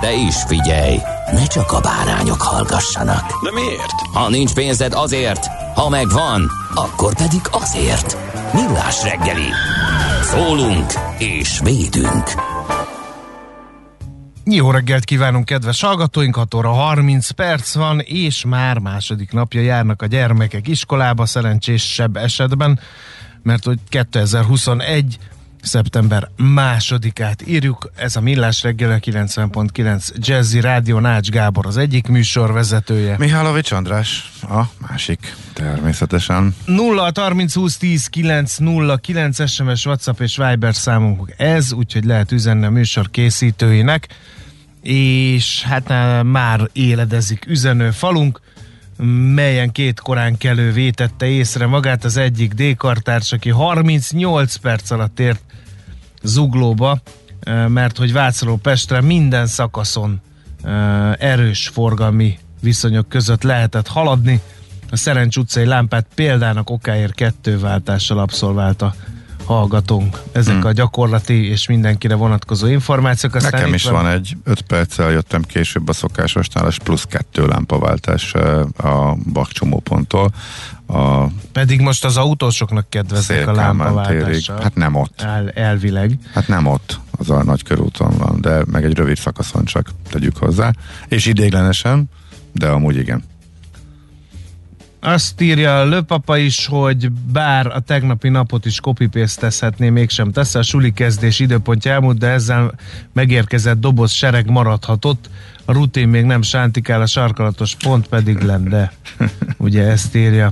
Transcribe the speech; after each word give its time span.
De 0.00 0.12
is 0.12 0.36
figyelj, 0.46 0.98
ne 1.32 1.46
csak 1.46 1.72
a 1.72 1.80
bárányok 1.80 2.42
hallgassanak. 2.42 3.42
De 3.42 3.52
miért? 3.52 4.00
Ha 4.12 4.28
nincs 4.28 4.54
pénzed 4.54 4.92
azért, 4.92 5.46
ha 5.74 5.88
megvan, 5.88 6.50
akkor 6.74 7.14
pedig 7.14 7.40
azért. 7.50 8.16
Millás 8.52 9.02
reggeli. 9.02 9.48
Szólunk 10.22 10.92
és 11.18 11.60
védünk. 11.62 12.32
Jó 14.44 14.70
reggelt 14.70 15.04
kívánunk, 15.04 15.44
kedves 15.44 15.80
hallgatóink! 15.80 16.34
6 16.34 16.54
óra 16.54 16.72
30 16.72 17.30
perc 17.30 17.74
van, 17.74 18.00
és 18.00 18.44
már 18.44 18.78
második 18.78 19.32
napja 19.32 19.60
járnak 19.60 20.02
a 20.02 20.06
gyermekek 20.06 20.68
iskolába, 20.68 21.26
szerencsésebb 21.26 22.16
esetben, 22.16 22.80
mert 23.42 23.64
hogy 23.64 23.78
2021 23.88 25.18
szeptember 25.62 26.28
másodikát 26.36 27.46
írjuk. 27.46 27.90
Ez 27.96 28.16
a 28.16 28.20
Millás 28.20 28.62
reggel 28.62 28.90
a 28.90 28.96
90.9 28.96 30.08
Jazzy 30.16 30.60
Rádió 30.60 30.98
Nács 30.98 31.28
Gábor 31.28 31.66
az 31.66 31.76
egyik 31.76 32.06
műsorvezetője. 32.06 33.16
Mihálovics 33.18 33.72
András 33.72 34.32
a 34.42 34.62
másik, 34.88 35.34
természetesen. 35.52 36.54
0 36.66 37.10
30 37.14 37.54
20 37.54 37.76
10 37.76 38.06
9 38.06 38.56
0 38.56 38.96
9 38.96 39.50
SMS, 39.50 39.86
WhatsApp 39.86 40.20
és 40.20 40.36
Viber 40.36 40.74
számunk 40.74 41.34
ez, 41.36 41.72
úgyhogy 41.72 42.04
lehet 42.04 42.32
üzenni 42.32 42.64
a 42.64 42.70
műsor 42.70 43.10
készítőinek, 43.10 44.08
és 44.82 45.62
hát 45.62 45.90
á, 45.90 46.22
már 46.22 46.68
éledezik 46.72 47.44
üzenő 47.46 47.90
falunk, 47.90 48.40
melyen 49.34 49.72
két 49.72 50.00
korán 50.00 50.36
kelő 50.36 50.72
vétette 50.72 51.26
észre 51.26 51.66
magát 51.66 52.04
az 52.04 52.16
egyik 52.16 52.52
D-kartárs, 52.52 53.32
aki 53.32 53.50
38 53.50 54.56
perc 54.56 54.90
alatt 54.90 55.20
ért 55.20 55.42
zuglóba, 56.22 57.00
mert 57.68 57.96
hogy 57.96 58.12
Vácról 58.12 58.58
Pestre 58.58 59.00
minden 59.00 59.46
szakaszon 59.46 60.20
erős 61.18 61.68
forgalmi 61.68 62.38
viszonyok 62.60 63.08
között 63.08 63.42
lehetett 63.42 63.86
haladni. 63.86 64.40
A 64.90 64.96
Szerencs 64.96 65.36
utcai 65.36 65.64
lámpát 65.64 66.06
példának 66.14 66.70
okáért 66.70 67.14
kettőváltással 67.14 68.18
abszolválta 68.18 68.94
hallgatónk. 69.48 70.22
Ezek 70.32 70.54
hmm. 70.54 70.64
a 70.64 70.72
gyakorlati 70.72 71.48
és 71.48 71.68
mindenkire 71.68 72.14
vonatkozó 72.14 72.66
információk. 72.66 73.34
Aztán 73.34 73.50
Nekem 73.50 73.74
is 73.74 73.84
van... 73.84 73.92
van 73.92 74.06
egy 74.06 74.36
5 74.44 74.60
perccel 74.60 75.10
jöttem 75.10 75.42
később 75.42 75.88
a 75.88 75.92
szokásosnál, 75.92 76.66
és 76.68 76.78
plusz 76.78 77.04
kettő 77.04 77.46
lámpaváltás 77.46 78.34
a 78.76 79.16
bakcsomóponttól. 79.32 80.30
A 80.86 81.24
Pedig 81.52 81.80
most 81.80 82.04
az 82.04 82.16
autósoknak 82.16 82.90
kedveznek 82.90 83.48
a 83.48 83.52
lámpaváltással. 83.52 84.60
Hát 84.60 84.74
nem 84.74 84.94
ott. 84.94 85.20
El, 85.20 85.50
elvileg. 85.50 86.18
Hát 86.32 86.48
nem 86.48 86.66
ott, 86.66 87.00
az 87.10 87.30
a 87.30 87.42
nagy 87.42 87.62
körúton 87.62 88.16
van, 88.18 88.40
de 88.40 88.62
meg 88.70 88.84
egy 88.84 88.94
rövid 88.94 89.16
szakaszon 89.16 89.64
csak 89.64 89.90
tegyük 90.10 90.36
hozzá. 90.36 90.72
És 91.08 91.26
idéglenesen, 91.26 92.10
de 92.52 92.68
amúgy 92.68 92.96
igen. 92.96 93.24
Azt 95.00 95.40
írja 95.40 95.78
a 95.78 95.84
löpapa 95.84 96.36
is, 96.36 96.66
hogy 96.66 97.12
bár 97.12 97.66
a 97.66 97.80
tegnapi 97.80 98.28
napot 98.28 98.64
is 98.64 98.80
copy 98.80 99.08
mégsem 99.78 100.32
tesz, 100.32 100.54
a 100.54 100.62
suli 100.62 100.92
kezdés 100.92 101.38
időpontja 101.40 101.92
elmúlt, 101.92 102.18
de 102.18 102.26
ezzel 102.26 102.72
megérkezett 103.12 103.80
doboz 103.80 104.12
sereg 104.12 104.50
maradhatott. 104.50 105.30
A 105.64 105.72
rutin 105.72 106.08
még 106.08 106.24
nem 106.24 106.42
sántikál, 106.42 107.00
a 107.00 107.06
sarkalatos 107.06 107.74
pont 107.74 108.08
pedig 108.08 108.38
lenne. 108.38 108.92
Ugye 109.56 109.82
ezt 109.82 110.14
írja 110.14 110.50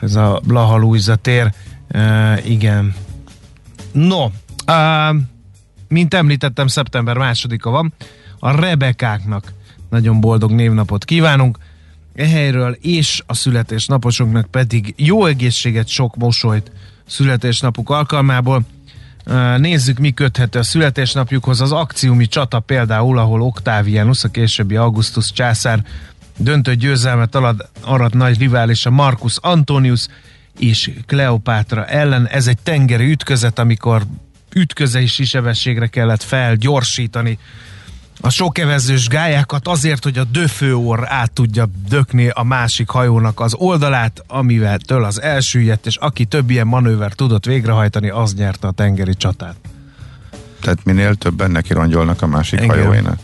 ez 0.00 0.14
a 0.14 0.40
Blaha 0.46 0.76
Luisa 0.76 1.16
tér. 1.16 1.52
Uh, 1.94 2.50
igen. 2.50 2.94
No, 3.92 4.24
uh, 4.66 5.16
mint 5.88 6.14
említettem, 6.14 6.66
szeptember 6.66 7.16
másodika 7.16 7.70
van. 7.70 7.92
A 8.38 8.60
Rebekáknak 8.60 9.52
nagyon 9.90 10.20
boldog 10.20 10.50
névnapot 10.50 11.04
kívánunk 11.04 11.58
ehelyről, 12.14 12.76
és 12.80 13.22
a 13.26 13.34
születésnaposunknak 13.34 14.46
pedig 14.46 14.94
jó 14.96 15.26
egészséget, 15.26 15.88
sok 15.88 16.16
mosolyt 16.16 16.70
születésnapuk 17.06 17.90
alkalmából. 17.90 18.62
Nézzük, 19.56 19.98
mi 19.98 20.10
köthető 20.10 20.58
a 20.58 20.62
születésnapjukhoz. 20.62 21.60
Az 21.60 21.72
akciumi 21.72 22.26
csata 22.26 22.60
például, 22.60 23.18
ahol 23.18 23.42
Octavianus, 23.42 24.24
a 24.24 24.28
későbbi 24.28 24.76
Augustus 24.76 25.32
császár 25.32 25.84
döntő 26.36 26.74
győzelmet 26.74 27.38
arat 27.80 28.14
nagy 28.14 28.38
riválisa 28.38 28.90
Marcus 28.90 29.36
Antonius 29.40 30.06
és 30.58 30.90
Kleopátra 31.06 31.86
ellen. 31.86 32.26
Ez 32.26 32.46
egy 32.46 32.58
tengeri 32.62 33.10
ütközet, 33.10 33.58
amikor 33.58 34.02
ütközési 34.54 35.24
sebességre 35.24 35.86
kellett 35.86 36.22
felgyorsítani 36.22 37.38
a 38.24 38.30
sokevezős 38.30 39.08
gályákat 39.08 39.68
azért, 39.68 40.04
hogy 40.04 40.18
a 40.18 40.24
döfőor 40.24 41.04
át 41.08 41.32
tudja 41.32 41.68
dökni 41.88 42.28
a 42.28 42.42
másik 42.42 42.88
hajónak 42.88 43.40
az 43.40 43.54
oldalát, 43.54 44.24
amivel 44.26 44.78
től 44.78 45.04
az 45.04 45.22
elsüllyedt, 45.22 45.86
és 45.86 45.96
aki 45.96 46.24
több 46.24 46.50
ilyen 46.50 46.66
manőver 46.66 47.12
tudott 47.12 47.44
végrehajtani, 47.44 48.08
az 48.08 48.34
nyerte 48.34 48.66
a 48.66 48.70
tengeri 48.70 49.14
csatát. 49.14 49.56
Tehát 50.60 50.84
minél 50.84 51.14
többen 51.14 51.50
neki 51.50 51.72
rongyolnak 51.72 52.22
a 52.22 52.26
másik 52.26 52.60
Engem. 52.60 52.78
hajóinak. 52.78 53.18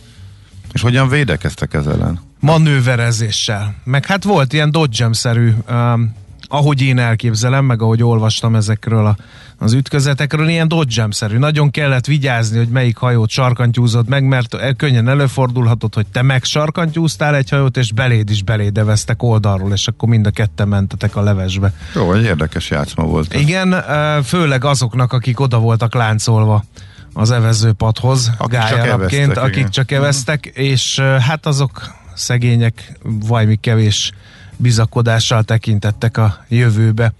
És 0.72 0.80
hogyan 0.80 1.08
védekeztek 1.08 1.74
ezzel 1.74 1.92
ellen? 1.92 2.20
Manőverezéssel. 2.40 3.74
Meg 3.84 4.06
hát 4.06 4.24
volt 4.24 4.52
ilyen 4.52 4.70
dodgem-szerű 4.70 5.52
um, 5.70 6.14
ahogy 6.52 6.82
én 6.82 6.98
elképzelem, 6.98 7.64
meg 7.64 7.82
ahogy 7.82 8.02
olvastam 8.02 8.54
ezekről 8.54 9.06
a, 9.06 9.16
az 9.62 9.72
ütközetekről, 9.72 10.48
ilyen 10.48 10.69
dodgem-szerű. 10.69 11.38
Nagyon 11.38 11.71
kellett 11.71 12.06
vigyázni, 12.06 12.59
hogy 12.59 12.69
melyik 12.69 12.97
hajót 12.97 13.28
sarkantyúzott 13.28 14.09
meg, 14.09 14.25
mert 14.25 14.76
könnyen 14.76 15.09
előfordulhatott, 15.09 15.94
hogy 15.94 16.06
te 16.12 16.22
meg 16.22 16.44
sarkantyúztál 16.44 17.34
egy 17.34 17.50
hajót, 17.50 17.76
és 17.76 17.93
beléd 17.93 18.31
is 18.31 18.43
belédeveztek 18.43 19.22
oldalról, 19.22 19.72
és 19.72 19.87
akkor 19.87 20.09
mind 20.09 20.26
a 20.26 20.31
ketten 20.31 20.69
mentetek 20.69 21.16
a 21.16 21.22
levesbe. 21.22 21.72
Jó, 21.94 22.12
egy 22.12 22.25
érdekes 22.25 22.71
játszma 22.71 23.04
volt. 23.04 23.34
Ez. 23.34 23.41
Igen, 23.41 23.84
főleg 24.25 24.65
azoknak, 24.65 25.12
akik 25.12 25.41
oda 25.41 25.59
voltak 25.59 25.95
láncolva 25.95 26.65
az 27.13 27.30
evezőpadhoz, 27.30 28.30
akik 28.39 28.59
gályalapként, 28.59 29.36
akik 29.36 29.56
igen. 29.56 29.71
csak 29.71 29.91
eveztek, 29.91 30.47
és 30.47 30.98
hát 31.01 31.47
azok 31.47 31.95
szegények, 32.15 32.98
vajmi 33.03 33.56
kevés 33.56 34.13
bizakodással 34.56 35.42
tekintettek 35.42 36.16
a 36.16 36.45
jövőbe. 36.48 37.13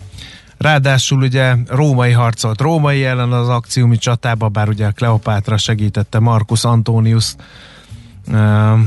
Ráadásul 0.61 1.23
ugye 1.23 1.55
római 1.67 2.13
harcolt 2.13 2.61
római 2.61 3.05
ellen 3.05 3.33
az 3.33 3.49
akciumi 3.49 3.97
csatába, 3.97 4.49
bár 4.49 4.69
ugye 4.69 4.91
Kleopátra 4.91 5.57
segítette 5.57 6.19
Marcus 6.19 6.65
Antonius, 6.65 7.35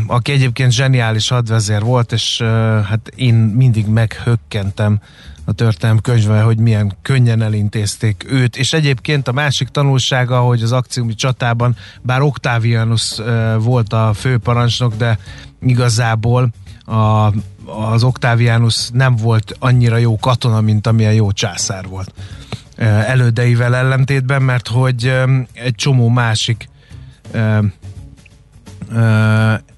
aki 0.08 0.32
egyébként 0.32 0.72
zseniális 0.72 1.30
hadvezér 1.30 1.82
volt, 1.82 2.12
és 2.12 2.42
hát 2.90 3.12
én 3.16 3.34
mindig 3.34 3.88
meghökkentem 3.88 5.00
a 5.46 5.52
történelem 5.52 6.02
könyve, 6.02 6.42
hogy 6.42 6.58
milyen 6.58 6.98
könnyen 7.02 7.42
elintézték 7.42 8.26
őt, 8.28 8.58
és 8.58 8.74
egyébként 8.74 9.28
a 9.28 9.32
másik 9.32 9.68
tanulsága, 9.68 10.40
hogy 10.40 10.62
az 10.62 10.72
akciumi 10.72 11.16
csatában, 11.16 11.76
bár 12.02 12.22
Octavianus 12.22 13.16
volt 13.60 13.94
a 13.94 14.14
főparancsnok, 14.14 14.96
de 14.96 15.20
igazából 15.62 16.50
a 16.86 17.30
az 17.66 18.04
Octavianus 18.04 18.90
nem 18.90 19.16
volt 19.16 19.56
annyira 19.60 19.98
jó 19.98 20.18
katona, 20.18 20.62
mint 20.62 20.88
amilyen 20.88 21.14
jó 21.14 21.32
császár 21.32 21.88
volt. 21.88 22.14
Elődeivel 22.78 23.76
ellentétben, 23.76 24.42
mert 24.42 24.68
hogy 24.68 25.14
egy 25.54 25.76
csomó 25.76 26.10
másik 26.10 26.70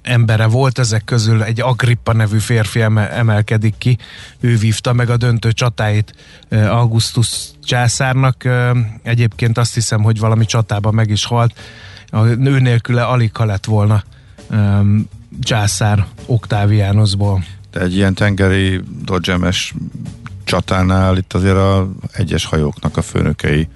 embere 0.02 0.46
volt, 0.46 0.80
ezek 0.80 1.04
közül 1.04 1.44
egy 1.44 1.62
Agrippa 1.62 2.14
nevű 2.14 2.38
férfi 2.38 2.82
emelkedik 2.82 3.76
ki, 3.78 3.98
ő 4.40 4.58
vívta 4.58 4.94
meg 4.94 5.10
a 5.10 5.18
döntő 5.18 5.52
csatáit 5.52 6.14
Augustus 6.50 7.50
császárnak, 7.64 8.48
egyébként 9.04 9.58
azt 9.58 9.74
hiszem, 9.74 10.02
hogy 10.02 10.20
valami 10.20 10.46
csatában 10.46 10.94
meg 10.94 11.10
is 11.10 11.26
halt, 11.26 11.60
a 12.10 12.22
nő 12.22 12.60
nélküle 12.60 13.04
alig 13.04 13.32
lett 13.38 13.66
volna 13.66 14.04
császár 15.42 16.06
Octavianusból. 16.26 17.44
De 17.76 17.82
egy 17.82 17.96
ilyen 17.96 18.14
tengeri 18.14 18.82
dodgemes 19.04 19.74
csatánál 20.44 21.18
itt 21.18 21.34
azért 21.34 21.56
a 21.56 21.90
egyes 22.12 22.46
hajóknak 22.46 22.98
a 22.98 23.02
főnökei 23.02 23.68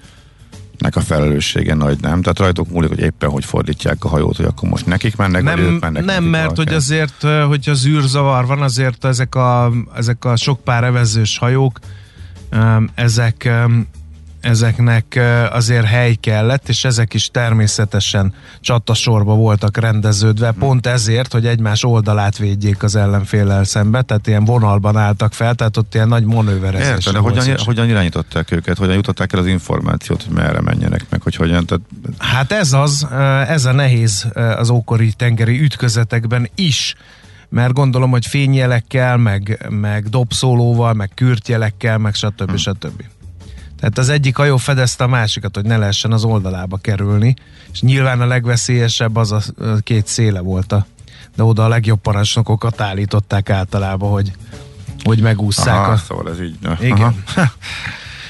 nek 0.78 0.96
a 0.96 1.00
felelőssége 1.00 1.74
nagy, 1.74 2.00
nem? 2.00 2.22
Tehát 2.22 2.38
rajtuk 2.38 2.70
múlik, 2.70 2.88
hogy 2.88 3.00
éppen 3.00 3.30
hogy 3.30 3.44
fordítják 3.44 4.04
a 4.04 4.08
hajót, 4.08 4.36
hogy 4.36 4.44
akkor 4.44 4.68
most 4.68 4.86
nekik 4.86 5.16
mennek, 5.16 5.42
nem, 5.42 5.56
vagy 5.56 5.64
ők 5.64 5.80
mennek. 5.80 6.04
Nem, 6.04 6.24
mert 6.24 6.56
hogy 6.56 6.74
azért, 6.74 7.22
hogyha 7.48 7.74
zűrzavar 7.74 8.46
van, 8.46 8.62
azért 8.62 9.04
ezek 9.04 9.34
a, 9.34 9.72
ezek 9.96 10.24
a 10.24 10.36
sok 10.36 10.64
pár 10.64 10.84
evezős 10.84 11.38
hajók, 11.38 11.78
ezek 12.94 13.50
ezeknek 14.40 15.20
azért 15.50 15.84
hely 15.84 16.14
kellett, 16.14 16.68
és 16.68 16.84
ezek 16.84 17.14
is 17.14 17.28
természetesen 17.30 18.34
csatasorba 18.60 19.34
voltak 19.34 19.76
rendeződve, 19.76 20.52
pont 20.52 20.86
ezért, 20.86 21.32
hogy 21.32 21.46
egymás 21.46 21.84
oldalát 21.84 22.38
védjék 22.38 22.82
az 22.82 22.96
ellenfélel 22.96 23.64
szembe, 23.64 24.02
tehát 24.02 24.26
ilyen 24.26 24.44
vonalban 24.44 24.96
álltak 24.96 25.32
fel, 25.32 25.54
tehát 25.54 25.76
ott 25.76 25.94
ilyen 25.94 26.08
nagy 26.08 26.24
manőverezés. 26.24 26.88
Értem, 26.88 27.12
de 27.12 27.18
hogyan, 27.18 27.56
hogyan 27.64 27.88
irányították 27.88 28.50
őket, 28.50 28.78
hogyan 28.78 28.94
jutották 28.94 29.32
el 29.32 29.38
az 29.38 29.46
információt, 29.46 30.22
hogy 30.22 30.34
merre 30.34 30.60
menjenek 30.60 31.06
meg, 31.08 31.22
hogy 31.22 31.34
hogyan? 31.34 31.66
Tehát... 31.66 31.82
Hát 32.18 32.52
ez 32.52 32.72
az, 32.72 33.06
ez 33.48 33.64
a 33.64 33.72
nehéz 33.72 34.26
az 34.56 34.70
ókori 34.70 35.12
tengeri 35.12 35.60
ütközetekben 35.60 36.50
is, 36.54 36.94
mert 37.48 37.72
gondolom, 37.72 38.10
hogy 38.10 38.26
fényjelekkel, 38.26 39.16
meg, 39.16 39.66
meg 39.68 40.08
dobszólóval, 40.08 40.92
meg 40.92 41.10
kürtjelekkel, 41.14 41.98
meg 41.98 42.14
stb. 42.14 42.46
Hmm. 42.46 42.56
stb. 42.56 43.02
Tehát 43.80 43.98
az 43.98 44.08
egyik 44.08 44.36
hajó 44.36 44.56
fedezte 44.56 45.04
a 45.04 45.08
másikat, 45.08 45.54
hogy 45.54 45.64
ne 45.64 45.76
lehessen 45.76 46.12
az 46.12 46.24
oldalába 46.24 46.76
kerülni, 46.76 47.34
és 47.72 47.80
nyilván 47.80 48.20
a 48.20 48.26
legveszélyesebb 48.26 49.16
az 49.16 49.32
a 49.32 49.42
két 49.82 50.06
széle 50.06 50.40
volt 50.40 50.72
a 50.72 50.86
de 51.36 51.42
oda 51.42 51.64
a 51.64 51.68
legjobb 51.68 52.00
parancsnokokat 52.00 52.80
állították 52.80 53.50
általában, 53.50 54.10
hogy, 54.10 54.32
hogy 55.02 55.20
megúszszák 55.20 55.78
Aha, 55.78 55.92
a... 55.92 55.96
szóval 55.96 56.30
ez 56.30 56.40
így. 56.40 56.56
Igen. 56.80 57.24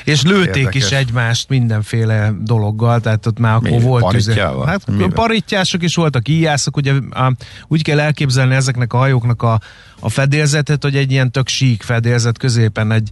És 0.05 0.23
lőték 0.23 0.57
Érdekes. 0.57 0.85
is 0.85 0.91
egymást 0.91 1.49
mindenféle 1.49 2.33
dologgal, 2.41 3.01
tehát 3.01 3.27
ott 3.27 3.39
már 3.39 3.55
akkor 3.55 3.71
Mi? 3.71 3.81
volt 3.81 4.09
tüze. 4.09 4.51
Hát 4.67 4.87
Mivel? 4.87 5.09
parittyások 5.09 5.83
is 5.83 5.95
voltak, 5.95 6.29
íjászok, 6.29 6.77
ugye 6.77 6.93
a, 7.11 7.33
úgy 7.69 7.83
kell 7.83 8.01
elképzelni 8.01 8.55
ezeknek 8.55 8.93
a 8.93 8.97
hajóknak 8.97 9.43
a, 9.43 9.61
a 10.01 10.09
fedélzetet, 10.09 10.83
hogy 10.83 10.97
egy 10.97 11.11
ilyen 11.11 11.31
tök 11.31 11.49
sík 11.49 11.83
fedélzet 11.83 12.39
középen 12.39 12.93
egy 12.93 13.11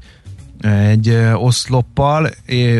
egy 0.60 1.18
oszloppal, 1.34 2.30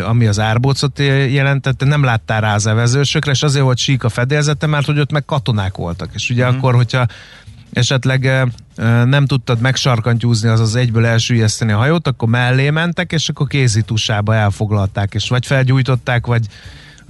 ami 0.06 0.26
az 0.26 0.38
árbócot 0.38 0.98
jelentette, 1.30 1.84
nem 1.84 2.04
láttál 2.04 2.40
rá 2.40 2.54
az 2.54 2.66
evezősökre, 2.66 3.30
és 3.30 3.42
azért 3.42 3.64
volt 3.64 3.78
sík 3.78 4.04
a 4.04 4.08
fedélzete, 4.08 4.66
mert 4.66 4.86
hogy 4.86 4.98
ott 4.98 5.12
meg 5.12 5.24
katonák 5.24 5.76
voltak. 5.76 6.10
És 6.14 6.30
ugye 6.30 6.50
mm. 6.50 6.56
akkor, 6.56 6.74
hogyha 6.74 7.06
esetleg 7.72 8.48
nem 9.04 9.26
tudtad 9.26 9.60
megsarkantyúzni, 9.60 10.48
azaz 10.48 10.76
egyből 10.76 11.06
elsüllyeszteni 11.06 11.72
a 11.72 11.76
hajót, 11.76 12.06
akkor 12.06 12.28
mellé 12.28 12.70
mentek, 12.70 13.12
és 13.12 13.28
akkor 13.28 13.46
kézitusába 13.46 14.34
elfoglalták, 14.34 15.14
és 15.14 15.28
vagy 15.28 15.46
felgyújtották, 15.46 16.26
vagy 16.26 16.46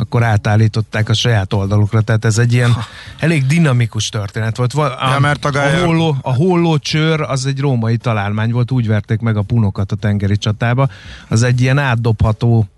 akkor 0.00 0.22
átállították 0.22 1.08
a 1.08 1.14
saját 1.14 1.52
oldalukra, 1.52 2.00
tehát 2.00 2.24
ez 2.24 2.38
egy 2.38 2.52
ilyen 2.52 2.76
elég 3.18 3.46
dinamikus 3.46 4.08
történet 4.08 4.56
volt. 4.56 4.72
A, 4.72 5.10
ja, 5.12 5.18
mert 5.18 5.44
a, 5.44 5.64
a, 5.64 5.84
holló, 5.84 6.16
a 6.22 6.34
holló 6.34 6.78
csőr 6.78 7.20
az 7.20 7.46
egy 7.46 7.60
római 7.60 7.96
találmány 7.96 8.52
volt, 8.52 8.70
úgy 8.70 8.86
verték 8.86 9.20
meg 9.20 9.36
a 9.36 9.42
punokat 9.42 9.92
a 9.92 9.96
tengeri 9.96 10.36
csatába, 10.36 10.88
az 11.28 11.42
egy 11.42 11.60
ilyen 11.60 11.78
átdobható 11.78 12.68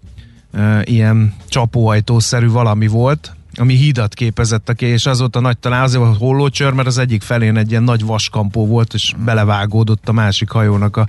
ilyen 0.84 1.34
csapóajtószerű 1.48 2.48
valami 2.48 2.86
volt, 2.86 3.34
ami 3.54 3.74
hídat 3.74 4.14
képezett 4.14 4.68
a 4.68 4.72
és 4.72 5.06
az 5.06 5.18
volt 5.18 5.36
a 5.36 5.40
nagy 5.40 5.58
talán 5.58 5.82
azért 5.82 6.02
volt 6.02 6.18
hollócsör, 6.18 6.72
mert 6.72 6.88
az 6.88 6.98
egyik 6.98 7.22
felén 7.22 7.56
egy 7.56 7.70
ilyen 7.70 7.82
nagy 7.82 8.04
vaskampó 8.04 8.66
volt, 8.66 8.94
és 8.94 9.14
belevágódott 9.24 10.08
a 10.08 10.12
másik 10.12 10.50
hajónak 10.50 10.96
a 10.96 11.08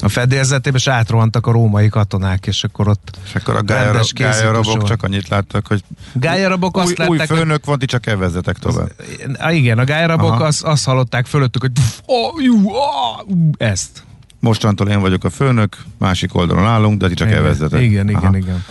a 0.00 0.08
fedélzetébe, 0.08 0.76
és 0.76 0.86
átrohantak 0.86 1.46
a 1.46 1.50
római 1.50 1.88
katonák, 1.88 2.46
és 2.46 2.64
akkor 2.64 2.88
ott 2.88 3.18
És 3.24 3.34
akkor 3.34 3.56
a 3.56 3.62
gályarabok 3.62 4.82
csak 4.82 5.02
annyit 5.02 5.28
láttak, 5.28 5.66
hogy 5.66 5.82
gályarabok 6.12 6.76
új, 6.76 6.82
azt 6.82 7.08
új 7.08 7.16
látták, 7.16 7.36
főnök 7.36 7.64
van, 7.64 7.78
ti 7.78 7.86
csak 7.86 8.06
elvezetek 8.06 8.58
tovább. 8.58 8.92
Az, 9.38 9.52
igen, 9.52 9.78
a 9.78 9.84
gályarabok 9.84 10.40
azt, 10.40 10.62
azt 10.62 10.84
hallották 10.84 11.26
fölöttük, 11.26 11.62
hogy 11.62 11.72
oh, 12.04 12.42
jú, 12.42 12.70
oh, 12.70 13.20
ezt. 13.56 14.02
Mostantól 14.40 14.88
én 14.88 15.00
vagyok 15.00 15.24
a 15.24 15.30
főnök, 15.30 15.76
másik 15.98 16.34
oldalon 16.34 16.66
állunk, 16.66 17.00
de 17.00 17.08
ti 17.08 17.14
csak 17.14 17.30
elvezetek. 17.30 17.80
Igen, 17.80 18.08
igen, 18.08 18.22
Aha. 18.22 18.36
igen. 18.36 18.64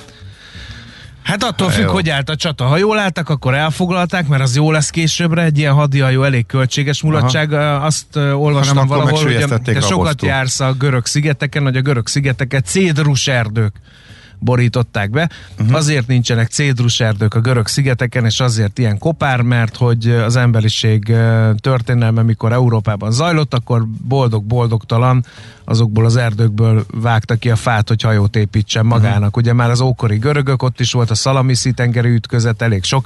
Hát 1.28 1.44
attól 1.44 1.70
függ, 1.70 1.88
hogy 1.88 2.10
állt 2.10 2.30
a 2.30 2.36
csata. 2.36 2.66
Ha 2.66 2.78
jól 2.78 3.00
álltak, 3.00 3.30
akkor 3.30 3.54
elfoglalták, 3.54 4.28
mert 4.28 4.42
az 4.42 4.56
jó 4.56 4.72
lesz 4.72 4.90
későbbre. 4.90 5.44
Egy 5.44 5.58
ilyen 5.58 5.74
hadihajó 5.74 6.24
elég 6.24 6.46
költséges 6.46 7.02
mulatság. 7.02 7.54
Aha. 7.54 7.86
Azt 7.86 8.16
olvastam 8.16 8.76
Hanem 8.76 8.88
valahol, 8.88 9.24
hogy 9.24 9.62
te 9.64 9.82
sokat 9.82 10.22
jársz 10.22 10.60
a 10.60 10.74
görög 10.74 11.06
szigeteken, 11.06 11.64
hogy 11.64 11.78
a 11.78 11.82
görög 11.82 12.08
szigeteket 12.08 12.66
cédrus 12.66 13.28
erdők 13.28 13.74
borították 14.40 15.10
be. 15.10 15.30
Uh-huh. 15.60 15.76
Azért 15.76 16.08
nincsenek 16.08 16.50
cédrus 16.50 17.00
erdők 17.00 17.34
a 17.34 17.40
görög 17.40 17.68
szigeteken, 17.68 18.26
és 18.26 18.40
azért 18.40 18.80
ilyen 18.80 18.98
kopár, 18.98 19.42
mert 19.42 19.76
hogy 19.76 20.10
az 20.10 20.36
emberiség 20.36 21.16
történelme, 21.60 22.22
mikor 22.22 22.52
Európában 22.52 23.12
zajlott, 23.12 23.54
akkor 23.54 23.86
boldog-boldogtalan 24.08 25.26
azokból 25.66 26.06
az 26.06 26.16
erdőkből 26.16 26.86
vágta 26.92 27.36
ki 27.36 27.50
a 27.50 27.56
fát, 27.56 27.88
hogy 27.88 28.02
hajót 28.02 28.36
építsen 28.36 28.86
mhm. 28.86 28.94
magának. 28.94 29.18
Uh-huh. 29.18 29.38
Ugye 29.38 29.54
már 29.54 29.70
az 29.70 29.82
ókori 29.82 30.18
görögök, 30.18 30.64
ott 30.64 30.80
is 30.80 30.92
volt 30.92 31.12
a 31.12 31.16
Szalamiszi 31.16 31.72
tengeri 31.72 32.10
ütközet, 32.10 32.62
elég 32.62 32.84
sok. 32.84 33.06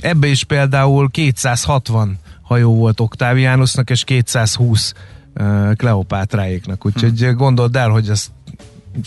Ebbe 0.00 0.26
is 0.26 0.44
például 0.44 1.10
260 1.10 2.18
hajó 2.42 2.74
volt 2.74 3.00
Oktáviánusnak, 3.00 3.90
és 3.90 4.04
220 4.04 4.92
uh, 5.34 5.74
Kleopátráéknak. 5.76 6.86
Úgyhogy 6.86 7.20
hmm. 7.20 7.36
gondold 7.36 7.76
el, 7.76 7.88
hogy 7.88 8.08
ezt 8.08 8.30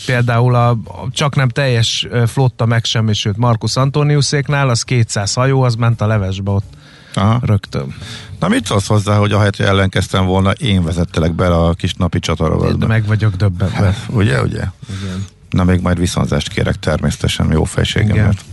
például 0.06 0.54
a, 0.54 0.68
a 0.70 0.78
csak 1.10 1.36
nem 1.36 1.48
teljes 1.48 2.08
flotta 2.26 2.66
megsemmisült 2.66 3.36
Marcus 3.36 3.76
Antoniuszéknál, 3.76 4.68
az 4.68 4.82
200 4.82 5.34
hajó, 5.34 5.62
az 5.62 5.74
ment 5.74 6.00
a 6.00 6.06
levesbe 6.06 6.50
ott 6.50 6.74
Aha. 7.14 7.40
rögtön. 7.44 7.94
Na 8.40 8.48
mit 8.48 8.66
szólsz 8.66 8.86
hozzá, 8.86 9.16
hogy 9.16 9.32
ahelyett, 9.32 9.56
hogy 9.56 9.66
ellenkeztem 9.66 10.26
volna, 10.26 10.50
én 10.50 10.84
vezettelek 10.84 11.32
be 11.32 11.46
a 11.46 11.74
kis 11.74 11.94
napi 11.94 12.18
csatarovatba? 12.18 12.86
Meg 12.86 13.06
vagyok 13.06 13.34
döbbenve. 13.34 13.76
Hát, 13.76 14.06
ugye, 14.08 14.42
ugye? 14.42 14.64
Igen. 15.00 15.24
Na 15.50 15.64
még 15.64 15.80
majd 15.80 15.98
viszonzást 15.98 16.48
kérek 16.48 16.76
természetesen 16.78 17.52
jó 17.52 17.64
fejségemért. 17.64 18.44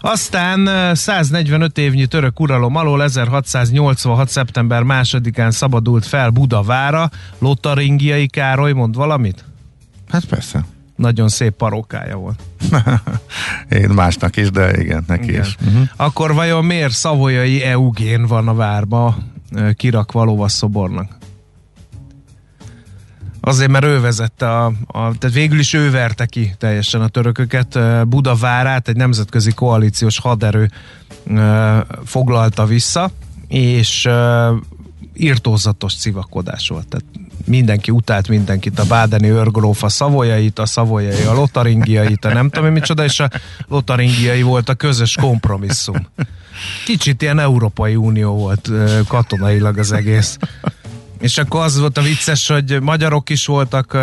Aztán 0.00 0.94
145 0.94 1.78
évnyi 1.78 2.06
török 2.06 2.40
uralom 2.40 2.76
alól 2.76 3.02
1686. 3.02 4.28
szeptember 4.28 4.82
másodikán 4.82 5.50
szabadult 5.50 6.06
fel 6.06 6.30
Budavára. 6.30 7.10
Lotaringiai 7.38 8.26
Károly 8.26 8.72
mond 8.72 8.94
valamit? 8.94 9.44
Hát 10.08 10.24
persze. 10.24 10.64
Nagyon 10.96 11.28
szép 11.28 11.52
parókája 11.52 12.16
volt. 12.16 12.42
Én 13.82 13.88
másnak 13.88 14.36
is, 14.36 14.50
de 14.50 14.80
igen, 14.80 15.04
neki 15.06 15.28
igen. 15.28 15.42
is. 15.42 15.56
Uh-huh. 15.66 15.88
Akkor 15.96 16.34
vajon 16.34 16.64
miért 16.64 16.92
szavolyai 16.92 17.62
Eugén 17.62 18.26
van 18.26 18.48
a 18.48 18.54
várba 18.54 19.16
kirakva 19.76 20.24
lovasszobornak? 20.24 21.16
Azért, 23.40 23.70
mert 23.70 23.84
ő 23.84 24.00
vezette 24.00 24.50
a, 24.50 24.64
a, 24.86 25.18
tehát 25.18 25.32
végül 25.32 25.58
is 25.58 25.72
ő 25.72 25.90
verte 25.90 26.26
ki 26.26 26.54
teljesen 26.58 27.00
a 27.00 27.08
törököket. 27.08 27.78
Budavárát 28.08 28.88
egy 28.88 28.96
nemzetközi 28.96 29.52
koalíciós 29.52 30.18
haderő 30.18 30.70
foglalta 32.04 32.64
vissza, 32.64 33.10
és 33.48 34.08
írtózatos 35.14 35.96
civakodás 35.96 36.68
volt. 36.68 36.88
Tehát 36.88 37.06
mindenki 37.44 37.90
utált 37.90 38.28
mindenkit, 38.28 38.78
a 38.78 38.84
bádeni 38.84 39.28
örgróf 39.28 39.82
a 39.82 39.88
szavolyait, 39.88 40.58
a 40.58 40.66
szavolyai 40.66 41.22
a 41.22 41.32
lotaringiait, 41.32 42.24
a 42.24 42.32
nem 42.32 42.50
tudom 42.50 42.72
micsoda, 42.72 43.04
és 43.04 43.20
a 43.20 43.30
lotaringiai 43.68 44.42
volt 44.42 44.68
a 44.68 44.74
közös 44.74 45.14
kompromisszum. 45.20 46.06
Kicsit 46.84 47.22
ilyen 47.22 47.38
Európai 47.38 47.96
Unió 47.96 48.34
volt 48.34 48.70
katonailag 49.08 49.78
az 49.78 49.92
egész. 49.92 50.38
És 51.20 51.38
akkor 51.38 51.60
az 51.60 51.78
volt 51.78 51.98
a 51.98 52.02
vicces, 52.02 52.48
hogy 52.48 52.80
magyarok 52.82 53.30
is 53.30 53.46
voltak, 53.46 53.98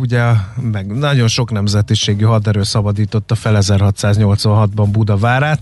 ugye, 0.00 0.24
meg 0.60 0.86
nagyon 0.86 1.28
sok 1.28 1.50
nemzetiségű 1.50 2.24
haderő 2.24 2.62
szabadította 2.62 3.34
fel 3.34 3.56
1686-ban 3.60 4.88
Budavárát, 4.90 5.60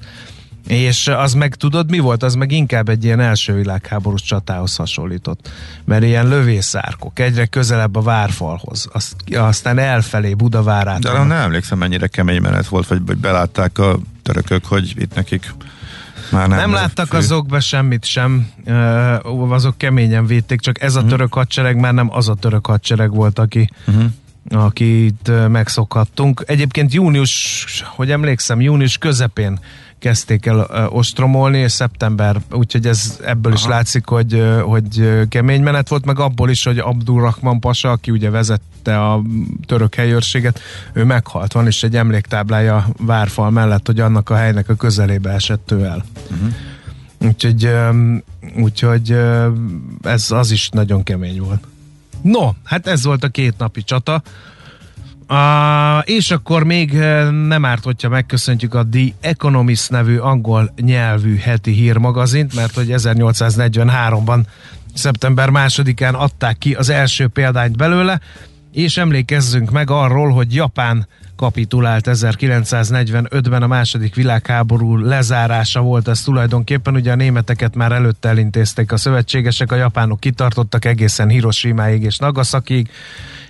És 0.67 1.09
az 1.09 1.35
meg 1.35 1.55
tudod 1.55 1.91
mi 1.91 1.99
volt? 1.99 2.23
Az 2.23 2.35
meg 2.35 2.53
inkább 2.53 2.89
egy 2.89 3.05
ilyen 3.05 3.21
első 3.21 3.55
világháborús 3.55 4.23
csatához 4.23 4.77
hasonlított. 4.77 5.51
Mert 5.85 6.03
ilyen 6.03 6.29
lövészárkok, 6.29 7.19
egyre 7.19 7.47
közelebb 7.47 7.97
a 7.97 8.01
várfalhoz, 8.01 8.89
azt, 8.93 9.15
aztán 9.35 9.79
elfelé 9.79 10.35
Budavárát. 10.35 11.01
De 11.01 11.13
nem 11.13 11.31
emlékszem, 11.31 11.79
mennyire 11.79 12.07
kemény 12.07 12.41
menet 12.41 12.67
volt, 12.67 12.87
vagy, 12.87 13.07
vagy 13.07 13.17
belátták 13.17 13.79
a 13.79 13.99
törökök, 14.23 14.65
hogy 14.65 14.93
itt 14.97 15.15
nekik 15.15 15.55
már 16.31 16.49
nem, 16.49 16.59
nem 16.59 16.73
láttak 16.73 17.07
fő. 17.07 17.17
azok 17.17 17.47
be 17.47 17.61
semmit 17.61 18.05
sem, 18.05 18.49
uh, 18.67 19.53
azok 19.53 19.79
keményen 19.79 20.27
védték, 20.27 20.61
csak 20.61 20.83
ez 20.83 20.95
a 20.95 20.97
uh-huh. 20.97 21.11
török 21.11 21.35
hadsereg 21.35 21.77
már 21.77 21.95
nem 21.95 22.09
az 22.13 22.29
a 22.29 22.35
török 22.35 22.67
hadsereg 22.67 23.15
volt, 23.15 23.39
aki 23.39 23.71
uh-huh 23.87 24.05
akit 24.51 25.49
megszokhattunk. 25.49 26.45
Egyébként 26.47 26.93
június, 26.93 27.65
hogy 27.85 28.11
emlékszem, 28.11 28.61
június 28.61 28.99
közepén 28.99 29.59
kezdték 29.99 30.47
el 30.47 30.89
ostromolni, 30.91 31.59
és 31.59 31.73
szeptember, 31.73 32.41
úgyhogy 32.51 32.87
ez 32.87 33.21
ebből 33.25 33.53
Aha. 33.53 33.61
is 33.61 33.69
látszik, 33.69 34.07
hogy, 34.07 34.45
hogy 34.63 35.19
kemény 35.29 35.63
menet 35.63 35.89
volt, 35.89 36.05
meg 36.05 36.19
abból 36.19 36.51
is, 36.51 36.65
hogy 36.65 36.79
Abdurrahman 36.79 37.61
Pasa, 37.61 37.91
aki 37.91 38.11
ugye 38.11 38.31
vezette 38.31 39.01
a 39.01 39.23
török 39.67 39.95
helyőrséget, 39.95 40.61
ő 40.93 41.05
meghalt. 41.05 41.53
Van 41.53 41.67
is 41.67 41.83
egy 41.83 41.97
emléktáblája 41.97 42.89
várfal 42.99 43.51
mellett, 43.51 43.87
hogy 43.87 44.01
annak 44.01 44.31
a 44.31 44.37
helynek 44.37 44.69
a 44.69 44.75
közelébe 44.75 45.31
esett 45.31 45.71
ő 45.71 45.85
el. 45.85 46.05
Uh-huh. 46.31 46.55
Úgyhogy, 47.19 47.71
úgyhogy 48.57 49.19
ez 50.03 50.31
az 50.31 50.51
is 50.51 50.69
nagyon 50.69 51.03
kemény 51.03 51.41
volt. 51.41 51.65
No, 52.23 52.51
hát 52.65 52.87
ez 52.87 53.05
volt 53.05 53.25
a 53.25 53.29
két 53.29 53.55
napi 53.59 53.83
csata. 53.83 54.23
Uh, 55.29 56.03
és 56.05 56.31
akkor 56.31 56.65
még 56.65 56.95
eh, 56.95 57.31
nem 57.31 57.65
árt, 57.65 57.85
hogyha 57.85 58.09
megköszöntjük 58.09 58.75
a 58.75 58.87
The 58.91 59.07
Economist 59.21 59.91
nevű 59.91 60.17
angol 60.17 60.73
nyelvű 60.81 61.37
heti 61.37 61.73
hírmagazint, 61.73 62.55
mert 62.55 62.75
hogy 62.75 62.87
1843-ban 62.91 64.41
szeptember 64.95 65.51
másodikán 65.51 66.15
adták 66.15 66.59
ki 66.59 66.75
az 66.75 66.89
első 66.89 67.29
példányt 67.29 67.77
belőle, 67.77 68.21
és 68.73 68.97
emlékezzünk 68.97 69.71
meg 69.71 69.91
arról, 69.91 70.31
hogy 70.31 70.55
Japán 70.55 71.07
kapitulált 71.37 72.09
1945-ben 72.11 73.63
a 73.63 73.67
második 73.67 74.15
világháború 74.15 74.97
lezárása 74.97 75.81
volt 75.81 76.09
ez 76.09 76.23
tulajdonképpen, 76.23 76.95
ugye 76.95 77.13
a 77.13 77.17
németeket 77.17 77.75
már 77.75 77.93
előtte 77.93 78.29
elintézték 78.29 78.93
a 78.93 78.97
szövetségesek, 78.97 79.73
a 79.73 79.77
japánok 79.77 80.21
kitartottak 80.21 80.85
egészen 80.85 81.29
Hiroshimáig 81.29 82.03
és 82.03 82.19
Nagasakiig, 82.19 82.91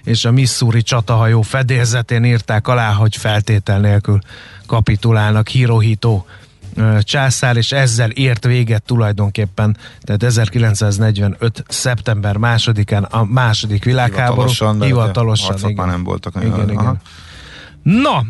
és 0.06 0.24
a 0.24 0.30
Missouri 0.30 0.82
csatahajó 0.82 1.42
fedélzetén 1.42 2.24
írták 2.24 2.68
alá, 2.68 2.92
hogy 2.92 3.16
feltétel 3.16 3.80
nélkül 3.80 4.18
kapitulálnak 4.66 5.48
Hirohito 5.48 6.24
császár, 7.00 7.56
és 7.56 7.72
ezzel 7.72 8.10
ért 8.10 8.44
véget 8.44 8.82
tulajdonképpen, 8.82 9.76
tehát 10.00 10.22
1945. 10.22 11.64
szeptember 11.68 12.36
másodikán 12.36 13.02
a 13.02 13.24
második 13.24 13.84
világháború. 13.84 14.48
Hivatalosan, 14.48 14.82
hivatalosan 14.82 15.56
igen. 15.58 15.72
már 15.74 15.86
nem 15.86 16.04
voltak. 16.04 16.34
Igen, 16.42 16.70
igen. 16.70 17.00
Na, 17.82 18.24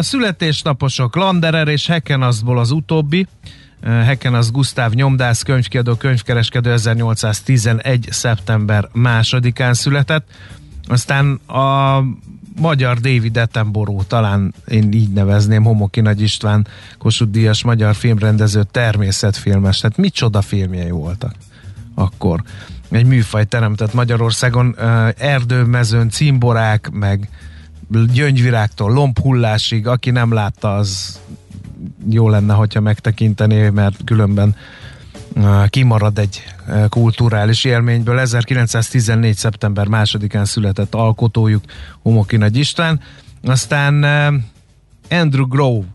születésnaposok 0.00 1.16
Landerer 1.16 1.68
és 1.68 1.86
Heckenaszból 1.86 2.58
az 2.58 2.70
utóbbi. 2.70 3.26
Hecken 3.84 4.34
az 4.34 4.50
Gusztáv 4.50 4.92
Nyomdász, 4.92 5.42
könyvkiadó, 5.42 5.94
könyvkereskedő 5.94 6.72
1811. 6.72 8.08
szeptember 8.10 8.88
másodikán 8.92 9.74
született. 9.74 10.26
Aztán 10.86 11.34
a 11.34 12.00
magyar 12.60 12.98
David 12.98 13.36
Attenborough, 13.36 14.06
talán 14.06 14.54
én 14.68 14.92
így 14.92 15.12
nevezném, 15.12 15.64
Homoki 15.64 16.00
Nagy 16.00 16.20
István, 16.20 16.66
Kossuth 16.98 17.30
Díjas 17.30 17.64
magyar 17.64 17.94
filmrendező, 17.94 18.62
természetfilmes. 18.70 19.78
Tehát 19.78 19.96
micsoda 19.96 20.40
filmjei 20.40 20.90
voltak 20.90 21.34
akkor. 21.94 22.42
Egy 22.90 23.06
műfaj 23.06 23.44
teremtett 23.44 23.94
Magyarországon, 23.94 24.76
erdőmezőn, 25.18 26.10
cimborák, 26.10 26.90
meg 26.90 27.28
gyöngyvirágtól 28.12 28.92
lombhullásig, 28.92 29.86
aki 29.86 30.10
nem 30.10 30.32
látta, 30.32 30.74
az 30.74 31.20
jó 32.08 32.28
lenne, 32.28 32.54
hogyha 32.54 32.80
megtekintené, 32.80 33.68
mert 33.68 34.04
különben 34.04 34.56
kimarad 35.68 36.18
egy 36.18 36.44
kulturális 36.88 37.64
élményből. 37.64 38.20
1914. 38.20 39.36
szeptember 39.36 39.86
másodikán 39.86 40.44
született 40.44 40.94
alkotójuk 40.94 41.64
Homoki 42.02 42.36
Nagy 42.36 42.56
István. 42.56 43.00
Aztán 43.42 44.04
Andrew 45.10 45.46
Grove, 45.46 45.86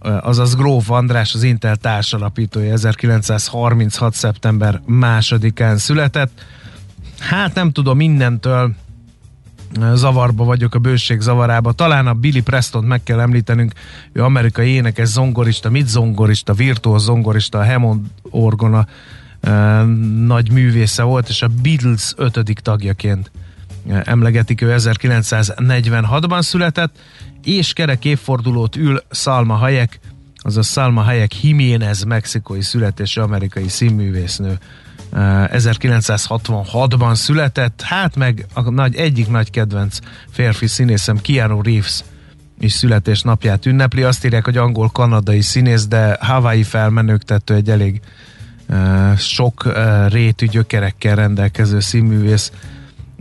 azaz 0.00 0.54
Gróf 0.54 0.90
András, 0.90 1.34
az 1.34 1.42
Intel 1.42 1.76
társalapítója 1.76 2.72
1936. 2.72 4.14
szeptember 4.14 4.80
másodikán 4.84 5.78
született. 5.78 6.44
Hát 7.18 7.54
nem 7.54 7.72
tudom, 7.72 7.96
mindentől 7.96 8.74
zavarba 9.94 10.44
vagyok, 10.44 10.74
a 10.74 10.78
bőség 10.78 11.20
zavarába. 11.20 11.72
Talán 11.72 12.06
a 12.06 12.14
Billy 12.14 12.40
Preston 12.40 12.84
meg 12.84 13.02
kell 13.02 13.20
említenünk, 13.20 13.72
ő 14.12 14.22
amerikai 14.22 14.68
énekes 14.68 15.08
zongorista, 15.08 15.70
mit 15.70 15.88
zongorista, 15.88 16.52
virtuóz 16.52 17.04
zongorista, 17.04 17.58
a 17.58 17.66
Hammond 17.66 18.06
orgona 18.22 18.86
nagy 20.26 20.52
művésze 20.52 21.02
volt, 21.02 21.28
és 21.28 21.42
a 21.42 21.48
Beatles 21.62 22.12
ötödik 22.16 22.58
tagjaként 22.58 23.30
emlegetik, 24.04 24.60
ő 24.60 24.74
1946-ban 24.78 26.42
született, 26.42 26.98
és 27.44 27.72
kerek 27.72 28.04
évfordulót 28.04 28.76
ül 28.76 29.02
Salma 29.10 29.54
Hayek, 29.54 30.00
azaz 30.36 30.70
Salma 30.70 31.02
Hayek 31.02 31.42
Jiménez, 31.42 32.02
mexikói 32.02 32.62
születésű 32.62 33.20
amerikai 33.20 33.68
színművésznő 33.68 34.58
1966-ban 35.16 37.14
született, 37.14 37.82
hát 37.82 38.16
meg 38.16 38.46
a 38.54 38.70
nagy, 38.70 38.96
egyik 38.96 39.28
nagy 39.28 39.50
kedvenc 39.50 39.98
férfi 40.30 40.66
színészem 40.66 41.20
Keanu 41.20 41.62
Reeves 41.62 42.04
is 42.58 42.72
születésnapját 42.72 43.66
ünnepli. 43.66 44.02
Azt 44.02 44.24
írják, 44.24 44.44
hogy 44.44 44.56
angol-kanadai 44.56 45.40
színész, 45.40 45.86
de 45.86 46.16
Hawaii 46.20 46.62
felmenőktető 46.62 47.54
egy 47.54 47.70
elég 47.70 48.00
uh, 48.68 49.16
sok 49.16 49.62
uh, 49.64 50.10
rétű 50.10 50.46
gyökerekkel 50.46 51.14
rendelkező 51.14 51.80
színművész. 51.80 52.52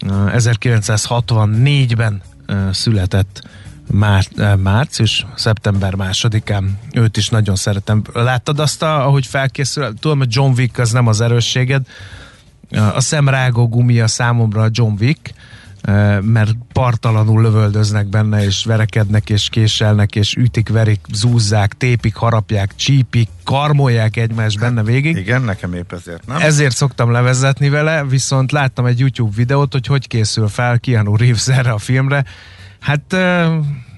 Uh, 0.06 0.36
1964-ben 0.36 2.22
uh, 2.48 2.72
született 2.72 3.48
már, 3.92 4.26
eh, 4.38 4.56
március, 4.56 5.26
szeptember 5.36 5.96
másodikán. 5.96 6.80
Őt 6.94 7.18
is 7.18 7.30
nagyon 7.30 7.56
szeretem. 7.56 8.02
Láttad 8.14 8.60
azt, 8.60 8.84
a, 8.84 9.06
ahogy 9.06 9.26
felkészül? 9.26 9.94
Tudom, 10.00 10.18
hogy 10.18 10.36
John 10.36 10.54
Wick 10.58 10.78
az 10.78 10.92
nem 10.92 11.08
az 11.08 11.22
erősséged. 11.22 11.88
A 12.72 13.02
szemrágó 13.02 13.68
gumia 13.68 14.08
számomra 14.08 14.62
a 14.62 14.70
John 14.72 14.94
Wick, 15.00 15.34
eh, 15.82 16.22
mert 16.22 16.56
partalanul 16.74 17.42
lövöldöznek 17.42 18.08
benne, 18.08 18.44
és 18.44 18.66
verekednek, 18.66 19.30
és 19.30 19.50
késelnek, 19.50 20.16
és 20.16 20.36
ütik, 20.36 20.70
verik, 20.70 21.00
zúzzák, 21.14 21.74
tépik, 21.78 22.16
harapják, 22.16 22.76
csípik, 22.76 23.30
karmolják 23.44 24.18
egymást 24.18 24.60
benne 24.60 24.84
végig. 24.84 25.18
Igen, 25.18 25.42
nekem 25.42 25.74
épp 25.74 25.92
ezért, 25.92 26.28
nem? 26.28 26.42
Ezért 26.42 26.76
szoktam 26.76 27.12
levezetni 27.12 27.70
vele, 27.70 28.04
viszont 28.04 28.52
láttam 28.52 28.86
egy 28.86 29.00
YouTube 29.00 29.36
videót, 29.36 29.72
hogy 29.72 29.88
hogy 29.88 30.08
készül 30.08 30.48
fel 30.48 30.80
Keanu 30.80 31.16
Reeves 31.16 31.48
erre 31.48 31.72
a 31.72 31.78
filmre, 31.78 32.26
Hát 32.86 33.12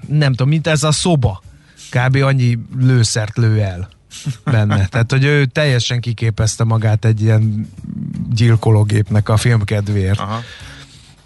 nem 0.06 0.30
tudom, 0.30 0.48
mint 0.48 0.66
ez 0.66 0.82
a 0.82 0.92
szoba. 0.92 1.42
Kb. 1.90 2.16
annyi 2.16 2.58
lőszert 2.78 3.36
lő 3.36 3.60
el 3.60 3.88
benne. 4.44 4.86
Tehát, 4.90 5.10
hogy 5.10 5.24
ő 5.24 5.44
teljesen 5.44 6.00
kiképezte 6.00 6.64
magát 6.64 7.04
egy 7.04 7.22
ilyen 7.22 7.68
gyilkológépnek 8.30 9.28
a 9.28 9.36
filmkedvéért. 9.36 10.18
Aha. 10.18 10.40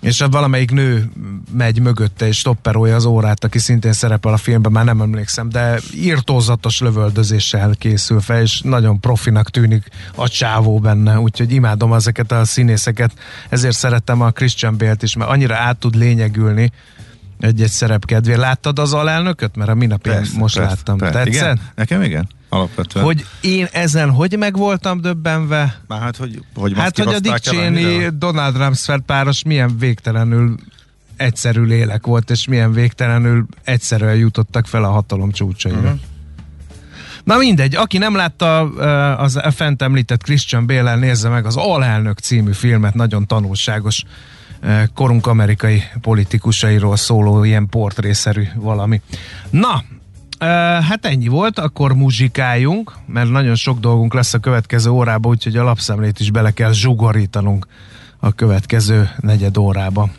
És 0.01 0.25
valamelyik 0.31 0.71
nő 0.71 1.11
megy 1.53 1.81
mögötte 1.81 2.27
és 2.27 2.39
stopperolja 2.39 2.95
az 2.95 3.05
órát, 3.05 3.45
aki 3.45 3.59
szintén 3.59 3.93
szerepel 3.93 4.33
a 4.33 4.37
filmben, 4.37 4.73
már 4.73 4.85
nem 4.85 5.01
emlékszem, 5.01 5.49
de 5.49 5.81
írtózatos 5.95 6.81
lövöldözéssel 6.81 7.75
készül 7.79 8.21
fel, 8.21 8.41
és 8.41 8.61
nagyon 8.61 9.01
profinak 9.01 9.51
tűnik 9.51 9.89
a 10.15 10.29
csávó 10.29 10.79
benne, 10.79 11.19
úgyhogy 11.19 11.53
imádom 11.53 11.93
ezeket 11.93 12.33
a 12.33 12.45
színészeket, 12.45 13.13
ezért 13.49 13.77
szerettem 13.77 14.21
a 14.21 14.31
Christian 14.31 14.77
Bale-t 14.77 15.03
is, 15.03 15.17
mert 15.17 15.31
annyira 15.31 15.57
át 15.57 15.77
tud 15.77 15.95
lényegülni, 15.95 16.73
egy-egy 17.43 17.71
szerep 17.71 18.05
kedvéért. 18.05 18.41
Láttad 18.41 18.79
az 18.79 18.93
alelnököt? 18.93 19.57
Mert 19.57 19.71
a 19.71 19.75
minap 19.75 20.07
én 20.07 20.13
most 20.39 20.57
persze, 20.57 20.61
láttam. 20.61 20.97
Persze. 20.97 21.19
Tetszett? 21.19 21.35
Igen? 21.35 21.61
Nekem 21.75 22.03
igen. 22.03 22.29
Alapvetően. 22.49 23.05
Hogy 23.05 23.27
én 23.41 23.69
ezen 23.73 24.11
hogy 24.11 24.39
meg 24.39 24.57
voltam 24.57 25.01
döbbenve? 25.01 25.81
Már 25.87 26.01
hát, 26.01 26.17
hogy, 26.17 26.43
hogy 26.55 26.73
hát, 26.77 26.99
hogy 26.99 27.15
a 27.15 27.21
Dick 27.21 27.39
Cheney, 27.39 28.09
Donald 28.19 28.57
Rumsfeld 28.57 29.03
páros 29.03 29.43
milyen 29.43 29.79
végtelenül 29.79 30.55
egyszerű 31.17 31.63
lélek 31.63 32.07
volt, 32.07 32.31
és 32.31 32.47
milyen 32.47 32.73
végtelenül 32.73 33.47
egyszerűen 33.65 34.17
jutottak 34.17 34.67
fel 34.67 34.85
a 34.85 34.91
hatalom 34.91 35.31
csúcsaira. 35.31 35.79
Uh-huh. 35.79 36.01
Na 37.25 37.37
mindegy, 37.37 37.75
aki 37.75 37.99
nem 37.99 38.15
látta 38.15 38.61
az 39.17 39.41
fent 39.55 39.83
említett 39.83 40.23
Christian 40.23 40.67
Bale-el, 40.67 40.97
nézze 40.97 41.29
meg 41.29 41.47
az 41.47 41.57
Alelnök 41.57 42.19
című 42.19 42.53
filmet, 42.53 42.95
nagyon 42.95 43.27
tanulságos 43.27 44.05
korunk 44.95 45.27
amerikai 45.27 45.83
politikusairól 46.01 46.97
szóló 46.97 47.45
ilyen 47.45 47.69
portrészerű 47.69 48.45
valami. 48.55 49.01
Na, 49.51 49.83
Hát 50.89 51.07
ennyi 51.07 51.29
volt, 51.29 51.59
akkor 51.59 51.95
muzsikáljunk, 51.95 52.93
mert 53.07 53.31
nagyon 53.31 53.55
sok 53.55 53.79
dolgunk 53.79 54.15
lesz 54.15 54.35
a 54.35 54.39
következő 54.39 54.91
órában, 54.91 55.31
úgyhogy 55.31 55.57
a 55.57 55.63
lapszemlét 55.63 56.21
is 56.21 56.31
bele 56.31 56.51
kell 56.51 56.73
zsugorítanunk 56.73 57.67
a 58.19 58.33
következő 58.33 59.11
negyed 59.21 59.57
órába. 59.57 60.11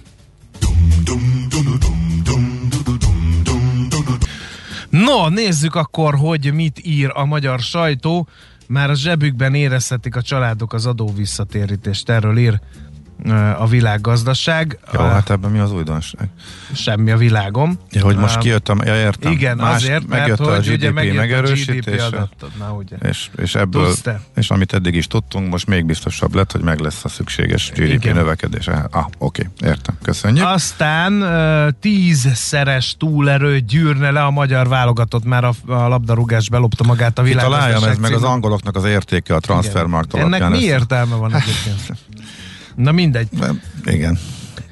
No, 4.89 5.29
nézzük 5.29 5.75
akkor, 5.75 6.15
hogy 6.15 6.53
mit 6.53 6.81
ír 6.85 7.11
a 7.13 7.25
magyar 7.25 7.59
sajtó. 7.59 8.27
Már 8.67 8.89
a 8.89 8.95
zsebükben 8.95 9.53
érezhetik 9.53 10.15
a 10.15 10.21
családok 10.21 10.73
az 10.73 10.85
adó 10.85 11.13
visszatérítést. 11.15 12.09
Erről 12.09 12.37
ír 12.37 12.59
a 13.57 13.67
világgazdaság. 13.67 14.79
Jó, 14.93 14.99
a, 14.99 15.07
hát 15.07 15.29
ebben 15.29 15.51
mi 15.51 15.59
az 15.59 15.71
újdonság? 15.71 16.29
Semmi 16.73 17.11
a 17.11 17.17
világom. 17.17 17.79
Ja, 17.91 18.03
hogy 18.03 18.15
most 18.15 18.37
kijöttem, 18.37 18.81
ja 18.85 18.95
értem. 18.95 19.31
Igen, 19.31 19.57
Más, 19.57 19.75
azért, 19.75 20.07
megjött 20.07 20.39
mert 20.39 20.49
a 20.49 20.55
hogy 20.55 20.65
GDP 20.65 20.73
ugye 20.75 20.91
megjött 20.91 21.15
megerősítése, 21.15 22.03
a 22.03 22.07
GDP 22.07 22.15
adattad, 22.15 22.51
na 22.59 22.71
ugye. 22.73 22.95
És, 23.09 23.29
és 23.37 23.55
ebből, 23.55 23.93
és 24.35 24.49
amit 24.49 24.73
eddig 24.73 24.95
is 24.95 25.07
tudtunk, 25.07 25.49
most 25.49 25.67
még 25.67 25.85
biztosabb 25.85 26.35
lett, 26.35 26.51
hogy 26.51 26.61
meg 26.61 26.79
lesz 26.79 27.05
a 27.05 27.09
szükséges 27.09 27.71
GDP 27.71 27.87
Igen. 27.93 28.15
növekedés. 28.15 28.67
Ah, 28.67 29.05
oké, 29.17 29.49
értem. 29.65 29.97
Köszönjük. 30.01 30.45
Aztán 30.45 31.23
tízszeres 31.79 32.95
túlerő 32.99 33.59
gyűrne 33.59 34.11
le 34.11 34.23
a 34.23 34.31
magyar 34.31 34.67
válogatott, 34.67 35.23
már 35.25 35.43
a, 35.43 35.53
a 35.67 35.87
labdarúgás 35.87 36.49
belopta 36.49 36.83
magát 36.83 37.19
a 37.19 37.21
világgazdaság 37.21 37.73
Találjam, 37.73 37.91
ez 37.91 37.97
meg 37.97 38.13
az 38.13 38.23
angoloknak 38.23 38.75
az 38.75 38.83
értéke 38.85 39.35
a 39.35 39.39
transfermarkt 39.39 40.13
Ennek 40.13 40.25
alapján. 40.25 40.51
mi 40.51 40.57
ez- 40.57 40.63
értelme 40.63 41.15
van 41.15 41.35
egyébként? 41.35 41.81
Na 42.75 42.91
mindegy. 42.91 43.27
Nem, 43.39 43.61
Igen. 43.85 44.17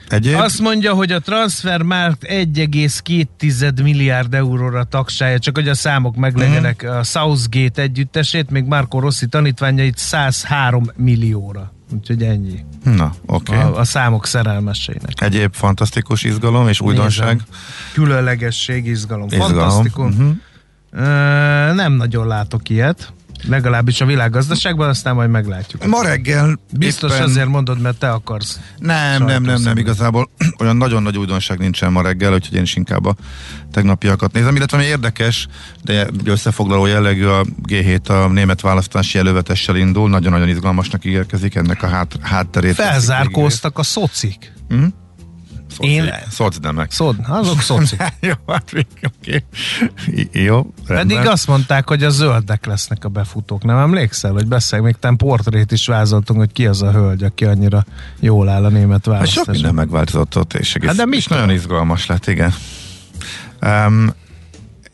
Egyéb? 0.09 0.35
Azt 0.35 0.59
mondja, 0.59 0.93
hogy 0.93 1.11
a 1.11 1.19
transfermarkt 1.19 2.23
1,2 2.29 3.83
milliárd 3.83 4.33
euróra 4.33 4.83
tagsálja, 4.83 5.39
csak 5.39 5.55
hogy 5.55 5.67
a 5.67 5.73
számok 5.75 6.15
meglegyenek 6.15 6.83
Mhm. 6.83 6.91
a 6.91 7.03
Southgate 7.03 7.81
együttesét, 7.81 8.49
még 8.49 8.63
Marco 8.65 8.99
Rossi 8.99 9.27
tanítványait 9.27 9.97
103 9.97 10.91
millióra. 10.95 11.73
Úgyhogy 11.93 12.23
ennyi. 12.23 12.65
Na, 12.83 13.13
oké. 13.25 13.53
A, 13.55 13.79
a 13.79 13.83
számok 13.83 14.25
szerelmeseinek. 14.25 15.21
Egyéb 15.21 15.53
fantasztikus 15.53 16.23
izgalom 16.23 16.67
és 16.67 16.81
újdonság. 16.81 17.27
Nézem. 17.33 17.45
Különlegesség, 17.93 18.85
izgalom. 18.85 19.27
Izgalom. 19.31 19.53
Fantasztikus. 19.53 20.13
Mhm. 20.15 20.29
Ö, 20.91 21.73
nem 21.73 21.93
nagyon 21.93 22.27
látok 22.27 22.69
ilyet. 22.69 23.13
Legalábbis 23.47 24.01
a 24.01 24.05
világgazdaságban, 24.05 24.89
aztán 24.89 25.15
majd 25.15 25.29
meglátjuk. 25.29 25.85
Ma 25.85 26.01
reggel 26.03 26.59
Biztos 26.77 27.11
éppen... 27.11 27.23
azért 27.23 27.47
mondod, 27.47 27.81
mert 27.81 27.97
te 27.97 28.11
akarsz. 28.11 28.59
Nem, 28.77 29.23
nem, 29.23 29.43
nem, 29.43 29.61
nem, 29.61 29.77
igazából 29.77 30.29
olyan 30.61 30.77
nagyon 30.77 31.03
nagy 31.03 31.17
újdonság 31.17 31.59
nincsen 31.59 31.91
ma 31.91 32.01
reggel, 32.01 32.33
úgyhogy 32.33 32.57
én 32.57 32.63
is 32.63 32.75
inkább 32.75 33.05
a 33.05 33.15
tegnapiakat 33.71 34.31
nézem, 34.31 34.55
illetve 34.55 34.77
ami 34.77 34.85
érdekes, 34.85 35.47
de 35.83 36.07
összefoglaló 36.23 36.85
jellegű 36.85 37.25
a 37.25 37.45
G7 37.67 38.09
a 38.09 38.27
német 38.27 38.61
választási 38.61 39.17
elővetessel 39.17 39.75
indul, 39.75 40.09
nagyon-nagyon 40.09 40.49
izgalmasnak 40.49 41.05
ígérkezik 41.05 41.55
ennek 41.55 41.83
a 41.83 41.87
hát, 41.87 42.15
hátterét. 42.21 42.75
Felzárkóztak 42.75 43.77
a 43.77 43.83
szocik. 43.83 44.51
Szoci, 45.71 45.89
Én- 45.89 46.13
Szocdemek. 46.29 46.91
Szod, 46.91 47.15
azok 47.27 47.61
szocik. 47.61 48.03
jó, 48.19 48.33
hát 48.47 48.71
oké. 49.03 49.43
Jó, 50.31 50.73
rendben. 50.85 51.17
Pedig 51.17 51.31
azt 51.31 51.47
mondták, 51.47 51.87
hogy 51.87 52.03
a 52.03 52.09
zöldek 52.09 52.65
lesznek 52.65 53.05
a 53.05 53.09
befutók. 53.09 53.63
Nem 53.63 53.77
emlékszel, 53.77 54.31
hogy 54.31 54.47
beszél, 54.47 54.81
még 54.81 54.95
ten 54.99 55.15
portrét 55.15 55.71
is 55.71 55.87
vázoltunk, 55.87 56.39
hogy 56.39 56.51
ki 56.51 56.65
az 56.65 56.81
a 56.81 56.91
hölgy, 56.91 57.23
aki 57.23 57.45
annyira 57.45 57.85
jól 58.19 58.49
áll 58.49 58.65
a 58.65 58.69
német 58.69 59.05
Hát 59.05 59.27
sok 59.27 59.51
minden 59.51 59.73
megváltozott 59.73 60.37
ott, 60.37 60.53
és 60.53 60.75
egész, 60.75 60.87
Hát 60.87 60.97
de 60.97 61.05
mit 61.05 61.19
és 61.19 61.27
nagyon 61.27 61.49
izgalmas 61.49 62.05
lett, 62.05 62.27
igen. 62.27 62.53
Um, 63.61 64.13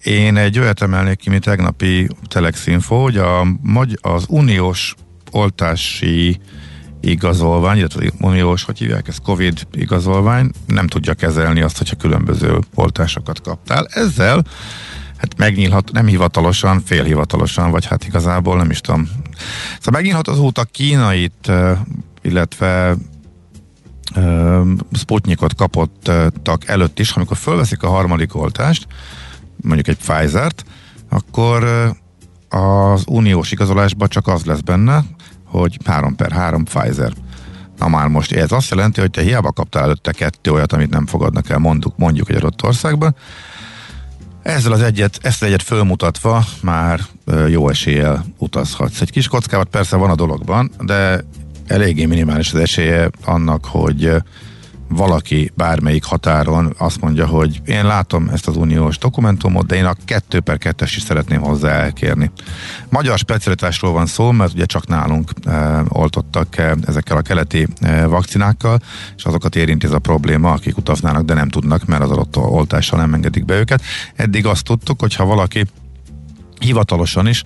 én 0.04 0.38
egy 0.38 0.60
olyat 0.60 0.82
emelnék 0.82 1.18
ki, 1.18 1.30
mint 1.30 1.44
tegnapi 1.44 2.08
Telex 2.28 2.68
Info, 2.68 3.02
hogy 3.02 3.18
a, 3.18 3.48
az 4.02 4.26
uniós 4.28 4.96
oltási 5.32 6.40
igazolvány, 7.12 7.78
illetve 7.78 8.12
uniós, 8.20 8.64
hogy 8.64 8.78
hívják 8.78 9.08
ez, 9.08 9.18
Covid 9.24 9.68
igazolvány 9.72 10.52
nem 10.66 10.88
tudja 10.88 11.14
kezelni 11.14 11.62
azt, 11.62 11.78
hogyha 11.78 11.96
különböző 11.96 12.60
oltásokat 12.74 13.42
kaptál. 13.42 13.88
Ezzel 13.90 14.44
hát 15.18 15.38
megnyílhat, 15.38 15.92
nem 15.92 16.06
hivatalosan, 16.06 16.82
félhivatalosan, 16.86 17.72
vagy 17.72 17.86
hát 17.86 18.06
igazából 18.06 18.58
nem 18.58 18.70
is 18.70 18.82
tudom. 18.82 19.10
Szóval 19.80 20.02
megnyílhat 20.02 20.28
az 20.28 20.39
út 20.39 20.58
a 20.58 20.63
kínait, 20.63 21.52
illetve 22.22 22.96
Sputnikot 24.91 25.56
kapottak 25.56 26.67
előtt 26.67 27.00
is, 27.00 27.12
amikor 27.12 27.38
fölveszik 27.38 27.84
a 27.84 27.89
harmadik 27.89 28.36
oltást, 28.36 28.88
mondjuk 29.62 29.88
egy 29.88 29.98
Pfizer-t, 29.98 30.65
akkor 31.10 31.63
az 32.50 33.04
uniós 33.08 33.52
igazolásban 33.52 34.08
csak 34.08 34.28
az 34.28 34.46
lesz 34.46 34.60
benne, 34.60 35.04
hogy 35.48 35.78
3 35.86 36.16
per 36.16 36.32
3 36.32 36.64
Pfizer. 36.64 37.14
Na 37.78 37.88
már 37.88 38.08
most 38.08 38.32
ez 38.32 38.52
azt 38.52 38.70
jelenti, 38.70 39.00
hogy 39.00 39.12
te 39.12 39.22
hiába 39.22 39.52
kaptál 39.52 39.84
előtte 39.84 40.12
kettő 40.12 40.52
olyat, 40.52 40.74
amit 40.74 40.90
nem 40.90 41.06
fogadnak 41.06 41.50
el, 41.50 41.58
mondjuk, 41.58 41.98
mondjuk 41.98 42.30
egy 42.30 42.36
adott 42.36 42.64
országban, 42.64 43.16
ezzel 44.42 44.72
az 44.72 44.82
egyet, 44.82 45.20
ezt 45.22 45.42
az 45.42 45.48
egyet 45.48 45.64
fölmutatva 45.64 46.46
már 46.62 47.00
jó 47.48 47.70
eséllyel 47.70 48.26
utazhatsz. 48.38 49.02
Egy 49.02 49.12
kis 49.12 49.28
kockávat 49.28 49.68
persze 49.68 49.96
van 49.96 50.10
a 50.10 50.16
dologban, 50.16 50.72
de 50.80 51.24
eléggé 51.68 52.06
minimális 52.06 52.54
az 52.54 52.60
esélye 52.60 53.10
annak, 53.26 53.66
hogy 53.66 54.12
valaki 54.89 55.52
bármelyik 55.56 56.04
határon 56.04 56.73
azt 56.78 57.02
mondja, 57.02 57.26
hogy 57.26 57.62
én 57.65 57.86
látom 57.86 58.30
ezt 58.34 58.47
az 58.47 58.56
uniós 58.56 58.97
dokumentumot, 58.97 59.65
de 59.65 59.76
én 59.76 59.86
a 59.86 59.95
2 60.06 60.39
per 60.39 60.58
2-es 60.60 60.91
is 60.95 61.02
szeretném 61.02 61.41
hozzá 61.41 61.69
elkérni. 61.69 62.32
Magyar 62.89 63.17
specialitásról 63.17 63.91
van 63.91 64.06
szó, 64.06 64.32
mert 64.32 64.54
ugye 64.54 64.65
csak 64.65 64.88
nálunk 64.88 65.32
e, 65.45 65.84
oltottak 65.88 66.58
e, 66.58 66.76
ezekkel 66.86 67.17
a 67.17 67.21
keleti 67.21 67.67
e, 67.82 68.06
vakcinákkal, 68.06 68.80
és 69.15 69.23
azokat 69.23 69.56
érinti 69.56 69.86
ez 69.86 69.91
a 69.91 70.00
probléma, 70.00 70.52
akik 70.52 70.78
utaznának, 70.78 71.23
de 71.23 71.34
nem 71.34 71.50
tudnak, 71.50 71.86
mert 71.86 72.04
az 72.04 72.12
adott 72.12 72.38
oltással 72.38 73.00
nem 73.00 73.13
engedik 73.13 73.45
be 73.45 73.58
őket. 73.58 73.82
Eddig 74.15 74.45
azt 74.45 74.63
tudtuk, 74.63 75.00
hogy 75.00 75.15
ha 75.15 75.26
valaki 75.26 75.65
hivatalosan 76.60 77.28
is 77.28 77.43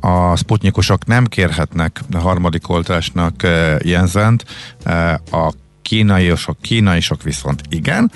a 0.00 0.36
sputnikosok 0.36 1.06
nem 1.06 1.26
kérhetnek 1.26 2.00
a 2.12 2.18
harmadik 2.18 2.68
oltásnak 2.68 3.46
Jensent, 3.82 4.44
e, 4.84 5.20
a 5.30 5.52
kínaiosok, 5.86 6.56
kínaiosok 6.60 7.22
viszont 7.22 7.62
igen, 7.68 8.12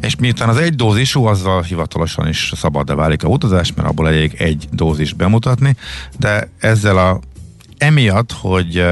és 0.00 0.16
miután 0.16 0.48
az 0.48 0.56
egy 0.56 0.74
dózisú, 0.74 1.24
azzal 1.24 1.62
hivatalosan 1.62 2.28
is 2.28 2.52
szabad 2.56 2.94
válik 2.94 3.24
a 3.24 3.28
utazás, 3.28 3.72
mert 3.74 3.88
abból 3.88 4.08
elég 4.08 4.34
egy 4.38 4.68
dózis 4.72 5.12
bemutatni, 5.12 5.76
de 6.18 6.50
ezzel 6.58 6.98
a 6.98 7.20
emiatt, 7.78 8.32
hogy 8.32 8.84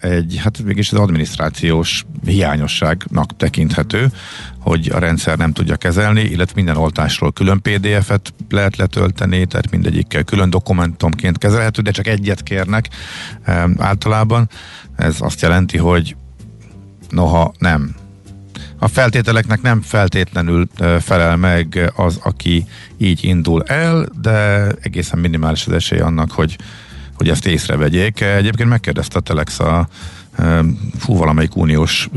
egy, 0.00 0.40
hát 0.42 0.62
mégis 0.64 0.92
az 0.92 0.98
adminisztrációs 0.98 2.04
hiányosságnak 2.24 3.36
tekinthető, 3.36 4.10
hogy 4.58 4.90
a 4.94 4.98
rendszer 4.98 5.38
nem 5.38 5.52
tudja 5.52 5.76
kezelni, 5.76 6.20
illetve 6.20 6.52
minden 6.54 6.76
oltásról 6.76 7.32
külön 7.32 7.62
PDF-et 7.62 8.34
lehet 8.50 8.76
letölteni, 8.76 9.46
tehát 9.46 9.70
mindegyikkel 9.70 10.22
külön 10.22 10.50
dokumentumként 10.50 11.38
kezelhető, 11.38 11.82
de 11.82 11.90
csak 11.90 12.06
egyet 12.06 12.42
kérnek 12.42 12.88
általában. 13.78 14.48
Ez 14.96 15.16
azt 15.18 15.40
jelenti, 15.40 15.78
hogy 15.78 16.16
noha 17.10 17.52
nem 17.58 17.94
a 18.78 18.88
feltételeknek 18.88 19.62
nem 19.62 19.80
feltétlenül 19.82 20.68
felel 21.00 21.36
meg 21.36 21.92
az, 21.96 22.18
aki 22.22 22.66
így 22.96 23.24
indul 23.24 23.62
el, 23.62 24.08
de 24.20 24.66
egészen 24.80 25.18
minimális 25.18 25.66
az 25.66 25.72
esély 25.72 25.98
annak, 25.98 26.30
hogy, 26.30 26.58
hogy 27.14 27.28
ezt 27.28 27.46
észrevegyék. 27.46 28.20
Egyébként 28.20 28.68
megkérdezte 28.68 29.18
a 29.18 29.20
Telex 29.20 29.60
a 29.60 29.88
fú, 30.98 31.16
valamelyik 31.16 31.56
uniós 31.56 32.08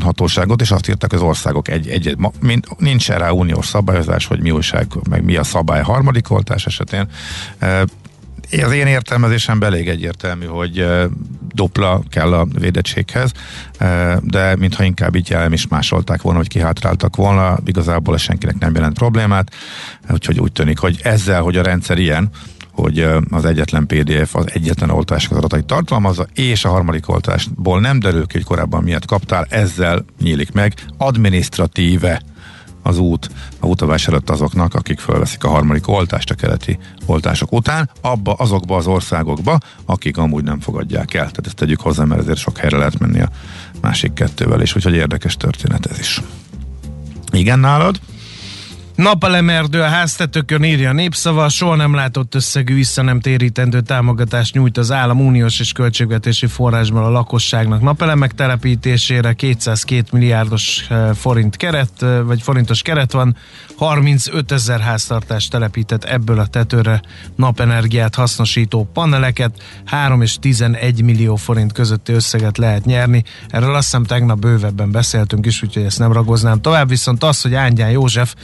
hatóságot, 0.00 0.60
és 0.60 0.70
azt 0.70 0.88
írták, 0.88 1.12
az 1.12 1.20
országok 1.20 1.68
egy, 1.68 1.88
egy, 1.88 2.14
ma, 2.18 2.30
nincs 2.78 3.08
rá 3.08 3.30
uniós 3.30 3.66
szabályozás, 3.66 4.26
hogy 4.26 4.40
mi 4.40 4.50
újság, 4.50 4.86
meg 5.10 5.24
mi 5.24 5.36
a 5.36 5.44
szabály 5.44 5.82
harmadik 5.82 6.30
oltás 6.30 6.66
esetén. 6.66 7.08
Az 8.52 8.72
én 8.72 8.86
értelmezésemben 8.86 9.72
elég 9.72 9.88
egyértelmű, 9.88 10.46
hogy 10.46 10.86
dupla 11.54 12.02
kell 12.10 12.32
a 12.32 12.46
védettséghez, 12.58 13.32
de 14.20 14.56
mintha 14.56 14.84
inkább 14.84 15.14
így 15.14 15.32
el 15.32 15.52
is 15.52 15.68
másolták 15.68 16.22
volna, 16.22 16.38
hogy 16.38 16.48
kihátráltak 16.48 17.16
volna, 17.16 17.58
igazából 17.64 18.14
ez 18.14 18.20
senkinek 18.20 18.58
nem 18.58 18.74
jelent 18.74 18.98
problémát, 18.98 19.54
úgyhogy 20.08 20.40
úgy 20.40 20.52
tűnik, 20.52 20.78
hogy 20.78 21.00
ezzel, 21.02 21.42
hogy 21.42 21.56
a 21.56 21.62
rendszer 21.62 21.98
ilyen, 21.98 22.30
hogy 22.72 23.06
az 23.30 23.44
egyetlen 23.44 23.86
PDF 23.86 24.34
az 24.34 24.44
egyetlen 24.52 24.90
oltások 24.90 25.30
az 25.30 25.36
adatait 25.36 25.64
tartalmazza, 25.64 26.26
és 26.34 26.64
a 26.64 26.68
harmadik 26.68 27.08
oltásból 27.08 27.80
nem 27.80 28.00
derül 28.00 28.26
ki, 28.26 28.36
hogy 28.36 28.44
korábban 28.44 28.82
miért 28.82 29.06
kaptál, 29.06 29.46
ezzel 29.48 30.04
nyílik 30.22 30.52
meg 30.52 30.74
administratíve 30.96 32.22
az 32.82 32.98
út 32.98 33.30
a 33.60 33.66
utazás 33.66 34.08
előtt 34.08 34.30
azoknak, 34.30 34.74
akik 34.74 34.98
fölveszik 34.98 35.44
a 35.44 35.48
harmadik 35.48 35.88
oltást 35.88 36.30
a 36.30 36.34
keleti 36.34 36.78
oltások 37.06 37.52
után, 37.52 37.90
abba, 38.00 38.32
azokba 38.32 38.76
az 38.76 38.86
országokba, 38.86 39.58
akik 39.84 40.16
amúgy 40.16 40.44
nem 40.44 40.60
fogadják 40.60 41.14
el. 41.14 41.20
Tehát 41.20 41.46
ezt 41.46 41.56
tegyük 41.56 41.80
hozzá, 41.80 42.04
mert 42.04 42.20
ezért 42.20 42.38
sok 42.38 42.58
helyre 42.58 42.76
lehet 42.76 42.98
menni 42.98 43.20
a 43.20 43.28
másik 43.80 44.12
kettővel 44.12 44.60
is, 44.60 44.76
úgyhogy 44.76 44.94
érdekes 44.94 45.36
történet 45.36 45.86
ez 45.86 45.98
is. 45.98 46.20
Igen, 47.32 47.58
nálad? 47.58 48.00
Napelemerdő 49.00 49.80
a 49.80 49.88
háztetőkön 49.88 50.62
írja 50.62 50.90
a 50.90 50.92
népszava, 50.92 51.48
soha 51.48 51.74
nem 51.74 51.94
látott 51.94 52.34
összegű 52.34 52.74
vissza 52.74 53.02
nem 53.02 53.20
térítendő 53.20 53.80
támogatást 53.80 54.54
nyújt 54.54 54.78
az 54.78 54.92
állam 54.92 55.20
uniós 55.20 55.60
és 55.60 55.72
költségvetési 55.72 56.46
forrásból 56.46 57.04
a 57.04 57.10
lakosságnak. 57.10 57.80
Napelemek 57.80 58.32
telepítésére, 58.32 59.32
202 59.32 60.12
milliárdos 60.12 60.86
eh, 60.88 61.14
forint 61.14 61.56
keret, 61.56 62.02
eh, 62.02 62.22
vagy 62.22 62.42
forintos 62.42 62.82
keret 62.82 63.12
van, 63.12 63.36
35 63.76 64.52
ezer 64.52 64.80
háztartást 64.80 65.50
telepített 65.50 66.04
ebből 66.04 66.38
a 66.38 66.46
tetőre 66.46 67.02
napenergiát 67.36 68.14
hasznosító 68.14 68.88
paneleket, 68.92 69.62
3 69.84 70.22
és 70.22 70.36
11 70.40 71.02
millió 71.02 71.36
forint 71.36 71.72
közötti 71.72 72.12
összeget 72.12 72.58
lehet 72.58 72.84
nyerni. 72.84 73.22
Erről 73.48 73.74
azt 73.74 73.84
hiszem 73.84 74.04
tegnap 74.04 74.38
bővebben 74.38 74.90
beszéltünk 74.90 75.46
is, 75.46 75.62
úgyhogy 75.62 75.84
ezt 75.84 75.98
nem 75.98 76.12
ragoznám 76.12 76.60
tovább, 76.60 76.88
viszont 76.88 77.24
az, 77.24 77.42
hogy 77.42 77.54
Ángyán 77.54 77.90
József 77.90 78.34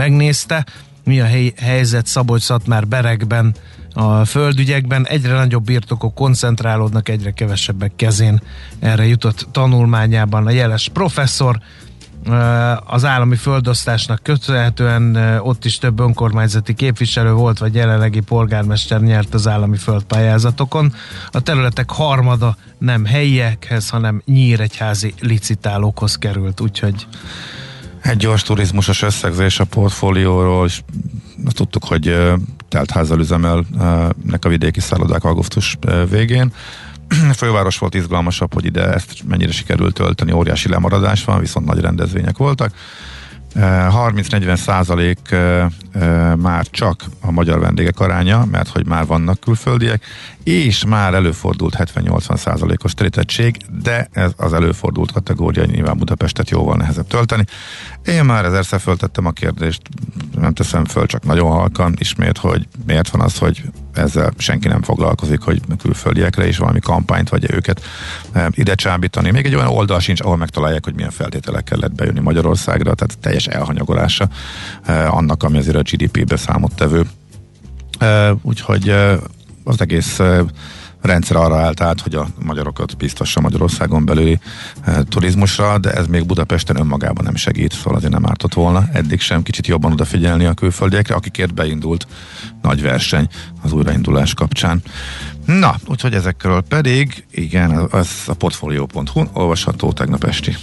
megnézte, 0.00 0.66
mi 1.04 1.20
a 1.20 1.24
hely, 1.24 1.52
helyzet 1.56 2.06
Szabolcs-Szatmár 2.06 2.86
berekben, 2.86 3.54
a 3.94 4.24
földügyekben 4.24 5.06
egyre 5.06 5.32
nagyobb 5.32 5.64
birtokok 5.64 6.14
koncentrálódnak, 6.14 7.08
egyre 7.08 7.30
kevesebbek 7.30 7.92
kezén. 7.96 8.40
Erre 8.78 9.06
jutott 9.06 9.48
tanulmányában 9.52 10.46
a 10.46 10.50
jeles 10.50 10.88
professzor. 10.92 11.58
Az 12.86 13.04
állami 13.04 13.36
földosztásnak 13.36 14.22
köszönhetően 14.22 15.16
ott 15.42 15.64
is 15.64 15.78
több 15.78 16.00
önkormányzati 16.00 16.74
képviselő 16.74 17.32
volt, 17.32 17.58
vagy 17.58 17.74
jelenlegi 17.74 18.20
polgármester 18.20 19.00
nyert 19.00 19.34
az 19.34 19.46
állami 19.46 19.76
földpályázatokon. 19.76 20.94
A 21.30 21.40
területek 21.40 21.90
harmada 21.90 22.56
nem 22.78 23.04
helyiekhez, 23.04 23.88
hanem 23.88 24.22
nyíregyházi 24.24 25.14
licitálókhoz 25.20 26.16
került, 26.16 26.60
úgyhogy 26.60 27.06
egy 28.02 28.16
gyors 28.16 28.42
turizmusos 28.42 29.02
összegzés 29.02 29.60
a 29.60 29.64
portfólióról, 29.64 30.66
és 30.66 30.80
azt 31.46 31.56
tudtuk, 31.56 31.84
hogy 31.84 32.16
telt 32.68 32.90
házzal 32.90 33.18
üzemelnek 33.18 34.44
a 34.44 34.48
vidéki 34.48 34.80
szállodák 34.80 35.24
augusztus 35.24 35.78
végén. 36.10 36.52
Főváros 37.36 37.78
volt 37.78 37.94
izgalmasabb, 37.94 38.54
hogy 38.54 38.64
ide 38.64 38.92
ezt 38.92 39.22
mennyire 39.28 39.52
sikerült 39.52 39.94
tölteni, 39.94 40.32
óriási 40.32 40.68
lemaradás 40.68 41.24
van, 41.24 41.40
viszont 41.40 41.66
nagy 41.66 41.80
rendezvények 41.80 42.36
voltak. 42.36 42.74
30-40 43.54 44.56
százalék 44.56 45.18
már 46.36 46.66
csak 46.70 47.04
a 47.20 47.30
magyar 47.30 47.58
vendégek 47.58 48.00
aránya, 48.00 48.44
mert 48.50 48.68
hogy 48.68 48.86
már 48.86 49.06
vannak 49.06 49.40
külföldiek, 49.40 50.04
és 50.44 50.84
már 50.84 51.14
előfordult 51.14 51.76
70-80 51.78 52.36
százalékos 52.36 52.94
terítettség, 52.94 53.56
de 53.82 54.08
ez 54.12 54.30
az 54.36 54.52
előfordult 54.52 55.12
kategória, 55.12 55.64
nyilván 55.64 55.98
Budapestet 55.98 56.50
jóval 56.50 56.76
nehezebb 56.76 57.06
tölteni. 57.06 57.44
Én 58.04 58.24
már 58.24 58.44
ezerszer 58.44 58.80
föltettem 58.80 59.26
a 59.26 59.30
kérdést, 59.30 59.82
nem 60.38 60.52
teszem 60.52 60.84
föl, 60.84 61.06
csak 61.06 61.24
nagyon 61.24 61.50
halkan 61.50 61.94
ismét, 61.98 62.38
hogy 62.38 62.68
miért 62.86 63.08
van 63.10 63.20
az, 63.20 63.38
hogy 63.38 63.62
ezzel 63.94 64.32
senki 64.36 64.68
nem 64.68 64.82
foglalkozik, 64.82 65.40
hogy 65.40 65.60
külföldiekre 65.78 66.48
is 66.48 66.58
valami 66.58 66.78
kampányt 66.80 67.28
vagy 67.28 67.46
őket 67.52 67.82
ide 68.50 68.74
csábítani. 68.74 69.30
Még 69.30 69.46
egy 69.46 69.54
olyan 69.54 69.66
oldal 69.66 70.00
sincs, 70.00 70.20
ahol 70.20 70.36
megtalálják, 70.36 70.84
hogy 70.84 70.94
milyen 70.94 71.10
feltételekkel 71.10 71.78
lehet 71.78 71.94
bejönni 71.94 72.20
Magyarországra, 72.20 72.94
tehát 72.94 73.18
teljes 73.18 73.46
elhanyagolása 73.46 74.28
annak, 75.06 75.42
ami 75.42 75.58
azért 75.58 75.76
a 75.76 75.82
GDP-be 75.82 76.36
számottevő. 76.36 77.06
Úgyhogy 78.42 78.88
az 79.64 79.80
egész 79.80 80.20
rendszer 81.02 81.36
arra 81.36 81.56
állt 81.56 81.80
át, 81.80 82.00
hogy 82.00 82.14
a 82.14 82.28
magyarokat 82.42 82.96
biztossa 82.96 83.40
Magyarországon 83.40 84.04
belüli 84.04 84.40
e, 84.84 85.02
turizmusra, 85.02 85.78
de 85.78 85.92
ez 85.92 86.06
még 86.06 86.26
Budapesten 86.26 86.76
önmagában 86.76 87.24
nem 87.24 87.34
segít, 87.34 87.72
szóval 87.72 87.94
azért 87.94 88.12
nem 88.12 88.26
ártott 88.26 88.54
volna. 88.54 88.88
Eddig 88.92 89.20
sem 89.20 89.42
kicsit 89.42 89.66
jobban 89.66 89.92
odafigyelni 89.92 90.44
a 90.44 90.54
külföldiekre, 90.54 91.14
akikért 91.14 91.54
beindult 91.54 92.06
nagy 92.62 92.82
verseny 92.82 93.28
az 93.62 93.72
újraindulás 93.72 94.34
kapcsán. 94.34 94.82
Na, 95.46 95.74
úgyhogy 95.86 96.14
ezekről 96.14 96.60
pedig, 96.60 97.24
igen, 97.30 97.88
ez 97.92 98.08
a 98.26 98.34
portfolio.hu 98.34 99.24
olvasható 99.32 99.92
tegnap 99.92 100.24
esti 100.24 100.56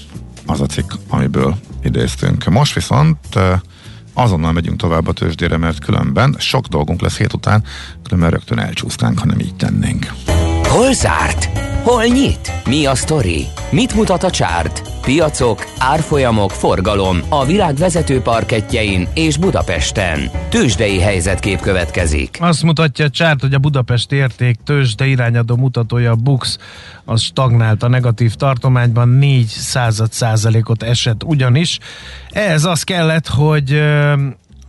az 0.45 0.62
a 0.62 0.65
cikk, 0.65 0.91
amiből 1.08 1.58
idéztünk. 1.84 2.45
Most 2.45 2.73
viszont 2.73 3.36
e, 3.36 3.62
azonnal 4.18 4.52
megyünk 4.52 4.78
tovább 4.78 5.08
a 5.08 5.14
tőzsdére, 5.14 5.58
mert 5.58 5.80
különben 5.80 6.36
sok 6.38 6.66
dolgunk 6.66 7.02
lesz 7.02 7.18
hét 7.18 7.34
után, 7.34 7.64
különben 8.04 8.30
rögtön 8.30 8.60
elcsúsztánk, 8.60 9.20
ha 9.20 9.26
nem 9.26 9.40
így 9.40 9.56
tennénk. 9.56 10.08
Hol 10.78 10.94
zárt? 10.94 11.60
Hol 11.84 12.04
nyit? 12.04 12.52
Mi 12.66 12.86
a 12.86 12.96
sztori? 12.96 13.46
Mit 13.72 13.96
mutat 13.96 14.24
a 14.24 14.30
csárt? 14.30 14.82
Piacok, 15.02 15.66
árfolyamok, 15.78 16.52
forgalom 16.52 17.20
a 17.30 17.46
világ 17.46 17.76
vezető 17.76 18.22
parketjein 18.22 19.08
és 19.13 19.38
Budapesten. 19.38 20.30
Tőzsdei 20.50 21.00
helyzetkép 21.00 21.60
következik. 21.60 22.38
Azt 22.42 22.63
mutatja 22.63 23.06
a 23.06 23.10
csárt, 23.10 23.42
hogy 23.42 23.54
a 23.54 23.60
Budapest 23.60 24.12
érték 24.12 24.58
tőzsde 24.66 25.06
irányadó 25.06 25.56
mutatója 25.56 26.12
a 26.12 26.16
BUX 26.16 26.58
az 27.06 27.22
stagnált 27.22 27.84
a 27.84 27.88
negatív 27.88 28.34
tartományban, 28.34 29.10
4 29.10 29.46
század 29.46 30.12
százalékot 30.12 30.84
esett 30.84 31.24
ugyanis. 31.24 31.80
Ehhez 32.30 32.66
az 32.66 32.84
kellett, 32.84 33.28
hogy 33.28 33.82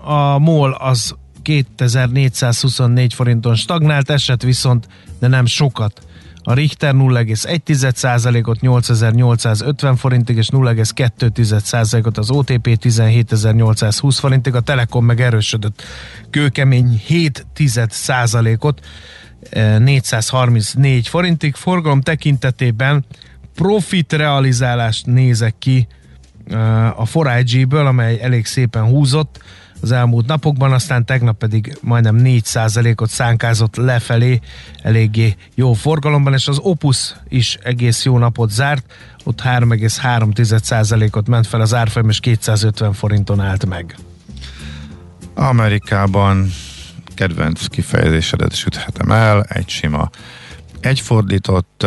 a 0.04 0.38
MOL 0.38 0.72
az 0.72 1.14
2424 1.48 3.14
forinton 3.14 3.54
stagnált, 3.54 4.10
esett 4.10 4.42
viszont, 4.42 4.88
de 5.18 5.26
nem 5.26 5.46
sokat. 5.46 6.00
A 6.42 6.52
Richter 6.52 6.94
0,1%-ot 6.94 8.60
8850 8.60 9.96
forintig, 9.96 10.36
és 10.36 10.48
0,2%-ot 10.52 12.18
az 12.18 12.30
OTP 12.30 12.78
17820 12.80 14.18
forintig, 14.18 14.54
a 14.54 14.60
Telekom 14.60 15.04
meg 15.04 15.20
erősödött 15.20 15.82
kőkemény 16.30 17.02
7%-ot 17.08 18.86
434 19.78 21.08
forintig. 21.08 21.54
Forgalom 21.54 22.00
tekintetében 22.00 23.04
profit 23.54 24.12
realizálást 24.12 25.06
nézek 25.06 25.54
ki 25.58 25.86
a 26.96 27.04
4IG-ből, 27.04 27.86
amely 27.86 28.20
elég 28.22 28.46
szépen 28.46 28.84
húzott 28.84 29.40
az 29.80 29.92
elmúlt 29.92 30.26
napokban, 30.26 30.72
aztán 30.72 31.04
tegnap 31.04 31.38
pedig 31.38 31.78
majdnem 31.80 32.20
4%-ot 32.24 33.10
szánkázott 33.10 33.76
lefelé, 33.76 34.40
eléggé 34.82 35.36
jó 35.54 35.72
forgalomban, 35.72 36.32
és 36.32 36.48
az 36.48 36.58
Opus 36.58 37.14
is 37.28 37.58
egész 37.62 38.04
jó 38.04 38.18
napot 38.18 38.50
zárt, 38.50 38.92
ott 39.24 39.42
3,3%-ot 39.42 41.28
ment 41.28 41.46
fel 41.46 41.60
az 41.60 41.74
árfolyam, 41.74 42.08
és 42.08 42.20
250 42.20 42.92
forinton 42.92 43.40
állt 43.40 43.66
meg. 43.66 43.96
Amerikában 45.34 46.50
kedvenc 47.14 47.66
kifejezésedet 47.66 48.54
süthetem 48.54 49.10
el, 49.10 49.42
egy 49.42 49.68
sima 49.68 50.10
egyfordított, 50.80 51.86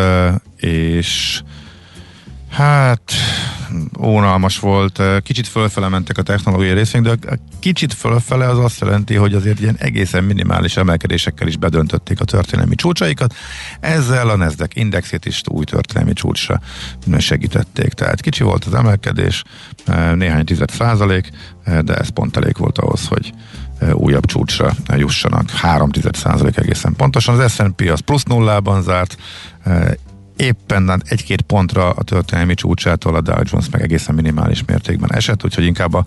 és 0.55 1.41
hát 2.51 3.01
ónalmas 3.99 4.59
volt, 4.59 5.01
kicsit 5.23 5.47
fölfele 5.47 5.87
mentek 5.87 6.17
a 6.17 6.21
technológiai 6.21 6.73
részünk, 6.73 7.07
de 7.07 7.31
a 7.31 7.37
kicsit 7.59 7.93
fölfele 7.93 8.47
az 8.47 8.57
azt 8.57 8.79
jelenti, 8.79 9.15
hogy 9.15 9.33
azért 9.33 9.59
ilyen 9.59 9.75
egészen 9.79 10.23
minimális 10.23 10.77
emelkedésekkel 10.77 11.47
is 11.47 11.57
bedöntötték 11.57 12.19
a 12.19 12.25
történelmi 12.25 12.75
csúcsaikat, 12.75 13.33
ezzel 13.79 14.29
a 14.29 14.35
Nasdaq 14.35 14.79
indexét 14.79 15.25
is 15.25 15.41
új 15.47 15.63
történelmi 15.63 16.13
csúcsra 16.13 16.61
segítették. 17.17 17.93
Tehát 17.93 18.21
kicsi 18.21 18.43
volt 18.43 18.65
az 18.65 18.73
emelkedés, 18.73 19.43
néhány 20.15 20.45
tized 20.45 20.69
százalék, 20.69 21.29
de 21.81 21.95
ez 21.95 22.09
pont 22.09 22.37
elég 22.37 22.57
volt 22.57 22.77
ahhoz, 22.77 23.07
hogy 23.07 23.33
újabb 23.93 24.25
csúcsra 24.25 24.73
jussanak. 24.95 25.49
3 25.49 25.89
egészen 26.55 26.93
pontosan. 26.95 27.39
Az 27.39 27.53
S&P 27.53 27.89
az 27.91 27.99
plusz 27.99 28.23
nullában 28.23 28.81
zárt, 28.81 29.17
éppen 30.41 31.03
egy-két 31.05 31.41
pontra 31.41 31.89
a 31.89 32.03
történelmi 32.03 32.53
csúcsától 32.53 33.15
a 33.15 33.21
Dow 33.21 33.41
Jones 33.43 33.69
meg 33.69 33.81
egészen 33.81 34.15
minimális 34.15 34.65
mértékben 34.65 35.13
esett, 35.13 35.43
úgyhogy 35.43 35.65
inkább 35.65 35.93
a 35.93 36.05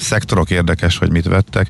szektorok 0.00 0.50
érdekes, 0.50 0.98
hogy 0.98 1.10
mit 1.10 1.28
vettek. 1.28 1.68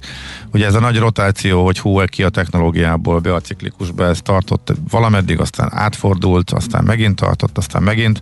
Ugye 0.52 0.66
ez 0.66 0.74
a 0.74 0.80
nagy 0.80 0.98
rotáció, 0.98 1.64
hogy 1.64 1.78
hú, 1.78 2.04
ki 2.04 2.22
a 2.22 2.28
technológiából 2.28 3.18
be 3.18 3.34
a 3.34 3.40
ciklikusba, 3.40 4.04
ez 4.04 4.18
tartott 4.22 4.72
valameddig, 4.90 5.40
aztán 5.40 5.68
átfordult, 5.72 6.50
aztán 6.50 6.84
megint 6.84 7.16
tartott, 7.16 7.58
aztán 7.58 7.82
megint. 7.82 8.20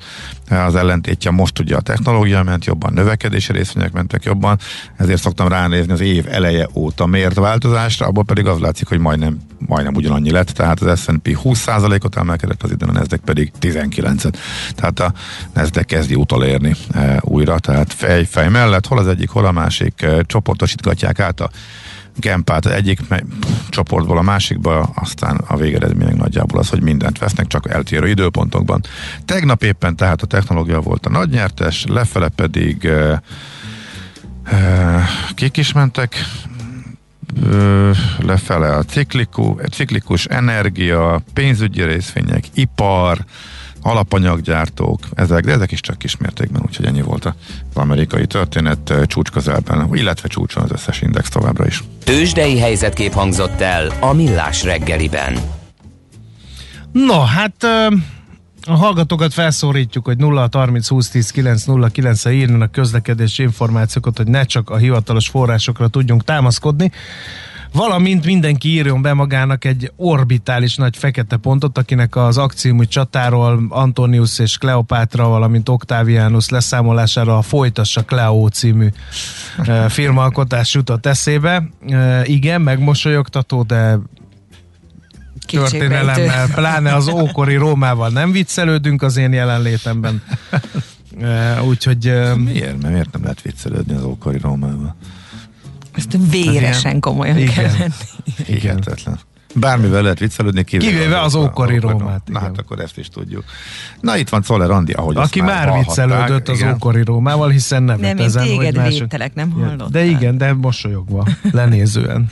Az 0.51 0.75
ellentétje 0.75 1.31
most 1.31 1.59
ugye 1.59 1.77
a 1.77 1.81
technológia 1.81 2.43
ment 2.43 2.65
jobban, 2.65 2.93
növekedési 2.93 3.53
részvények 3.53 3.93
mentek 3.93 4.25
jobban, 4.25 4.59
ezért 4.97 5.21
szoktam 5.21 5.49
ránézni 5.49 5.93
az 5.93 6.01
év 6.01 6.27
eleje 6.29 6.69
óta 6.75 7.07
mért 7.07 7.35
változásra, 7.35 8.07
abból 8.07 8.25
pedig 8.25 8.47
az 8.47 8.59
látszik, 8.59 8.89
hogy 8.89 8.99
majdnem, 8.99 9.39
majdnem 9.59 9.95
ugyanannyi 9.95 10.31
lett, 10.31 10.49
tehát 10.49 10.81
az 10.81 11.01
S&P 11.01 11.39
20%-ot 11.45 12.17
emelkedett, 12.17 12.63
az 12.63 12.71
idén 12.71 12.89
a 12.89 12.93
Nasdaq 12.93 13.25
pedig 13.25 13.53
19-et. 13.61 14.35
Tehát 14.75 15.01
a 15.01 15.13
Nasdaq 15.55 15.87
kezdi 15.87 16.15
utolérni 16.15 16.75
e, 16.93 17.21
újra, 17.25 17.59
tehát 17.59 17.93
fej, 17.93 18.25
fej 18.25 18.49
mellett, 18.49 18.87
hol 18.87 18.99
az 18.99 19.07
egyik, 19.07 19.29
hol 19.29 19.47
a 19.47 19.53
másik, 19.53 19.98
csoportosítgatják 20.27 21.21
át 21.21 21.41
a 21.41 21.51
Gempát 22.21 22.67
egyik 22.67 23.01
csoportból 23.69 24.19
a 24.19 24.23
másikba, 24.23 24.81
aztán 24.81 25.37
a 25.47 25.57
végeredmények 25.57 26.17
nagyjából 26.17 26.59
az, 26.59 26.69
hogy 26.69 26.83
mindent 26.83 27.19
vesznek, 27.19 27.47
csak 27.47 27.71
eltérő 27.71 28.09
időpontokban. 28.09 28.81
Tegnap 29.25 29.63
éppen 29.63 29.97
tehát 29.97 30.23
a 30.23 30.27
technológia 30.27 30.81
volt 30.81 31.07
a 31.07 31.11
nagy 31.11 31.29
nyertes, 31.31 31.85
lefele 31.89 32.29
pedig 32.29 32.91
Kik 35.35 35.57
is 35.57 35.73
mentek 35.73 36.17
ö, 37.43 37.91
lefele 38.19 38.77
a 38.77 38.83
ciklikus, 38.83 39.63
ciklikus 39.71 40.25
energia, 40.25 41.21
pénzügyi 41.33 41.83
részvények, 41.83 42.45
ipar, 42.55 43.25
alapanyaggyártók, 43.83 45.01
ezek, 45.15 45.45
de 45.45 45.53
ezek 45.53 45.73
is 45.73 45.81
csak 45.81 45.99
kismértékben, 45.99 46.63
úgyhogy 46.67 46.87
ennyi 46.87 47.03
volt 47.03 47.25
az 47.25 47.33
amerikai 47.75 48.27
történet 48.27 48.95
csúcs 49.07 49.31
közelben, 49.31 49.89
illetve 49.93 50.29
csúcson 50.29 50.63
az 50.63 50.71
összes 50.71 51.01
index 51.01 51.29
továbbra 51.29 51.67
is. 51.67 51.85
Tőzsdei 52.05 52.59
helyzetkép 52.59 53.13
hangzott 53.13 53.61
el 53.61 53.93
a 54.01 54.13
Millás 54.13 54.63
reggeliben. 54.63 55.39
No, 56.93 57.21
hát 57.21 57.65
a 58.67 58.77
hallgatókat 58.77 59.33
felszólítjuk, 59.33 60.05
hogy 60.05 60.17
0 60.17 60.49
30 60.53 60.89
20 60.89 61.09
10 61.09 61.31
9 61.31 61.65
0 61.65 61.89
9 61.89 62.25
re 62.25 62.33
írjanak 62.33 62.73
közlekedési 62.73 63.43
információkat, 63.43 64.17
hogy 64.17 64.27
ne 64.27 64.45
csak 64.45 64.71
a 64.71 64.77
hivatalos 64.77 65.29
forrásokra 65.29 65.89
tudjunk 65.89 66.25
támaszkodni, 66.25 66.93
valamint 67.73 68.25
mindenki 68.25 68.69
írjon 68.69 69.03
be 69.03 69.13
magának 69.13 69.65
egy 69.65 69.93
orbitális 69.97 70.77
nagy 70.77 70.97
fekete 70.97 71.37
pontot, 71.37 71.79
akinek 71.79 72.17
az 72.17 72.39
akciómű 72.39 72.85
csatáról 72.85 73.67
Antonius 73.69 74.39
és 74.39 74.59
Kleopátra, 74.59 75.29
valamint 75.29 75.69
Octavianus 75.69 76.49
leszámolására 76.49 77.39
a 77.39 77.43
Folytassa 77.43 78.05
Cleo 78.05 78.49
című 78.49 78.89
e, 79.59 79.89
filmalkotás 79.89 80.75
jutott 80.75 81.07
eszébe. 81.07 81.69
E, 81.89 82.27
igen, 82.27 82.61
megmosolyogtató, 82.61 83.63
de 83.63 83.99
történelemmel, 85.47 86.49
pláne 86.55 86.95
az 86.95 87.09
ókori 87.09 87.55
Rómával 87.55 88.09
nem 88.09 88.33
viccelődünk 88.33 89.03
az 89.03 89.17
én 89.17 89.33
jelenlétemben. 89.33 90.23
E, 91.21 91.63
úgyhogy... 91.63 92.05
Miért? 92.37 92.83
Mert 92.83 92.93
miért 92.93 93.13
nem 93.13 93.23
lehet 93.23 93.43
viccelődni 93.43 93.95
az 93.95 94.03
ókori 94.03 94.39
Rómával? 94.39 94.97
Ezt 95.99 96.19
véresen 96.31 97.01
komolyan 97.01 97.39
igen. 97.39 97.55
kell 97.55 97.71
venni. 97.79 97.93
Hihetetlen. 98.61 99.19
Bármivel 99.55 100.03
lehet 100.03 100.19
viccelődni, 100.19 100.65
kivéve, 100.65 100.91
kivéve 100.91 101.21
az, 101.21 101.35
az 101.35 101.45
ókori 101.45 101.79
Rómát. 101.79 102.23
Na 102.27 102.39
hát 102.39 102.59
akkor 102.59 102.81
ezt 102.81 102.99
is 102.99 103.09
tudjuk. 103.09 103.45
Na 104.01 104.17
itt 104.17 104.29
van 104.29 104.43
Czoller 104.43 104.71
Andi, 104.71 104.93
ahogy 104.93 105.17
Aki 105.17 105.41
már, 105.41 105.69
már 105.69 105.79
viccelődött 105.79 106.49
az 106.49 106.59
igen. 106.59 106.75
ókori 106.75 107.05
Rómával, 107.05 107.49
hiszen 107.49 107.83
nem 107.83 108.01
Nem, 108.01 108.19
én 108.19 108.31
téged 108.31 108.77
hogy 108.77 108.99
védtelek, 108.99 109.35
nem 109.35 109.51
hallottam. 109.51 109.91
De 109.91 110.05
igen, 110.05 110.39
de 110.39 110.53
mosolyogva, 110.53 111.27
lenézően. 111.51 112.31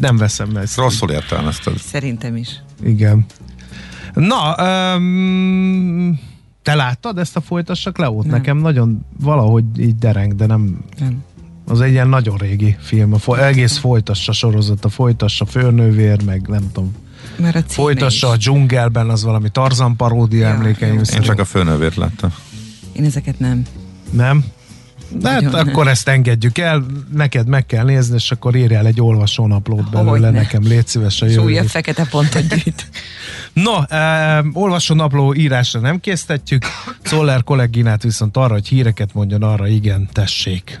Nem 0.00 0.16
veszem 0.16 0.48
meg. 0.48 0.66
Rosszul 0.76 1.10
értelmezted. 1.10 1.78
Szerintem 1.78 2.36
is. 2.36 2.62
Igen. 2.82 3.26
Na, 4.14 4.54
um, 4.94 6.20
te 6.62 6.74
láttad 6.74 7.18
ezt 7.18 7.36
a 7.36 7.40
folytassak 7.40 7.98
Leót? 7.98 8.24
Nem. 8.24 8.32
Nekem 8.32 8.56
nagyon 8.56 9.06
valahogy 9.20 9.64
így 9.76 9.94
dereng, 9.94 10.34
de 10.34 10.46
nem... 10.46 10.84
nem. 10.98 11.24
Az 11.70 11.80
egy 11.80 11.90
ilyen 11.90 12.08
nagyon 12.08 12.36
régi 12.36 12.76
film. 12.80 13.12
A 13.12 13.18
fo- 13.18 13.38
egész 13.38 13.76
folytassa 13.76 14.32
sorozat, 14.32 14.84
a 14.84 14.88
folytassa 14.88 15.46
főnővér, 15.46 16.24
meg 16.24 16.48
nem 16.48 16.70
tudom. 16.72 16.94
Mert 17.36 17.56
a 17.56 17.62
folytassa 17.66 18.26
is. 18.26 18.32
a 18.32 18.36
dzsungelben, 18.36 19.10
az 19.10 19.24
valami 19.24 19.48
Tarzan 19.48 19.96
paródia 19.96 20.46
ja, 20.46 20.54
emlékeim. 20.54 21.00
Én 21.14 21.20
csak 21.20 21.38
a 21.38 21.44
főnővért 21.44 21.96
láttam. 21.96 22.34
Én 22.92 23.04
ezeket 23.04 23.38
nem. 23.38 23.62
Nem? 24.10 24.44
De 25.18 25.30
hát 25.30 25.54
akkor 25.54 25.88
ezt 25.88 26.08
engedjük 26.08 26.58
el, 26.58 26.86
neked 27.12 27.46
meg 27.46 27.66
kell 27.66 27.84
nézni, 27.84 28.14
és 28.14 28.30
akkor 28.30 28.56
írjál 28.56 28.86
egy 28.86 29.00
olvasónaplót 29.00 29.90
belőle, 29.90 30.30
nekem 30.30 30.62
légy 30.62 30.86
szíves 30.86 31.22
a 31.22 31.26
jövő. 31.26 31.42
Újabb 31.42 31.66
fekete 31.66 32.06
pontot 32.10 32.48
gyűjt. 32.48 32.88
no, 33.52 33.82
eh, 33.88 34.38
olvasónapló 34.52 35.34
írásra 35.34 35.80
nem 35.80 36.00
késztetjük, 36.00 36.64
Szoller 37.02 37.44
kolléginát 37.44 38.02
viszont 38.02 38.36
arra, 38.36 38.52
hogy 38.52 38.68
híreket 38.68 39.14
mondjon, 39.14 39.42
arra 39.42 39.66
igen, 39.66 40.08
tessék. 40.12 40.80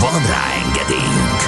Van 0.00 0.26
rá 0.26 0.44
engedélyünk! 0.64 1.40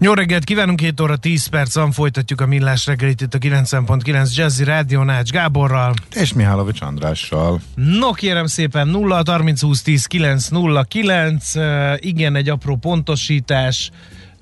Jó 0.00 0.12
reggelt 0.12 0.44
kívánunk, 0.44 0.80
7 0.80 1.00
óra 1.00 1.16
10 1.16 1.46
perc 1.46 1.74
van, 1.74 1.92
folytatjuk 1.92 2.40
a 2.40 2.46
millás 2.46 2.86
reggelit 2.86 3.20
itt 3.20 3.34
a 3.34 3.38
90.9 3.38 4.34
Jazzy 4.34 4.64
Rádió 4.64 5.02
Nács 5.02 5.30
Gáborral. 5.30 5.94
És 6.14 6.32
Mihálovics 6.32 6.80
Andrással. 6.80 7.60
No 7.74 8.12
kérem 8.12 8.46
szépen 8.46 8.88
0 8.88 9.22
30 9.26 9.60
20 9.60 9.82
10 9.82 10.06
9 10.06 10.48
0 10.48 10.82
9, 10.82 11.54
uh, 11.54 11.62
igen 11.98 12.36
egy 12.36 12.48
apró 12.48 12.76
pontosítás, 12.76 13.90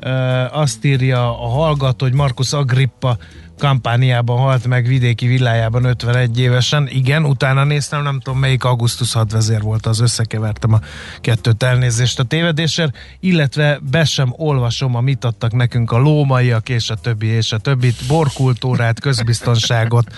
uh, 0.04 0.58
azt 0.58 0.84
írja 0.84 1.42
a 1.42 1.48
hallgató, 1.48 2.04
hogy 2.04 2.14
Markus 2.14 2.52
Agrippa 2.52 3.16
kampániában 3.58 4.38
halt 4.38 4.66
meg 4.66 4.86
vidéki 4.86 5.26
villájában 5.26 5.84
51 5.84 6.38
évesen. 6.38 6.88
Igen, 6.88 7.24
utána 7.24 7.64
néztem, 7.64 8.02
nem 8.02 8.20
tudom 8.20 8.40
melyik 8.40 8.64
augusztus 8.64 9.12
hadvezér 9.12 9.60
volt, 9.60 9.86
az 9.86 10.00
összekevertem 10.00 10.72
a 10.72 10.80
kettőt 11.20 11.62
elnézést 11.62 12.18
a 12.18 12.22
tévedésért, 12.22 12.96
illetve 13.20 13.78
be 13.90 14.04
sem 14.04 14.32
olvasom, 14.36 14.94
amit 14.94 15.24
adtak 15.24 15.52
nekünk 15.52 15.92
a 15.92 15.98
lómaiak 15.98 16.68
és 16.68 16.90
a 16.90 16.94
többi 16.94 17.26
és 17.26 17.52
a 17.52 17.58
többit, 17.58 18.06
borkultúrát, 18.08 19.00
közbiztonságot, 19.00 20.14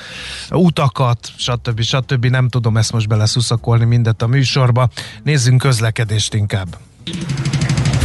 utakat, 0.51 1.33
stb. 1.37 1.81
stb. 1.81 2.27
Nem 2.27 2.49
tudom 2.49 2.77
ezt 2.77 2.93
most 2.93 3.09
beleszuszakolni 3.09 3.85
mindet 3.85 4.23
a 4.23 4.27
műsorba. 4.27 4.89
Nézzünk 5.23 5.61
közlekedést 5.61 6.35
inkább. 6.35 6.77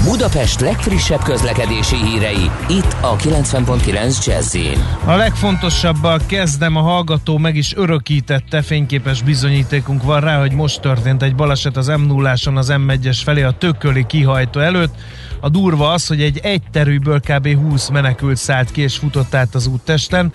Budapest 0.04 0.60
legfrissebb 0.60 1.22
közlekedési 1.22 1.96
hírei, 1.96 2.52
itt 2.70 2.96
a 3.02 3.16
90.9 3.16 4.26
jazz 4.26 4.58
A 5.06 5.16
legfontosabbal 5.16 6.20
kezdem, 6.26 6.76
a 6.76 6.82
hallgató 6.82 7.38
meg 7.38 7.56
is 7.56 7.76
örökítette, 7.76 8.62
fényképes 8.62 9.22
bizonyítékunk 9.22 10.04
van 10.04 10.20
rá, 10.20 10.40
hogy 10.40 10.52
most 10.52 10.82
történt 10.82 11.24
egy 11.24 11.36
baleset 11.36 11.78
az 11.78 11.88
m 11.88 12.02
0 12.02 12.32
az 12.32 12.74
M1-es 12.74 13.20
felé 13.24 13.42
a 13.42 13.52
tököli 13.52 14.06
kihajtó 14.06 14.60
előtt. 14.60 14.96
A 15.40 15.50
durva 15.50 15.92
az, 15.92 16.08
hogy 16.08 16.22
egy 16.22 16.40
egyterűből 16.44 17.20
kb. 17.20 17.48
20 17.70 17.90
menekült 17.90 18.38
szállt 18.38 18.72
ki 18.72 18.82
és 18.82 18.98
futott 18.98 19.36
át 19.36 19.56
az 19.56 19.68
úttesten. 19.68 20.34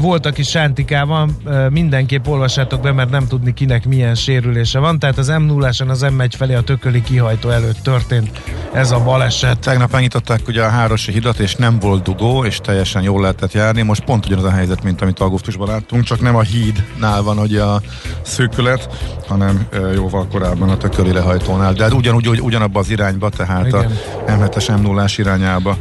Volt, 0.00 0.26
aki 0.26 0.42
sántikában, 0.42 1.36
mindenképp 1.70 2.26
olvassátok 2.26 2.80
be, 2.80 2.92
mert 2.92 3.10
nem 3.10 3.26
tudni 3.26 3.54
kinek 3.54 3.86
milyen 3.86 4.14
sérülése 4.14 4.78
van. 4.78 4.98
Tehát 4.98 5.18
az 5.18 5.28
m 5.28 5.42
0 5.42 5.66
az 5.66 6.06
M1 6.08 6.30
felé 6.36 6.54
a 6.54 6.60
tököli 6.60 7.02
kihajtó 7.02 7.48
előtt 7.48 7.78
történt 7.82 8.42
ez 8.72 8.90
a 8.90 9.02
baleset. 9.02 9.58
Tegnap 9.58 9.92
megnyitották 9.92 10.40
ugye 10.48 10.62
a 10.62 10.68
Hárosi 10.68 11.12
hidat, 11.12 11.38
és 11.38 11.54
nem 11.54 11.78
volt 11.78 12.02
dugó, 12.02 12.44
és 12.44 12.56
teljesen 12.56 13.02
jól 13.02 13.20
lehetett 13.20 13.52
járni. 13.52 13.82
Most 13.82 14.04
pont 14.04 14.26
ugyanaz 14.26 14.44
a 14.44 14.50
helyzet, 14.50 14.82
mint 14.82 15.02
amit 15.02 15.20
augusztusban 15.20 15.68
láttunk, 15.68 16.04
csak 16.04 16.20
nem 16.20 16.36
a 16.36 16.42
hídnál 16.42 17.22
van 17.22 17.38
ugye 17.38 17.62
a 17.62 17.80
szűkület, 18.22 18.88
hanem 19.28 19.66
jóval 19.94 20.26
korábban 20.26 20.68
a 20.68 20.76
tököli 20.76 21.12
lehajtónál. 21.12 21.72
De 21.72 21.82
hát 21.82 21.92
ugyanúgy, 21.92 22.40
ugyanabba 22.40 22.78
az 22.80 22.90
irányba, 22.90 23.28
tehát 23.28 23.66
Igen. 23.66 23.92
a 24.26 24.30
M7-es 24.30 24.78
m 24.78 24.82
0 24.82 25.04
irányába 25.16 25.76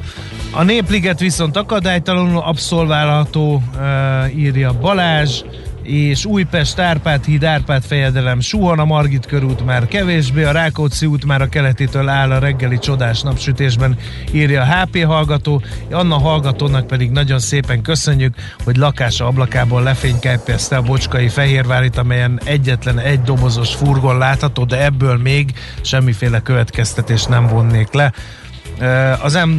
a 0.52 0.64
Népliget 0.64 1.20
viszont 1.20 1.58
akadálytalanul 1.58 2.42
abszolválható, 2.42 3.64
írja 4.36 4.80
Balázs, 4.80 5.42
és 5.84 6.26
Újpest, 6.26 6.80
Árpád 6.80 7.26
híd, 7.26 7.44
Árpád 7.44 7.84
fejedelem, 7.84 8.40
Suhan 8.40 8.80
a 8.80 8.86
Margit 8.86 9.26
körút 9.26 9.66
már 9.66 9.88
kevésbé, 9.88 10.44
a 10.44 10.52
Rákóczi 10.52 11.06
út 11.06 11.26
már 11.26 11.42
a 11.42 11.50
keletétől 11.50 12.10
áll 12.10 12.32
a 12.32 12.40
reggeli 12.40 12.80
csodás 12.80 13.22
napsütésben, 13.22 13.98
írja 14.32 14.62
a 14.62 14.66
HP 14.66 15.04
hallgató, 15.04 15.62
Anna 15.92 16.18
hallgatónak 16.18 16.88
pedig 16.88 17.12
nagyon 17.12 17.40
szépen 17.40 17.82
köszönjük, 17.82 18.36
hogy 18.64 18.78
lakása 18.78 19.26
ablakából 19.26 19.84
lefényképezte 19.84 20.78
a 20.78 20.82
Bocskai 20.82 21.28
Fehérvárit, 21.28 21.98
amelyen 21.98 22.40
egyetlen 22.44 23.00
egy 23.00 23.22
dobozos 23.22 23.76
furgon 23.76 24.18
látható, 24.18 24.64
de 24.64 24.84
ebből 24.84 25.18
még 25.18 25.54
semmiféle 25.82 26.42
következtetés 26.42 27.24
nem 27.26 27.48
vonnék 27.48 27.94
le. 27.94 28.14
Az 29.22 29.34
m 29.34 29.50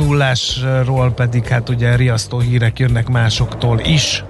0 0.84 1.10
pedig 1.10 1.46
hát 1.46 1.68
ugye 1.68 1.96
riasztó 1.96 2.38
hírek 2.38 2.78
jönnek 2.78 3.08
másoktól 3.08 3.78
is. 3.78 4.24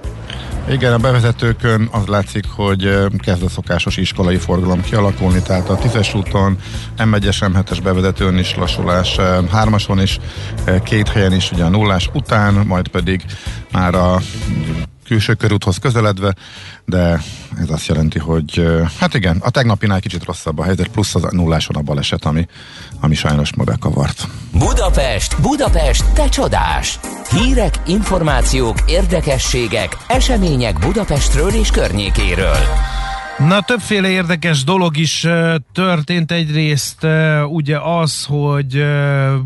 Igen, 0.69 0.93
a 0.93 0.97
bevezetőkön 0.97 1.89
az 1.91 2.05
látszik, 2.05 2.45
hogy 2.55 3.07
kezd 3.17 3.43
a 3.43 3.49
szokásos 3.49 3.97
iskolai 3.97 4.37
forgalom 4.37 4.81
kialakulni, 4.81 5.41
tehát 5.41 5.69
a 5.69 5.77
10-es 5.77 6.15
úton, 6.15 6.57
M1-es, 6.97 7.37
M7-es 7.39 7.79
bevezetőn 7.83 8.37
is 8.37 8.55
lassulás, 8.55 9.15
3-ason 9.19 9.99
is, 10.01 10.19
két 10.83 11.09
helyen 11.09 11.33
is 11.33 11.51
ugye 11.51 11.63
a 11.63 11.69
nullás 11.69 12.09
után, 12.13 12.53
majd 12.53 12.87
pedig 12.87 13.25
már 13.71 13.95
a 13.95 14.19
külső 15.11 15.33
körúthoz 15.33 15.77
közeledve, 15.77 16.33
de 16.85 17.21
ez 17.59 17.69
azt 17.69 17.85
jelenti, 17.85 18.19
hogy 18.19 18.67
hát 18.99 19.13
igen, 19.13 19.37
a 19.39 19.49
tegnapinál 19.49 19.99
kicsit 19.99 20.23
rosszabb 20.23 20.59
a 20.59 20.63
helyzet, 20.63 20.87
plusz 20.87 21.15
az 21.15 21.25
nulláson 21.29 21.75
a 21.75 21.81
baleset, 21.81 22.25
ami, 22.25 22.47
ami 22.99 23.15
sajnos 23.15 23.53
ma 23.55 23.63
bekavart. 23.63 24.27
Budapest, 24.51 25.41
Budapest, 25.41 26.13
te 26.13 26.29
csodás! 26.29 26.99
Hírek, 27.31 27.73
információk, 27.85 28.77
érdekességek, 28.85 29.97
események 30.07 30.79
Budapestről 30.79 31.53
és 31.53 31.69
környékéről. 31.69 32.57
Na, 33.47 33.61
többféle 33.61 34.09
érdekes 34.09 34.63
dolog 34.63 34.97
is 34.97 35.27
történt. 35.73 36.31
Egyrészt 36.31 37.07
ugye 37.47 37.79
az, 37.79 38.25
hogy 38.25 38.85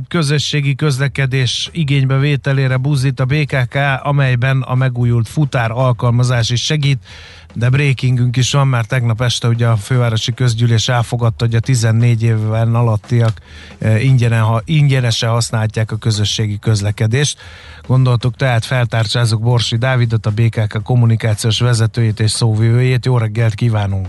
közösségi 0.08 0.76
közlekedés 0.76 1.70
igénybevételére 1.74 2.78
buzdít 2.78 3.20
a 3.20 3.26
BKK, 3.26 3.76
amelyben 4.04 4.62
a 4.62 4.76
megújult 4.76 5.28
futár 5.28 5.72
alkalmazás 5.72 6.50
is 6.50 6.64
segít 6.64 7.00
de 7.56 7.70
breakingünk 7.70 8.38
is 8.38 8.52
van, 8.52 8.68
mert 8.68 8.88
tegnap 8.88 9.22
este 9.22 9.48
ugye 9.48 9.68
a 9.68 9.76
fővárosi 9.76 10.34
közgyűlés 10.34 10.88
elfogadta, 10.88 11.46
hogy 11.46 11.56
a 11.56 11.60
14 11.60 12.24
évben 12.24 12.76
alattiak 12.76 13.32
ingyenesen 14.66 15.30
használják 15.30 15.92
a 15.92 15.96
közösségi 15.96 16.60
közlekedést. 16.60 17.40
Gondoltuk 17.88 18.36
tehát 18.36 18.66
feltárcsázok 18.66 19.42
Borsi 19.42 19.78
Dávidot, 19.78 20.26
a 20.26 20.32
BKK 20.32 20.84
kommunikációs 20.84 21.60
vezetőjét 21.60 22.20
és 22.20 22.32
szóvivőjét. 22.32 23.06
Jó 23.06 23.18
reggelt 23.18 23.54
kívánunk! 23.54 24.08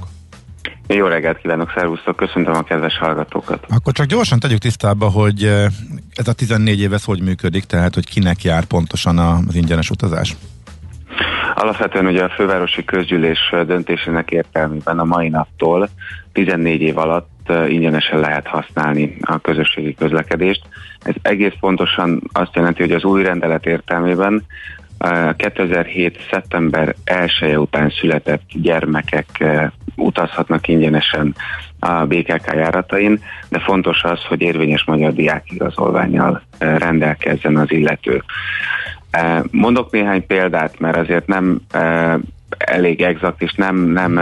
Jó 0.88 1.06
reggelt 1.06 1.38
kívánok, 1.38 1.72
szervusztok, 1.76 2.16
köszöntöm 2.16 2.54
a 2.54 2.62
kedves 2.62 2.98
hallgatókat. 2.98 3.64
Akkor 3.68 3.92
csak 3.92 4.06
gyorsan 4.06 4.38
tegyük 4.38 4.59
tisztába, 4.59 5.09
hogy 5.09 5.44
ez 6.14 6.28
a 6.28 6.32
14 6.32 6.80
év 6.80 6.92
hogy 7.04 7.22
működik, 7.22 7.64
tehát 7.64 7.94
hogy 7.94 8.06
kinek 8.06 8.44
jár 8.44 8.64
pontosan 8.64 9.18
az 9.18 9.54
ingyenes 9.54 9.90
utazás? 9.90 10.37
Alapvetően 11.59 12.07
ugye 12.07 12.23
a 12.23 12.29
fővárosi 12.29 12.85
közgyűlés 12.85 13.55
döntésének 13.66 14.31
értelmében 14.31 14.99
a 14.99 15.05
mai 15.05 15.29
naptól 15.29 15.88
14 16.33 16.81
év 16.81 16.99
alatt 16.99 17.53
ingyenesen 17.69 18.21
lehet 18.21 18.47
használni 18.47 19.16
a 19.21 19.38
közösségi 19.38 19.95
közlekedést. 19.95 20.62
Ez 21.03 21.14
egész 21.23 21.53
pontosan 21.61 22.23
azt 22.33 22.55
jelenti, 22.55 22.83
hogy 22.83 22.92
az 22.92 23.05
új 23.05 23.23
rendelet 23.23 23.66
értelmében 23.66 24.45
2007. 25.37 26.27
szeptember 26.31 26.95
1 27.05 27.31
-e 27.40 27.59
után 27.59 27.90
született 28.01 28.42
gyermekek 28.53 29.45
utazhatnak 29.95 30.69
ingyenesen 30.69 31.35
a 31.79 32.05
BKK 32.07 32.53
járatain, 32.55 33.21
de 33.49 33.59
fontos 33.59 34.03
az, 34.03 34.25
hogy 34.25 34.40
érvényes 34.40 34.85
magyar 34.85 35.12
diákigazolványjal 35.12 36.42
rendelkezzen 36.59 37.57
az 37.57 37.73
illető. 37.73 38.23
Mondok 39.50 39.90
néhány 39.90 40.26
példát, 40.26 40.79
mert 40.79 40.96
azért 40.96 41.26
nem 41.26 41.61
elég 42.59 43.02
exakt, 43.02 43.42
és 43.42 43.52
nem, 43.52 43.76
nem, 43.76 44.12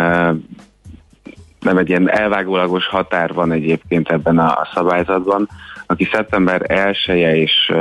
nem 1.60 1.78
egy 1.78 1.88
ilyen 1.88 2.10
elvágólagos 2.10 2.86
határ 2.86 3.32
van 3.32 3.52
egyébként 3.52 4.10
ebben 4.10 4.38
a 4.38 4.68
szabályzatban. 4.74 5.48
Aki 5.86 6.08
szeptember 6.12 6.62
1-e 6.68 7.36
és 7.36 7.72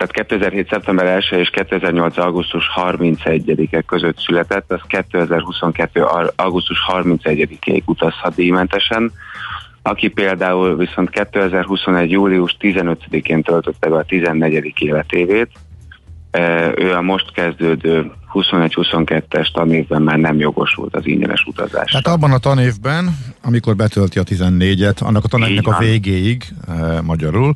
tehát 0.00 0.28
2007. 0.28 0.68
szeptember 0.68 1.06
1 1.06 1.26
és 1.30 1.50
2008. 1.50 2.18
augusztus 2.18 2.70
31-e 2.76 3.80
között 3.80 4.18
született, 4.18 4.72
az 4.72 4.80
2022. 4.86 6.04
augusztus 6.36 6.78
31-ig 6.92 7.84
utazhat 7.84 8.34
díjmentesen. 8.34 9.12
Aki 9.82 10.08
például 10.08 10.76
viszont 10.76 11.10
2021. 11.10 12.10
július 12.10 12.56
15-én 12.60 13.42
töltötte 13.42 13.88
be 13.88 13.96
a 13.96 14.04
14. 14.04 14.72
életévét, 14.78 15.50
ő 16.76 16.92
a 16.92 17.02
most 17.02 17.32
kezdődő 17.32 18.10
21-22-es 18.32 19.52
tanévben 19.52 20.02
már 20.02 20.18
nem 20.18 20.38
jogosult 20.38 20.94
az 20.94 21.06
ingyenes 21.06 21.44
utazásra. 21.44 22.00
Tehát 22.00 22.18
abban 22.18 22.32
a 22.32 22.38
tanévben, 22.38 23.18
amikor 23.42 23.76
betölti 23.76 24.18
a 24.18 24.22
14-et, 24.22 25.02
annak 25.02 25.24
a 25.24 25.28
tanévnek 25.28 25.66
a 25.66 25.78
végéig, 25.78 26.44
eh, 26.68 27.00
magyarul, 27.02 27.54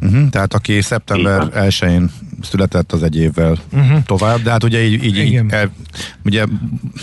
Uh-huh, 0.00 0.28
tehát 0.28 0.54
aki 0.54 0.80
szeptember 0.80 1.42
1-én 1.54 2.10
született 2.42 2.92
az 2.92 3.02
egy 3.02 3.16
évvel 3.16 3.56
uh-huh. 3.72 4.02
tovább, 4.06 4.42
de 4.42 4.50
hát 4.50 4.64
ugye 4.64 4.82
így, 4.82 5.04
így, 5.04 5.16
így, 5.16 5.40
el, 5.48 5.70
ugye 6.24 6.44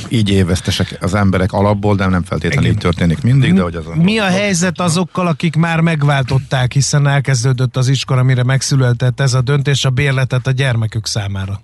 így 0.09 0.29
évesztesek 0.29 0.97
az 1.01 1.15
emberek 1.15 1.51
alapból, 1.51 1.95
de 1.95 2.07
nem 2.07 2.23
feltétlenül 2.23 2.63
Igen. 2.63 2.75
így 2.75 2.81
történik 2.81 3.21
mindig. 3.21 3.53
De 3.53 3.61
hogy 3.61 3.75
az 3.75 3.85
Mi 3.95 4.17
a 4.17 4.25
helyzet 4.25 4.79
azokkal, 4.79 5.27
akik 5.27 5.55
már 5.55 5.79
megváltották, 5.79 6.71
hiszen 6.71 7.07
elkezdődött 7.07 7.77
az 7.77 7.87
iskola, 7.87 8.23
mire 8.23 8.43
megszületett 8.43 9.19
ez 9.19 9.33
a 9.33 9.41
döntés 9.41 9.85
a 9.85 9.89
bérletet 9.89 10.47
a 10.47 10.51
gyermekük 10.51 11.05
számára? 11.05 11.61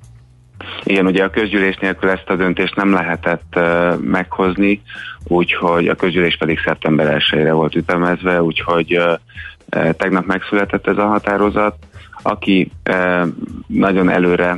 Igen, 0.83 1.05
ugye 1.05 1.23
a 1.23 1.29
közgyűlés 1.29 1.77
nélkül 1.81 2.09
ezt 2.09 2.29
a 2.29 2.35
döntést 2.35 2.75
nem 2.75 2.93
lehetett 2.93 3.53
uh, 3.55 3.99
meghozni, 4.01 4.81
úgyhogy 5.23 5.87
a 5.87 5.95
közgyűlés 5.95 6.37
pedig 6.37 6.59
szeptember 6.65 7.17
1-re 7.31 7.51
volt 7.51 7.75
ütemezve, 7.75 8.41
úgyhogy 8.41 8.97
uh, 8.97 9.19
tegnap 9.69 10.25
megszületett 10.25 10.87
ez 10.87 10.97
a 10.97 11.07
határozat. 11.07 11.75
Aki 12.21 12.71
nagyon 13.67 14.09
előre 14.09 14.57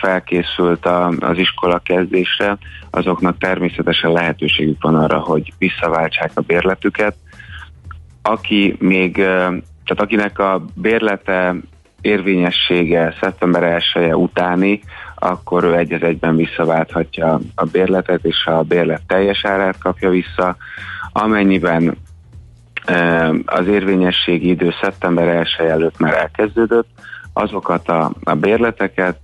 felkészült 0.00 0.86
az 1.18 1.38
iskola 1.38 1.78
kezdésre, 1.78 2.58
azoknak 2.90 3.38
természetesen 3.38 4.12
lehetőségük 4.12 4.82
van 4.82 4.94
arra, 4.94 5.18
hogy 5.18 5.52
visszaváltsák 5.58 6.30
a 6.34 6.40
bérletüket. 6.40 7.16
Aki 8.22 8.76
még, 8.78 9.14
tehát 9.14 10.00
akinek 10.00 10.38
a 10.38 10.64
bérlete 10.74 11.54
érvényessége 12.00 13.14
szeptember 13.20 13.62
1 13.62 13.82
-e 13.94 14.16
utáni, 14.16 14.80
akkor 15.14 15.64
ő 15.64 15.76
egy 15.76 15.92
egyben 15.92 16.36
visszaválthatja 16.36 17.40
a 17.54 17.64
bérletet, 17.64 18.24
és 18.24 18.46
a 18.46 18.62
bérlet 18.62 19.02
teljes 19.06 19.44
árát 19.44 19.78
kapja 19.78 20.10
vissza. 20.10 20.56
Amennyiben 21.12 21.96
az 23.44 23.66
érvényességi 23.66 24.48
idő 24.48 24.74
szeptember 24.82 25.28
1 25.28 25.46
előtt 25.58 25.98
már 25.98 26.14
elkezdődött, 26.14 26.88
azokat 27.32 27.88
a, 27.88 28.12
a 28.24 28.34
bérleteket 28.34 29.18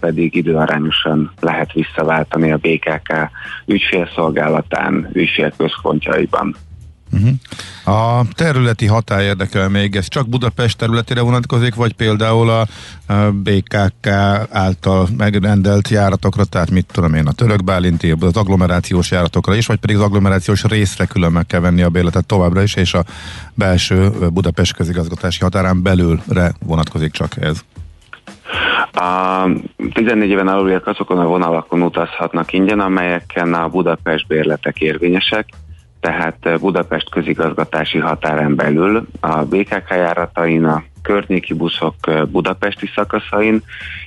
pedig 0.00 0.34
időarányosan 0.34 1.32
lehet 1.40 1.72
visszaváltani 1.72 2.52
a 2.52 2.56
BKK 2.56 3.12
ügyfélszolgálatán, 3.66 5.10
ügyfélközpontjaiban. 5.12 6.56
Uh-huh. 7.14 8.18
A 8.18 8.24
területi 8.34 8.86
hatály 8.86 9.24
érdekel 9.24 9.68
még, 9.68 9.96
ez 9.96 10.08
csak 10.08 10.28
Budapest 10.28 10.78
területére 10.78 11.20
vonatkozik, 11.20 11.74
vagy 11.74 11.92
például 11.92 12.50
a, 12.50 12.66
BKK 13.32 14.06
által 14.50 15.08
megrendelt 15.16 15.88
járatokra, 15.88 16.44
tehát 16.44 16.70
mit 16.70 16.86
tudom 16.92 17.14
én, 17.14 17.26
a 17.26 17.32
török 17.32 17.64
bálinti, 17.64 18.10
az 18.20 18.36
agglomerációs 18.36 19.10
járatokra 19.10 19.54
is, 19.54 19.66
vagy 19.66 19.78
pedig 19.78 19.96
az 19.96 20.02
agglomerációs 20.02 20.64
részre 20.64 21.04
külön 21.04 21.32
meg 21.32 21.46
kell 21.46 21.60
venni 21.60 21.82
a 21.82 21.88
bérletet 21.88 22.26
továbbra 22.26 22.62
is, 22.62 22.74
és 22.74 22.94
a 22.94 23.04
belső 23.54 24.10
Budapest 24.32 24.74
közigazgatási 24.74 25.40
határán 25.40 25.82
belülre 25.82 26.52
vonatkozik 26.66 27.12
csak 27.12 27.36
ez. 27.40 27.64
A 28.92 29.46
14 29.92 30.30
éven 30.30 30.48
aluliak 30.48 30.86
azokon 30.86 31.18
a 31.18 31.26
vonalakon 31.26 31.82
utazhatnak 31.82 32.52
ingyen, 32.52 32.80
amelyeken 32.80 33.54
a 33.54 33.68
Budapest 33.68 34.26
bérletek 34.26 34.80
érvényesek, 34.80 35.48
tehát 36.04 36.60
Budapest 36.60 37.10
közigazgatási 37.10 37.98
határán 37.98 38.54
belül 38.54 39.06
a 39.20 39.44
BKK 39.44 39.88
járatain, 39.88 40.64
a 40.64 40.82
környéki 41.02 41.54
buszok 41.54 41.94
budapesti 42.30 42.90
szakaszain 42.94 43.62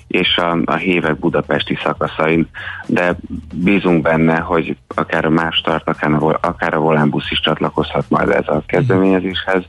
és 0.08 0.38
a, 0.38 0.58
a 0.66 0.76
hévek 0.76 1.20
budapesti 1.20 1.78
szakaszain, 1.84 2.48
de 2.88 3.16
bízunk 3.54 4.02
benne, 4.02 4.38
hogy 4.38 4.78
akár 4.96 5.26
a 5.26 5.30
más 5.30 5.62
tart, 5.62 5.88
akár 5.88 6.12
a, 6.12 6.40
akár 6.42 6.74
a 6.74 6.80
volánbusz 6.80 7.32
is 7.32 7.40
csatlakozhat 7.40 8.06
majd 8.10 8.30
ez 8.30 8.48
a 8.48 8.64
kezdeményezéshez, 8.68 9.64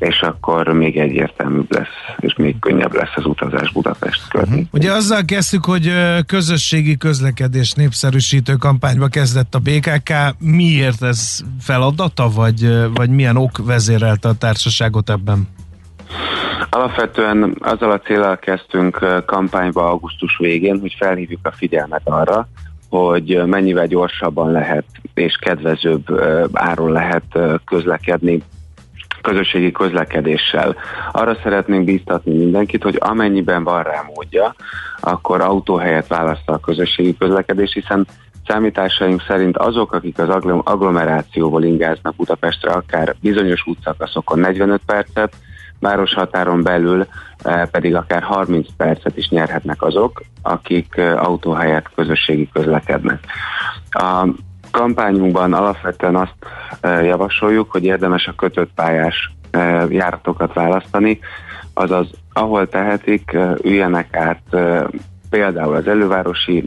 és 0.00 0.20
akkor 0.20 0.68
még 0.68 0.98
egyértelműbb 0.98 1.72
lesz, 1.72 2.16
és 2.18 2.34
még 2.36 2.58
könnyebb 2.58 2.94
lesz 2.94 3.12
az 3.14 3.26
utazás 3.26 3.72
Budapest 3.72 4.28
környékén. 4.28 4.58
Uh-huh. 4.62 4.80
Ugye 4.80 4.92
azzal 4.92 5.24
kezdtük, 5.24 5.64
hogy 5.64 5.92
közösségi 6.26 6.96
közlekedés 6.96 7.72
népszerűsítő 7.72 8.54
kampányba 8.54 9.06
kezdett 9.06 9.54
a 9.54 9.58
BKK. 9.58 10.12
Miért 10.38 11.02
ez 11.02 11.40
feladata, 11.60 12.28
vagy, 12.28 12.88
vagy 12.94 13.10
milyen 13.10 13.36
ok 13.36 13.66
vezérelte 13.66 14.28
a 14.28 14.34
társaságot 14.34 15.10
ebben? 15.10 15.48
Alapvetően 16.70 17.56
azzal 17.58 17.90
a 17.90 18.00
célral 18.00 18.38
kezdtünk 18.38 19.22
kampányba 19.26 19.88
augusztus 19.88 20.36
végén, 20.38 20.80
hogy 20.80 20.94
felhívjuk 20.98 21.46
a 21.46 21.52
figyelmet 21.52 22.02
arra, 22.04 22.48
hogy 22.88 23.42
mennyivel 23.46 23.86
gyorsabban 23.86 24.50
lehet 24.50 24.84
és 25.14 25.38
kedvezőbb 25.40 26.04
áron 26.52 26.92
lehet 26.92 27.38
közlekedni 27.64 28.42
közösségi 29.20 29.72
közlekedéssel. 29.72 30.76
Arra 31.12 31.36
szeretnénk 31.42 31.84
bíztatni 31.84 32.36
mindenkit, 32.36 32.82
hogy 32.82 32.96
amennyiben 33.00 33.64
van 33.64 33.82
rá 33.82 34.04
módja, 34.14 34.54
akkor 35.00 35.40
autóhelyet 35.40 36.08
választa 36.08 36.52
a 36.52 36.58
közösségi 36.58 37.16
közlekedés, 37.16 37.72
hiszen 37.72 38.06
Számításaink 38.46 39.22
szerint 39.26 39.56
azok, 39.56 39.92
akik 39.92 40.18
az 40.18 40.28
agglomerációból 40.64 41.62
ingáznak 41.64 42.16
Budapestre, 42.16 42.70
akár 42.70 43.14
bizonyos 43.20 43.66
útszakaszokon 43.66 44.38
45 44.38 44.80
percet, 44.86 45.36
városhatáron 45.80 46.62
belül 46.62 47.06
eh, 47.42 47.66
pedig 47.66 47.94
akár 47.94 48.22
30 48.22 48.66
percet 48.76 49.16
is 49.16 49.28
nyerhetnek 49.28 49.82
azok, 49.82 50.22
akik 50.42 50.96
eh, 50.96 51.28
autóhelyet 51.28 51.90
közösségi 51.94 52.48
közlekednek. 52.52 53.24
A 53.90 54.26
kampányunkban 54.70 55.52
alapvetően 55.52 56.16
azt 56.16 56.34
eh, 56.80 57.04
javasoljuk, 57.04 57.70
hogy 57.70 57.84
érdemes 57.84 58.26
a 58.26 58.34
kötött 58.34 58.70
pályás 58.74 59.32
járatokat 59.88 60.52
választani, 60.52 61.18
azaz 61.74 62.10
ahol 62.32 62.68
tehetik, 62.68 63.36
üljenek 63.62 64.16
át 64.16 64.42
például 65.30 65.74
az 65.74 65.88
elővárosi 65.88 66.66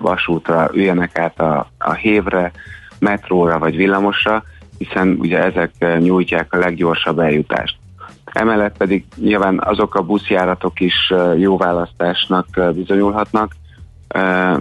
vasútra, 0.00 0.70
üljenek 0.72 1.18
át 1.18 1.40
a, 1.40 1.70
a 1.78 1.92
hévre, 1.92 2.52
metróra 2.98 3.58
vagy 3.58 3.76
villamosra, 3.76 4.42
hiszen 4.78 5.16
ugye 5.20 5.42
ezek 5.44 5.98
nyújtják 5.98 6.52
a 6.52 6.58
leggyorsabb 6.58 7.18
eljutást. 7.18 7.76
Emellett 8.24 8.76
pedig 8.76 9.04
nyilván 9.16 9.60
azok 9.64 9.94
a 9.94 10.02
buszjáratok 10.02 10.80
is 10.80 11.12
jó 11.36 11.56
választásnak 11.56 12.46
bizonyulhatnak, 12.74 13.52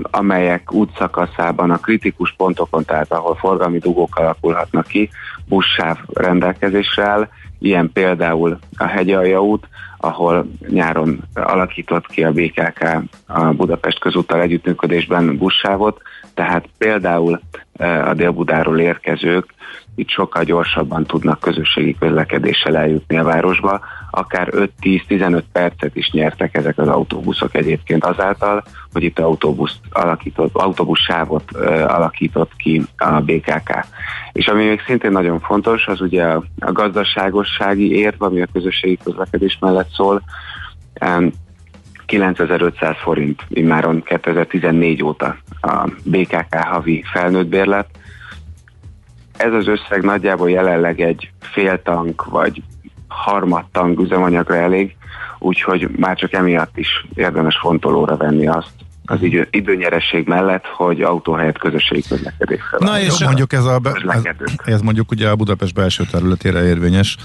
amelyek 0.02 0.74
útszakaszában 0.74 1.72
a 1.72 1.78
kritikus 1.78 2.34
pontokon, 2.38 2.86
tehát 2.86 3.12
ahol 3.12 3.36
forgalmi 3.36 3.78
dugók 3.78 4.16
alakulhatnak 4.16 4.88
ki, 4.88 5.10
buszsáv 5.46 5.98
rendelkezésre 6.14 7.04
áll, 7.04 7.28
ilyen 7.60 7.92
például 7.94 8.60
a 8.78 8.84
Hegyalja 8.84 9.44
út, 9.44 9.68
ahol 9.98 10.46
nyáron 10.68 11.20
alakított 11.34 12.08
ki 12.08 12.24
a 12.24 12.32
BKK 12.32 13.04
a 13.28 13.54
Budapest 13.54 14.00
közúttal 14.00 14.42
együttműködésben 14.42 15.38
buszsávot, 15.38 16.02
tehát 16.34 16.66
például 16.78 17.42
a 17.80 18.14
Dél-Budáról 18.14 18.80
érkezők 18.80 19.54
itt 19.96 20.10
sokkal 20.10 20.44
gyorsabban 20.44 21.06
tudnak 21.06 21.40
közösségi 21.40 21.96
közlekedéssel 22.00 22.78
eljutni 22.78 23.18
a 23.18 23.24
városba, 23.24 23.80
akár 24.12 24.50
5-10-15 24.82 25.42
percet 25.52 25.96
is 25.96 26.12
nyertek 26.12 26.56
ezek 26.56 26.78
az 26.78 26.88
autóbuszok 26.88 27.56
egyébként 27.56 28.06
azáltal, 28.06 28.64
hogy 28.92 29.04
itt 29.04 29.20
autóbusz 29.20 29.80
alakított, 29.92 30.56
autóbuszsávot 30.56 31.44
uh, 31.54 31.62
alakított 31.94 32.52
ki 32.56 32.82
a 32.98 33.22
BKK. 33.22 33.86
És 34.32 34.48
ami 34.48 34.66
még 34.66 34.82
szintén 34.86 35.12
nagyon 35.12 35.40
fontos, 35.40 35.88
az 35.88 36.02
ugye 36.02 36.24
a, 36.24 36.44
a 36.60 36.72
gazdaságossági 36.72 37.96
érv, 37.96 38.22
ami 38.22 38.42
a 38.42 38.48
közösségi 38.54 38.98
közlekedés 39.04 39.58
mellett 39.62 39.90
szól, 39.90 40.22
9500 42.06 42.96
forint 42.98 43.42
immáron 43.48 44.04
2014 44.04 45.04
óta 45.04 45.38
a 45.62 45.90
BKK 46.04 46.56
havi 46.56 47.04
felnőtt 47.14 47.48
bérlet, 47.48 47.88
ez 49.38 49.54
az 49.54 49.68
összeg 49.68 50.04
nagyjából 50.04 50.50
jelenleg 50.50 51.02
egy 51.02 51.32
fél 51.40 51.82
tank 51.82 52.26
vagy 52.26 52.62
harmad 53.08 53.66
tank 53.72 54.00
üzemanyagra 54.00 54.56
elég, 54.56 54.96
úgyhogy 55.40 55.90
már 55.90 56.18
csak 56.18 56.34
emiatt 56.34 56.78
is 56.78 57.06
érdemes 57.16 57.58
fontolóra 57.58 58.18
venni 58.18 58.48
azt, 58.48 58.74
az 59.06 59.22
idő, 59.22 59.48
időnyeresség 59.52 60.28
mellett, 60.28 60.66
hogy 60.66 61.02
autóhelyet 61.02 61.58
közösségi 61.58 62.04
közlekedésre. 62.10 62.78
Na 62.80 63.00
és 63.00 63.24
mondjuk 63.24 63.54
ez, 63.54 63.66
a, 63.66 63.82
ez, 64.08 64.22
ez 64.66 64.82
mondjuk 64.82 65.12
ugye 65.12 65.30
a 65.30 65.36
Budapest 65.36 65.74
belső 65.74 66.04
területére 66.12 66.64
érvényes, 66.64 67.18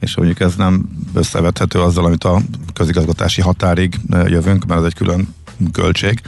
és 0.00 0.16
mondjuk 0.16 0.40
ez 0.40 0.56
nem 0.56 0.88
összevethető 1.14 1.80
azzal, 1.80 2.04
amit 2.04 2.24
a 2.24 2.40
közigazgatási 2.74 3.40
határig 3.40 3.94
jövünk, 4.26 4.66
mert 4.66 4.80
ez 4.80 4.86
egy 4.86 4.94
külön 4.94 5.34
költség 5.72 6.20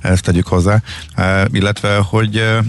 ezt 0.00 0.24
tegyük 0.24 0.46
hozzá. 0.46 0.82
E, 1.14 1.46
illetve, 1.52 1.96
hogy 1.96 2.36
e, 2.36 2.64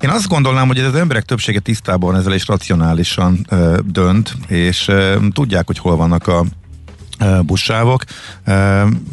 én 0.00 0.10
azt 0.10 0.28
gondolnám, 0.28 0.66
hogy 0.66 0.78
az 0.78 0.94
emberek 0.94 1.24
többsége 1.24 1.60
tisztában 1.60 2.16
ezzel, 2.16 2.32
és 2.32 2.46
racionálisan 2.46 3.46
e, 3.48 3.56
dönt, 3.84 4.36
és 4.48 4.90
tudják, 5.32 5.66
hogy 5.66 5.78
hol 5.78 5.96
vannak 5.96 6.26
a 6.26 6.44
buszsávok, 7.42 8.04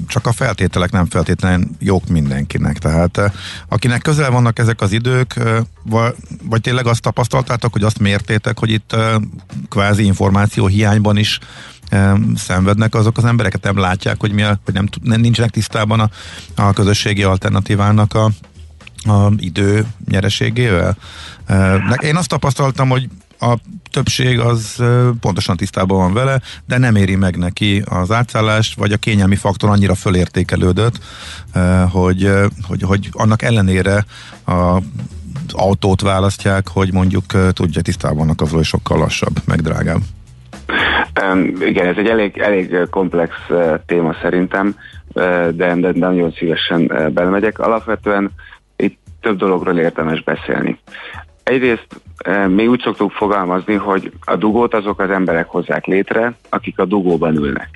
csak 0.08 0.28
a 0.28 0.32
feltételek 0.32 0.92
nem 0.92 1.06
feltétlenül 1.06 1.68
jók 1.80 2.08
mindenkinek. 2.08 2.78
Tehát 2.78 3.32
akinek 3.68 4.02
közel 4.02 4.32
vannak 4.32 4.60
ezek 4.60 4.82
az 4.82 4.92
idők, 4.92 5.40
vagy 6.44 6.62
tényleg 6.62 6.88
azt 6.88 7.02
tapasztaltátok, 7.02 7.72
hogy 7.72 7.84
azt 7.84 8.00
mértétek, 8.00 8.60
hogy 8.60 8.70
itt 8.70 8.96
kvázi 9.70 10.04
információ 10.06 10.68
hiányban 10.68 11.18
is 11.18 11.40
szenvednek 12.36 12.96
azok 12.96 13.18
az 13.18 13.26
embereket, 13.26 13.64
nem 13.64 13.78
látják, 13.78 14.20
hogy, 14.20 14.32
mi 14.32 14.42
a, 14.42 14.60
hogy 14.66 14.74
nem, 14.74 14.88
nem 15.02 15.22
nincsenek 15.22 15.52
tisztában 15.52 16.00
a, 16.00 16.10
a 16.56 16.74
közösségi 16.74 17.24
alternatívának 17.24 18.14
a, 18.14 18.32
a 19.12 19.32
idő 19.38 19.86
nyereségével. 20.10 20.98
Én 22.00 22.16
azt 22.16 22.28
tapasztaltam, 22.28 22.90
hogy 22.90 23.10
a 23.42 23.58
többség 23.92 24.40
az 24.40 24.84
pontosan 25.20 25.58
tisztában 25.58 25.98
van 25.98 26.14
vele, 26.14 26.42
de 26.66 26.78
nem 26.78 26.96
éri 26.96 27.16
meg 27.16 27.38
neki 27.38 27.84
az 27.90 28.12
átszállást, 28.12 28.76
vagy 28.78 28.92
a 28.92 28.98
kényelmi 28.98 29.36
faktor 29.36 29.70
annyira 29.70 29.96
fölértékelődött, 29.96 31.00
hogy, 31.92 32.32
hogy, 32.68 32.82
hogy 32.82 33.10
annak 33.12 33.42
ellenére 33.42 34.06
a 34.46 34.78
autót 35.52 36.02
választják, 36.02 36.68
hogy 36.68 36.94
mondjuk 36.94 37.54
tudja 37.54 37.82
tisztában 37.82 38.18
vannak 38.18 38.42
azzal, 38.42 38.56
hogy 38.56 38.66
sokkal 38.66 38.98
lassabb, 38.98 39.36
meg 39.46 39.62
drágább. 39.62 40.02
Igen, 41.60 41.88
ez 41.88 41.96
egy 41.98 42.08
elég, 42.08 42.38
elég 42.38 42.78
komplex 42.90 43.32
téma 43.86 44.16
szerintem, 44.22 44.76
de, 45.14 45.52
de, 45.52 45.76
de 45.76 45.92
nagyon 45.94 46.32
szívesen 46.32 46.88
belemegyek. 47.14 47.60
Alapvetően 47.60 48.32
itt 48.76 49.00
több 49.22 49.38
dologról 49.38 49.78
érdemes 49.78 50.24
beszélni. 50.24 50.80
Egyrészt 51.44 52.02
mi 52.48 52.68
úgy 52.68 52.82
szoktuk 52.82 53.12
fogalmazni, 53.12 53.74
hogy 53.74 54.12
a 54.26 54.36
dugót 54.36 54.74
azok 54.74 55.00
az 55.00 55.10
emberek 55.10 55.48
hozzák 55.48 55.86
létre, 55.86 56.34
akik 56.50 56.80
a 56.80 56.86
dugóban 56.86 57.36
ülnek. 57.36 57.70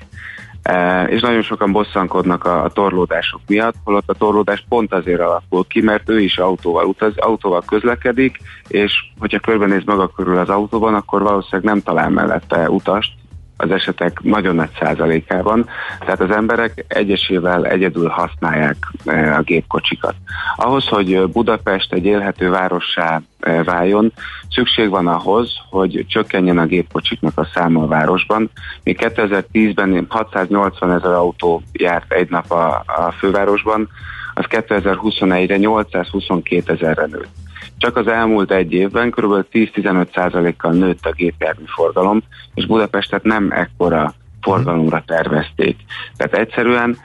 És 1.06 1.20
nagyon 1.20 1.42
sokan 1.42 1.72
bosszankodnak 1.72 2.44
a, 2.44 2.64
a 2.64 2.68
torlódások 2.68 3.40
miatt, 3.46 3.74
holott 3.84 4.08
a 4.08 4.14
torlódás 4.14 4.64
pont 4.68 4.92
azért 4.92 5.20
alakul 5.20 5.64
ki, 5.68 5.80
mert 5.80 6.08
ő 6.08 6.20
is 6.20 6.38
autóval 6.38 6.84
utaz, 6.84 7.12
autóval 7.16 7.62
közlekedik, 7.66 8.38
és 8.68 8.92
hogyha 9.18 9.38
körbenéz 9.38 9.84
maga 9.84 10.08
körül 10.08 10.38
az 10.38 10.48
autóban, 10.48 10.94
akkor 10.94 11.22
valószínűleg 11.22 11.64
nem 11.64 11.82
talál 11.82 12.10
mellette 12.10 12.70
utast, 12.70 13.12
az 13.56 13.70
esetek 13.70 14.20
nagyon 14.22 14.54
nagy 14.54 14.70
százalékában, 14.80 15.68
tehát 15.98 16.20
az 16.20 16.30
emberek 16.30 16.84
egyesével 16.88 17.66
egyedül 17.66 18.08
használják 18.08 18.76
e, 19.04 19.36
a 19.36 19.40
gépkocsikat. 19.40 20.14
Ahhoz, 20.56 20.86
hogy 20.86 21.22
Budapest 21.26 21.92
egy 21.92 22.04
élhető 22.04 22.50
várossá 22.50 23.20
e, 23.40 23.62
váljon, 23.62 24.12
szükség 24.50 24.88
van 24.88 25.06
ahhoz, 25.06 25.52
hogy 25.70 26.04
csökkenjen 26.08 26.58
a 26.58 26.66
gépkocsiknak 26.66 27.38
a 27.38 27.48
száma 27.54 27.82
a 27.82 27.86
városban. 27.86 28.50
Még 28.82 28.98
2010-ben 29.02 30.06
680 30.08 30.92
ezer 30.92 31.12
autó 31.12 31.62
járt 31.72 32.12
egy 32.12 32.30
nap 32.30 32.50
a, 32.50 32.84
a 32.86 33.14
fővárosban, 33.18 33.88
az 34.34 34.44
2021-re 34.48 35.56
822 35.56 36.72
ezerre 36.72 37.06
nőtt. 37.06 37.45
Csak 37.78 37.96
az 37.96 38.06
elmúlt 38.06 38.50
egy 38.50 38.72
évben 38.72 39.10
kb. 39.10 39.46
10-15%-kal 39.52 40.72
nőtt 40.72 41.06
a 41.06 41.12
gépjármű 41.12 41.64
forgalom, 41.66 42.22
és 42.54 42.66
Budapestet 42.66 43.22
nem 43.22 43.50
ekkora 43.50 44.14
forgalomra 44.40 45.02
tervezték. 45.06 45.76
Tehát 46.16 46.34
egyszerűen 46.34 46.96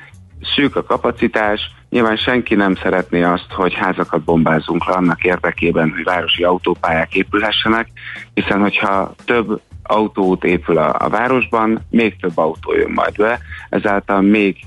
szűk 0.56 0.76
a 0.76 0.84
kapacitás, 0.84 1.72
nyilván 1.90 2.16
senki 2.16 2.56
nem 2.56 2.76
szeretné 2.76 3.24
azt, 3.24 3.52
hogy 3.52 3.74
házakat 3.74 4.22
bombázzunk 4.24 4.86
le 4.86 4.94
annak 4.94 5.24
érdekében, 5.24 5.92
hogy 5.92 6.04
városi 6.04 6.44
autópályák 6.44 7.16
épülhessenek, 7.16 7.88
hiszen 8.34 8.60
hogyha 8.60 9.14
több 9.26 9.62
autóút 9.84 10.44
épül 10.44 10.78
a, 10.78 10.96
a 11.00 11.10
városban, 11.10 11.80
még 11.90 12.16
több 12.20 12.38
autó 12.38 12.74
jön 12.74 12.92
majd 12.92 13.16
be, 13.16 13.40
ezáltal 13.70 14.22
még 14.22 14.58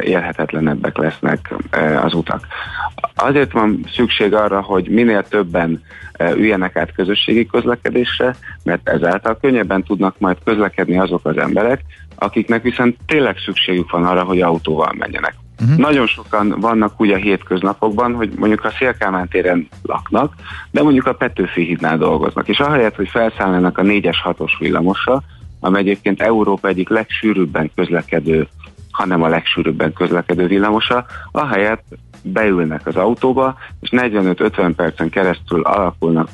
élhetetlenebbek 0.00 0.96
lesznek 0.96 1.54
az 2.02 2.14
utak. 2.14 2.46
Azért 3.14 3.52
van 3.52 3.84
szükség 3.94 4.34
arra, 4.34 4.60
hogy 4.60 4.88
minél 4.88 5.22
többen 5.22 5.82
üljenek 6.34 6.76
át 6.76 6.92
közösségi 6.92 7.46
közlekedésre, 7.46 8.36
mert 8.64 8.88
ezáltal 8.88 9.38
könnyebben 9.40 9.82
tudnak 9.82 10.18
majd 10.18 10.36
közlekedni 10.44 10.98
azok 10.98 11.26
az 11.26 11.36
emberek, 11.36 11.80
akiknek 12.14 12.62
viszont 12.62 12.96
tényleg 13.06 13.36
szükségük 13.38 13.90
van 13.90 14.04
arra, 14.04 14.22
hogy 14.22 14.40
autóval 14.40 14.94
menjenek. 14.98 15.34
Uh-huh. 15.60 15.76
Nagyon 15.76 16.06
sokan 16.06 16.54
vannak 16.60 17.00
úgy 17.00 17.10
a 17.10 17.16
hétköznapokban, 17.16 18.14
hogy 18.14 18.32
mondjuk 18.36 18.64
a 18.64 18.70
Szélkámán 18.78 19.28
téren 19.28 19.68
laknak, 19.82 20.34
de 20.70 20.82
mondjuk 20.82 21.06
a 21.06 21.12
Petőfi 21.12 21.64
hídnál 21.64 21.98
dolgoznak, 21.98 22.48
és 22.48 22.60
ahelyett, 22.60 22.94
hogy 22.94 23.08
felszállnának 23.08 23.78
a 23.78 23.82
4-es 23.82 24.16
6-os 24.24 24.52
villamosra, 24.58 25.22
amely 25.60 25.80
egyébként 25.80 26.22
Európa 26.22 26.68
egyik 26.68 26.88
legsűrűbben 26.88 27.70
közlekedő 27.74 28.48
hanem 28.98 29.22
a 29.22 29.28
legsűrűbben 29.28 29.92
közlekedő 29.92 30.46
villamosa, 30.46 31.06
ahelyett 31.32 31.84
beülnek 32.22 32.86
az 32.86 32.96
autóba, 32.96 33.58
és 33.80 33.88
45-50 33.92 34.72
percen 34.76 35.08
keresztül 35.08 35.62
alakulnak, 35.62 36.28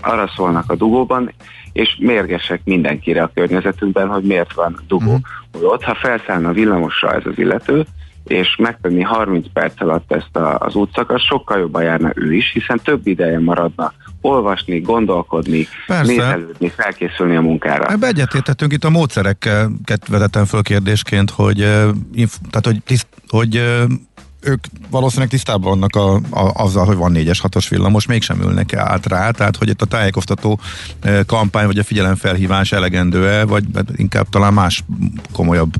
arra 0.00 0.30
szólnak 0.36 0.70
a 0.70 0.76
dugóban, 0.76 1.32
és 1.72 1.96
mérgesek 2.00 2.60
mindenkire 2.64 3.22
a 3.22 3.30
környezetünkben, 3.34 4.08
hogy 4.08 4.22
miért 4.22 4.54
van 4.54 4.80
dugó. 4.86 5.20
Uh-huh. 5.52 5.72
Ott, 5.72 5.82
ha 5.82 5.94
felszállna 5.94 6.48
a 6.48 6.52
villamosra 6.52 7.14
ez 7.14 7.26
az 7.26 7.38
illető, 7.38 7.84
és 8.24 8.56
megtenni 8.56 9.02
30 9.02 9.46
perc 9.52 9.80
alatt 9.80 10.12
ezt 10.12 10.36
a, 10.36 10.58
az 10.58 10.74
útszakas, 10.74 11.22
sokkal 11.22 11.58
jobban 11.58 11.82
járna 11.82 12.12
ő 12.14 12.34
is, 12.34 12.52
hiszen 12.52 12.80
több 12.84 13.06
ideje 13.06 13.40
maradna 13.40 13.92
olvasni, 14.24 14.80
gondolkodni, 14.80 15.66
Persze. 15.86 16.12
nézelődni, 16.12 16.68
felkészülni 16.68 17.36
a 17.36 17.40
munkára. 17.40 17.86
Ebbe 17.86 18.06
egyetértettünk 18.06 18.72
itt 18.72 18.84
a 18.84 18.90
módszereket 18.90 20.08
vezetem 20.08 20.44
föl 20.44 20.62
kérdésként, 20.62 21.30
hogy, 21.30 21.58
tehát, 22.50 22.62
hogy, 22.62 22.82
tiszt, 22.84 23.06
hogy 23.28 23.62
ők 24.44 24.64
valószínűleg 24.90 25.30
tisztában 25.30 25.78
vannak 25.78 25.96
a, 25.96 26.14
a, 26.14 26.62
azzal, 26.64 26.84
hogy 26.84 26.96
van 26.96 27.12
4-es 27.14 27.38
6-os 27.42 27.66
villamos, 27.70 28.06
mégsem 28.06 28.40
ülnek 28.40 28.74
át 28.74 29.06
rá, 29.06 29.30
tehát 29.30 29.56
hogy 29.56 29.68
itt 29.68 29.82
a 29.82 29.86
tájékoztató 29.86 30.58
e, 31.02 31.22
kampány 31.22 31.66
vagy 31.66 31.78
a 31.78 31.84
figyelemfelhívás 31.84 32.72
elegendő-e, 32.72 33.44
vagy 33.44 33.64
inkább 33.96 34.28
talán 34.28 34.52
más 34.52 34.84
komolyabb 35.32 35.72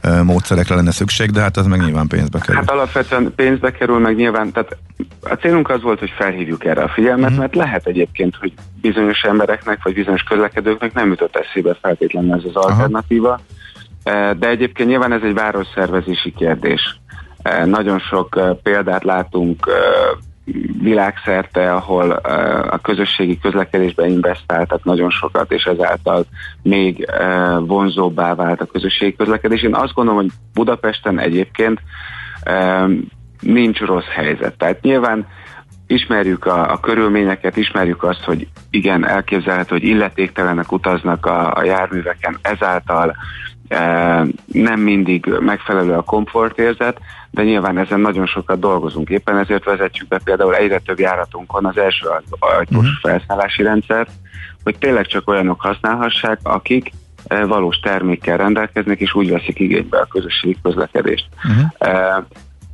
e, 0.00 0.22
módszerekre 0.22 0.74
lenne 0.74 0.90
szükség, 0.90 1.30
de 1.30 1.40
hát 1.40 1.56
ez 1.56 1.66
meg 1.66 1.80
nyilván 1.80 2.06
pénzbe 2.06 2.38
kerül. 2.38 2.54
Hát 2.54 2.70
alapvetően 2.70 3.32
pénzbe 3.36 3.70
kerül, 3.70 3.98
meg 3.98 4.16
nyilván, 4.16 4.52
tehát 4.52 4.76
a 5.20 5.34
célunk 5.34 5.70
az 5.70 5.82
volt, 5.82 5.98
hogy 5.98 6.12
felhívjuk 6.16 6.64
erre 6.64 6.82
a 6.82 6.88
figyelmet, 6.88 7.24
uh-huh. 7.24 7.38
mert 7.38 7.54
lehet 7.54 7.86
egyébként, 7.86 8.36
hogy 8.36 8.52
bizonyos 8.80 9.22
embereknek, 9.22 9.82
vagy 9.82 9.94
bizonyos 9.94 10.22
közlekedőknek 10.22 10.92
nem 10.92 11.08
jutott 11.08 11.36
eszébe 11.36 11.76
feltétlenül 11.82 12.32
ez 12.32 12.44
az 12.44 12.54
alternatíva, 12.54 13.40
uh-huh. 14.04 14.38
de 14.38 14.48
egyébként 14.48 14.88
nyilván 14.88 15.12
ez 15.12 15.22
egy 15.22 15.34
városszervezési 15.34 16.32
kérdés 16.36 17.00
nagyon 17.64 17.98
sok 17.98 18.40
példát 18.62 19.04
látunk 19.04 19.70
világszerte, 20.82 21.72
ahol 21.72 22.10
a 22.70 22.78
közösségi 22.78 23.38
közlekedésbe 23.38 24.06
investáltak 24.06 24.84
nagyon 24.84 25.10
sokat, 25.10 25.52
és 25.52 25.64
ezáltal 25.64 26.24
még 26.62 27.06
vonzóbbá 27.60 28.34
vált 28.34 28.60
a 28.60 28.66
közösségi 28.66 29.16
közlekedés. 29.16 29.62
Én 29.62 29.74
azt 29.74 29.92
gondolom, 29.92 30.20
hogy 30.20 30.30
Budapesten 30.54 31.18
egyébként 31.18 31.80
nincs 33.40 33.80
rossz 33.80 34.08
helyzet. 34.14 34.58
Tehát 34.58 34.82
nyilván 34.82 35.26
ismerjük 35.86 36.46
a, 36.46 36.72
a 36.72 36.80
körülményeket, 36.80 37.56
ismerjük 37.56 38.02
azt, 38.02 38.24
hogy 38.24 38.48
igen, 38.70 39.06
elképzelhető, 39.06 39.74
hogy 39.74 39.84
illetéktelenek 39.84 40.72
utaznak 40.72 41.26
a, 41.26 41.54
a 41.54 41.64
járműveken, 41.64 42.38
ezáltal 42.42 43.16
nem 44.46 44.80
mindig 44.80 45.26
megfelelő 45.40 45.92
a 45.92 46.02
komfortérzet, 46.02 47.00
de 47.36 47.42
nyilván 47.42 47.78
ezen 47.78 48.00
nagyon 48.00 48.26
sokat 48.26 48.58
dolgozunk. 48.58 49.08
Éppen 49.08 49.38
ezért 49.38 49.64
vezetjük 49.64 50.08
be 50.08 50.20
például 50.24 50.54
egyre 50.54 50.78
több 50.78 50.98
járatunkon 50.98 51.66
az 51.66 51.76
első 51.76 52.06
ajtós 52.38 52.76
uh-huh. 52.76 53.00
felszállási 53.02 53.62
rendszert, 53.62 54.10
hogy 54.62 54.78
tényleg 54.78 55.06
csak 55.06 55.28
olyanok 55.28 55.60
használhassák, 55.60 56.38
akik 56.42 56.90
valós 57.28 57.76
termékkel 57.76 58.36
rendelkeznek, 58.36 59.00
és 59.00 59.14
úgy 59.14 59.30
veszik 59.30 59.58
igénybe 59.58 59.98
a 59.98 60.06
közösségi 60.06 60.56
közlekedést. 60.62 61.26
Uh-huh 61.44 62.24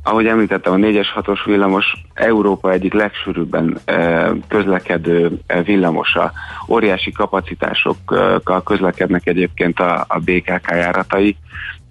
ahogy 0.05 0.25
említettem, 0.25 0.73
a 0.73 0.75
4-es 0.75 1.07
6-os 1.15 1.39
villamos 1.45 1.85
Európa 2.13 2.71
egyik 2.71 2.93
legsűrűbben 2.93 3.77
eh, 3.85 4.29
közlekedő 4.47 5.39
eh, 5.45 5.63
villamosa. 5.63 6.31
Óriási 6.67 7.11
kapacitásokkal 7.11 8.63
közlekednek 8.63 9.27
egyébként 9.27 9.79
a, 9.79 10.05
a 10.07 10.19
BKK 10.19 10.69
járatai, 10.69 11.37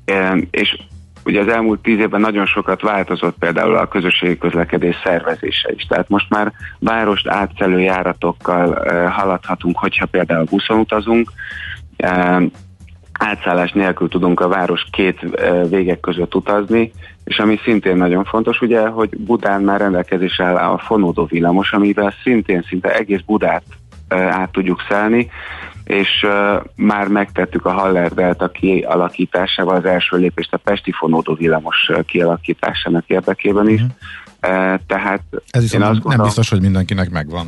eh, 0.04 0.32
és 0.50 0.76
ugye 1.24 1.40
az 1.40 1.48
elmúlt 1.48 1.80
tíz 1.80 1.98
évben 1.98 2.20
nagyon 2.20 2.46
sokat 2.46 2.82
változott 2.82 3.36
például 3.38 3.76
a 3.76 3.88
közösségi 3.88 4.38
közlekedés 4.38 4.96
szervezése 5.04 5.72
is. 5.74 5.82
Tehát 5.84 6.08
most 6.08 6.30
már 6.30 6.52
várost 6.78 7.28
átszelő 7.28 7.80
járatokkal 7.80 8.82
haladhatunk, 9.08 9.78
hogyha 9.78 10.06
például 10.06 10.44
buszon 10.44 10.78
utazunk, 10.78 11.32
átszállás 13.12 13.72
nélkül 13.72 14.08
tudunk 14.08 14.40
a 14.40 14.48
város 14.48 14.84
két 14.90 15.20
végek 15.68 16.00
között 16.00 16.34
utazni, 16.34 16.92
és 17.24 17.38
ami 17.38 17.58
szintén 17.64 17.96
nagyon 17.96 18.24
fontos, 18.24 18.60
ugye, 18.60 18.86
hogy 18.86 19.16
Budán 19.16 19.62
már 19.62 19.80
rendelkezésre 19.80 20.44
áll 20.44 20.56
a 20.56 20.78
fonódó 20.78 21.24
villamos, 21.24 21.72
amivel 21.72 22.14
szintén 22.22 22.64
szinte 22.68 22.94
egész 22.94 23.20
Budát 23.26 23.62
át 24.08 24.52
tudjuk 24.52 24.82
szállni, 24.88 25.30
és 25.92 26.22
uh, 26.22 26.64
már 26.74 27.08
megtettük 27.08 27.66
a 27.66 27.72
Haller 27.72 28.12
Delta 28.12 28.48
kialakításával 28.48 29.76
az 29.76 29.84
első 29.84 30.16
lépést 30.16 30.52
a 30.52 30.56
Pesti 30.56 30.92
fonódó 30.92 31.34
villamos 31.34 31.90
kialakításának 32.06 33.04
érdekében 33.06 33.68
is. 33.68 33.80
Uh-huh. 33.80 33.96
Tehát 34.86 35.22
Ez 35.50 35.64
is 35.64 35.70
nem 35.70 35.92
gondolom, 35.92 36.22
biztos, 36.22 36.50
hogy 36.50 36.60
mindenkinek 36.60 37.10
megvan, 37.10 37.46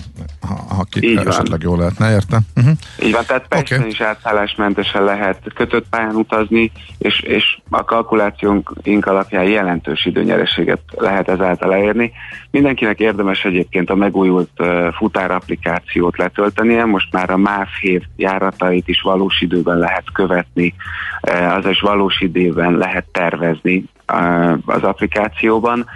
ha, 0.75 0.81
ha 0.81 1.01
ki 1.01 1.16
esetleg 1.25 1.62
jól 1.62 1.79
lehetne, 1.79 2.11
érte? 2.11 2.41
Uh-huh. 2.57 2.72
Így 3.03 3.12
van, 3.12 3.25
tehát 3.27 3.49
Pesten 3.49 3.79
okay. 3.79 3.91
is 3.91 4.01
átszállásmentesen 4.01 5.05
lehet 5.05 5.41
kötött 5.55 5.89
pályán 5.89 6.14
utazni, 6.14 6.72
és, 6.99 7.20
és 7.20 7.59
a 7.70 7.85
kalkulációnk 7.85 8.72
alapján 9.01 9.45
jelentős 9.45 10.05
időnyereséget 10.05 10.81
lehet 10.91 11.29
ezáltal 11.29 11.75
elérni. 11.75 12.12
Mindenkinek 12.51 12.99
érdemes 12.99 13.45
egyébként 13.45 13.91
a 13.91 13.95
megújult 13.95 14.51
uh, 14.59 14.93
futárapplikációt 14.93 16.16
letöltenie, 16.16 16.85
most 16.85 17.12
már 17.12 17.31
a 17.31 17.37
MÁV 17.37 17.68
hív 17.81 18.03
járatait 18.16 18.89
is 18.89 19.01
valós 19.01 19.41
időben 19.41 19.79
lehet 19.79 20.12
követni, 20.12 20.75
uh, 21.31 21.57
azaz 21.57 21.81
valós 21.81 22.20
időben 22.20 22.77
lehet 22.77 23.05
tervezni 23.12 23.85
uh, 24.12 24.59
az 24.66 24.83
applikációban 24.83 25.87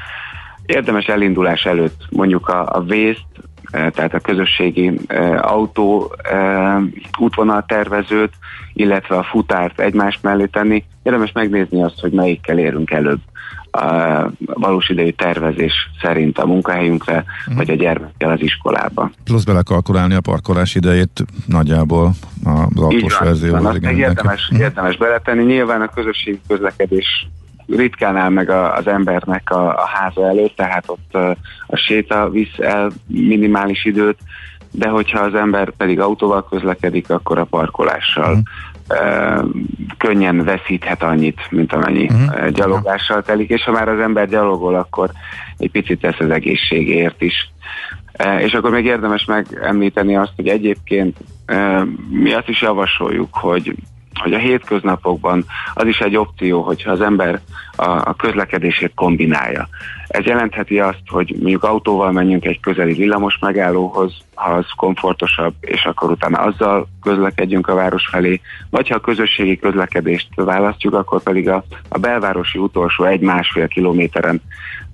érdemes 0.68 1.06
elindulás 1.06 1.64
előtt 1.64 2.06
mondjuk 2.10 2.48
a, 2.48 2.76
a 2.76 2.80
vészt, 2.80 3.26
tehát 3.70 4.14
a 4.14 4.20
közösségi 4.20 5.00
e, 5.06 5.40
autó 5.40 6.14
e, 6.22 6.78
útvonal 7.18 7.64
tervezőt, 7.66 8.32
illetve 8.72 9.16
a 9.16 9.22
futárt 9.22 9.80
egymás 9.80 10.18
mellé 10.22 10.44
tenni. 10.44 10.84
Érdemes 11.02 11.32
megnézni 11.32 11.82
azt, 11.82 12.00
hogy 12.00 12.12
melyikkel 12.12 12.58
érünk 12.58 12.90
előbb 12.90 13.20
a 13.70 14.30
valós 14.38 14.88
idejű 14.88 15.10
tervezés 15.10 15.90
szerint 16.02 16.38
a 16.38 16.46
munkahelyünkre, 16.46 17.24
mm. 17.50 17.56
vagy 17.56 17.70
a 17.70 17.74
gyermekkel 17.74 18.30
az 18.30 18.40
iskolába. 18.40 19.10
Plusz 19.24 19.44
belekalkulálni 19.44 20.14
a 20.14 20.20
parkolás 20.20 20.74
idejét 20.74 21.24
nagyjából 21.46 22.12
az 22.44 22.82
autós 22.82 23.18
verzióhoz. 23.18 23.78
Érdemes, 23.82 24.50
mm. 24.54 24.58
érdemes 24.58 24.96
beletenni. 24.96 25.44
Nyilván 25.44 25.80
a 25.80 25.88
közösségi 25.88 26.40
közlekedés 26.48 27.28
ritkán 27.76 28.16
áll 28.16 28.28
meg 28.28 28.50
a, 28.50 28.74
az 28.74 28.86
embernek 28.86 29.50
a, 29.50 29.68
a 29.68 29.86
háza 29.86 30.26
előtt, 30.26 30.56
tehát 30.56 30.84
ott 30.86 31.14
a 31.66 31.76
séta 31.76 32.30
visz 32.30 32.58
el 32.58 32.90
minimális 33.06 33.84
időt, 33.84 34.18
de 34.70 34.88
hogyha 34.88 35.20
az 35.20 35.34
ember 35.34 35.70
pedig 35.70 36.00
autóval 36.00 36.48
közlekedik, 36.48 37.10
akkor 37.10 37.38
a 37.38 37.44
parkolással 37.44 38.42
uh-huh. 38.88 39.48
könnyen 39.98 40.44
veszíthet 40.44 41.02
annyit, 41.02 41.40
mint 41.50 41.72
amennyi 41.72 42.04
uh-huh. 42.04 42.48
gyalogással 42.48 43.22
telik, 43.22 43.50
és 43.50 43.62
ha 43.62 43.70
már 43.70 43.88
az 43.88 44.00
ember 44.00 44.28
gyalogol, 44.28 44.74
akkor 44.74 45.10
egy 45.56 45.70
picit 45.70 46.00
tesz 46.00 46.18
az 46.20 46.30
egészségért 46.30 47.22
is. 47.22 47.50
És 48.38 48.52
akkor 48.54 48.70
még 48.70 48.84
érdemes 48.84 49.24
megemlíteni 49.24 50.16
azt, 50.16 50.32
hogy 50.36 50.48
egyébként 50.48 51.16
mi 52.10 52.32
azt 52.32 52.48
is 52.48 52.62
javasoljuk, 52.62 53.28
hogy 53.34 53.74
hogy 54.20 54.34
a 54.34 54.38
hétköznapokban 54.38 55.44
az 55.74 55.86
is 55.86 55.98
egy 55.98 56.16
opció, 56.16 56.62
hogyha 56.62 56.90
az 56.90 57.00
ember 57.00 57.40
a, 57.76 57.90
a 57.90 58.14
közlekedését 58.16 58.92
kombinálja. 58.94 59.68
Ez 60.08 60.24
jelentheti 60.24 60.80
azt, 60.80 61.02
hogy 61.06 61.34
mondjuk 61.38 61.64
autóval 61.64 62.12
menjünk 62.12 62.44
egy 62.44 62.60
közeli 62.60 62.92
villamos 62.92 63.38
megállóhoz, 63.40 64.12
ha 64.34 64.50
az 64.50 64.66
komfortosabb, 64.76 65.54
és 65.60 65.84
akkor 65.84 66.10
utána 66.10 66.38
azzal 66.38 66.88
közlekedjünk 67.02 67.68
a 67.68 67.74
város 67.74 68.06
felé, 68.10 68.40
vagy 68.70 68.88
ha 68.88 68.94
a 68.94 69.00
közösségi 69.00 69.58
közlekedést 69.58 70.28
választjuk, 70.34 70.94
akkor 70.94 71.22
pedig 71.22 71.48
a, 71.48 71.64
a 71.88 71.98
belvárosi 71.98 72.58
utolsó 72.58 73.04
egy-másfél 73.04 73.68
kilométeren, 73.68 74.42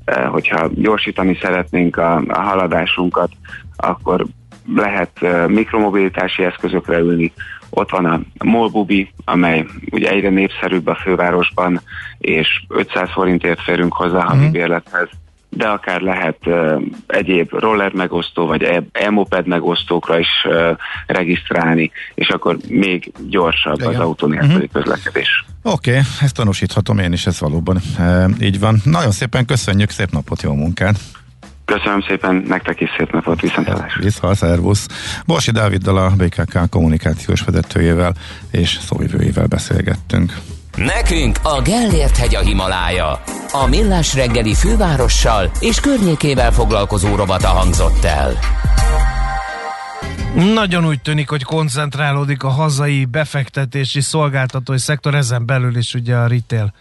eh, 0.05 0.29
hogyha 0.29 0.69
gyorsítani 0.75 1.39
szeretnénk 1.41 1.97
a, 1.97 2.23
a 2.29 2.41
haladásunkat, 2.41 3.31
akkor 3.77 4.27
lehet 4.75 5.23
eh, 5.23 5.47
mikromobilitási 5.47 6.43
eszközökre 6.45 6.99
ülni, 6.99 7.33
ott 7.75 7.91
van 7.91 8.05
a 8.05 8.21
Molbubi, 8.45 9.13
amely 9.25 9.67
ugye 9.91 10.11
egyre 10.11 10.29
népszerűbb 10.29 10.87
a 10.87 10.95
fővárosban, 10.95 11.81
és 12.19 12.65
500 12.69 13.09
forintért 13.13 13.61
férünk 13.63 13.93
hozzá 13.93 14.25
a 14.25 14.35
mhm. 14.35 14.51
bérlethez 14.51 15.09
de 15.57 15.67
akár 15.67 16.01
lehet 16.01 16.39
uh, 16.45 16.83
egyéb 17.07 17.53
roller 17.53 17.93
megosztó, 17.93 18.47
vagy 18.47 18.63
e- 18.63 18.83
e-moped 18.93 19.47
megosztókra 19.47 20.19
is 20.19 20.29
uh, 20.45 20.77
regisztrálni, 21.07 21.91
és 22.15 22.29
akkor 22.29 22.57
még 22.69 23.13
gyorsabb 23.29 23.79
Igen. 23.81 23.89
az 23.89 23.99
autó 23.99 24.27
nélküli 24.27 24.53
uh-huh. 24.53 24.71
közlekedés. 24.73 25.45
Oké, 25.63 25.91
okay, 25.91 26.03
ezt 26.21 26.35
tanúsíthatom 26.35 26.99
én 26.99 27.13
is, 27.13 27.27
ez 27.27 27.41
valóban 27.41 27.81
uh, 27.99 28.31
így 28.41 28.61
van. 28.61 28.81
Nagyon 28.85 29.11
szépen 29.11 29.45
köszönjük, 29.45 29.91
szép 29.91 30.11
napot, 30.11 30.43
jó 30.43 30.55
munkát! 30.55 31.01
Köszönöm 31.65 32.01
szépen, 32.01 32.45
nektek 32.49 32.81
is 32.81 32.89
szép 32.99 33.13
napot, 33.13 33.41
viszontlátásra. 33.41 34.03
Vissza, 34.03 34.35
szervusz. 34.35 34.87
Borsi 35.27 35.51
Dáviddal 35.51 35.97
a 35.97 36.11
BKK 36.17 36.71
kommunikációs 36.71 37.43
vezetőjével 37.43 38.15
és 38.51 38.79
szóvivőjével 38.81 39.47
beszélgettünk. 39.47 40.33
Nekünk 40.77 41.39
a 41.43 41.63
Gellért 41.63 42.17
hegy 42.17 42.35
a 42.35 42.41
Himalája. 42.41 43.23
A 43.53 43.67
Millás 43.69 44.15
reggeli 44.15 44.55
fővárossal 44.55 45.51
és 45.61 45.81
környékével 45.81 46.53
foglalkozó 46.53 47.15
robata 47.15 47.49
hangzott 47.49 48.05
el. 48.05 48.33
Nagyon 50.55 50.87
úgy 50.87 51.01
tűnik, 51.01 51.29
hogy 51.29 51.43
koncentrálódik 51.43 52.43
a 52.43 52.49
hazai 52.49 53.05
befektetési 53.05 54.01
szolgáltatói 54.01 54.79
szektor, 54.79 55.15
ezen 55.15 55.47
belül 55.47 55.77
is 55.77 55.95
ugye 55.95 56.17
a 56.17 56.27
retail 56.27 56.73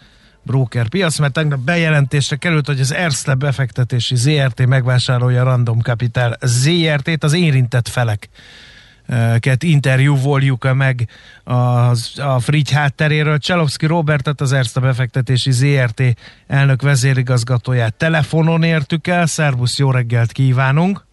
broker 0.44 0.88
piac, 0.88 1.18
mert 1.18 1.32
tegnap 1.32 1.58
bejelentésre 1.58 2.36
került, 2.36 2.66
hogy 2.66 2.80
az 2.80 2.92
Erste 2.92 3.34
befektetési 3.34 4.16
ZRT 4.16 4.66
megvásárolja 4.66 5.42
Random 5.42 5.80
Capital 5.80 6.36
ZRT-t, 6.40 7.24
az 7.24 7.32
érintett 7.32 7.88
felek 7.88 8.28
ket 9.38 9.62
interjúvoljuk 9.62 10.74
meg 10.74 11.08
az, 11.44 12.18
a 12.18 12.38
Frigy 12.38 12.70
hátteréről. 12.70 13.38
Cselovszki 13.38 13.86
Robertet, 13.86 14.40
az 14.40 14.52
Erste 14.52 14.80
befektetési 14.80 15.50
ZRT 15.50 16.02
elnök 16.46 16.82
vezérigazgatóját 16.82 17.94
telefonon 17.94 18.62
értük 18.62 19.06
el. 19.06 19.26
Szervusz, 19.26 19.78
jó 19.78 19.90
reggelt 19.90 20.32
kívánunk! 20.32 21.04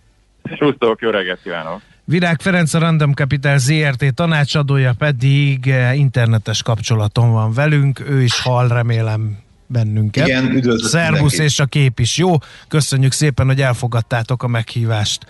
Szusztok, 0.57 1.01
jó 1.01 1.09
reggelt 1.09 1.39
kívánok! 1.43 1.81
Virág 2.11 2.41
Ferenc 2.41 2.73
a 2.73 2.79
Random 2.79 3.13
Capital 3.13 3.57
ZRT 3.57 4.13
tanácsadója 4.13 4.93
pedig 4.97 5.67
eh, 5.67 5.97
internetes 5.97 6.63
kapcsolaton 6.63 7.31
van 7.31 7.53
velünk, 7.53 7.99
ő 8.09 8.21
is 8.21 8.41
hall 8.41 8.67
remélem 8.67 9.37
bennünket. 9.67 10.27
Igen, 10.27 10.51
üdvözlök 10.51 10.89
Szervusz 10.89 11.39
és 11.39 11.59
a 11.59 11.65
kép 11.65 11.99
is 11.99 12.17
jó. 12.17 12.31
Köszönjük 12.67 13.11
szépen, 13.11 13.45
hogy 13.45 13.61
elfogadtátok 13.61 14.43
a 14.43 14.47
meghívást. 14.47 15.25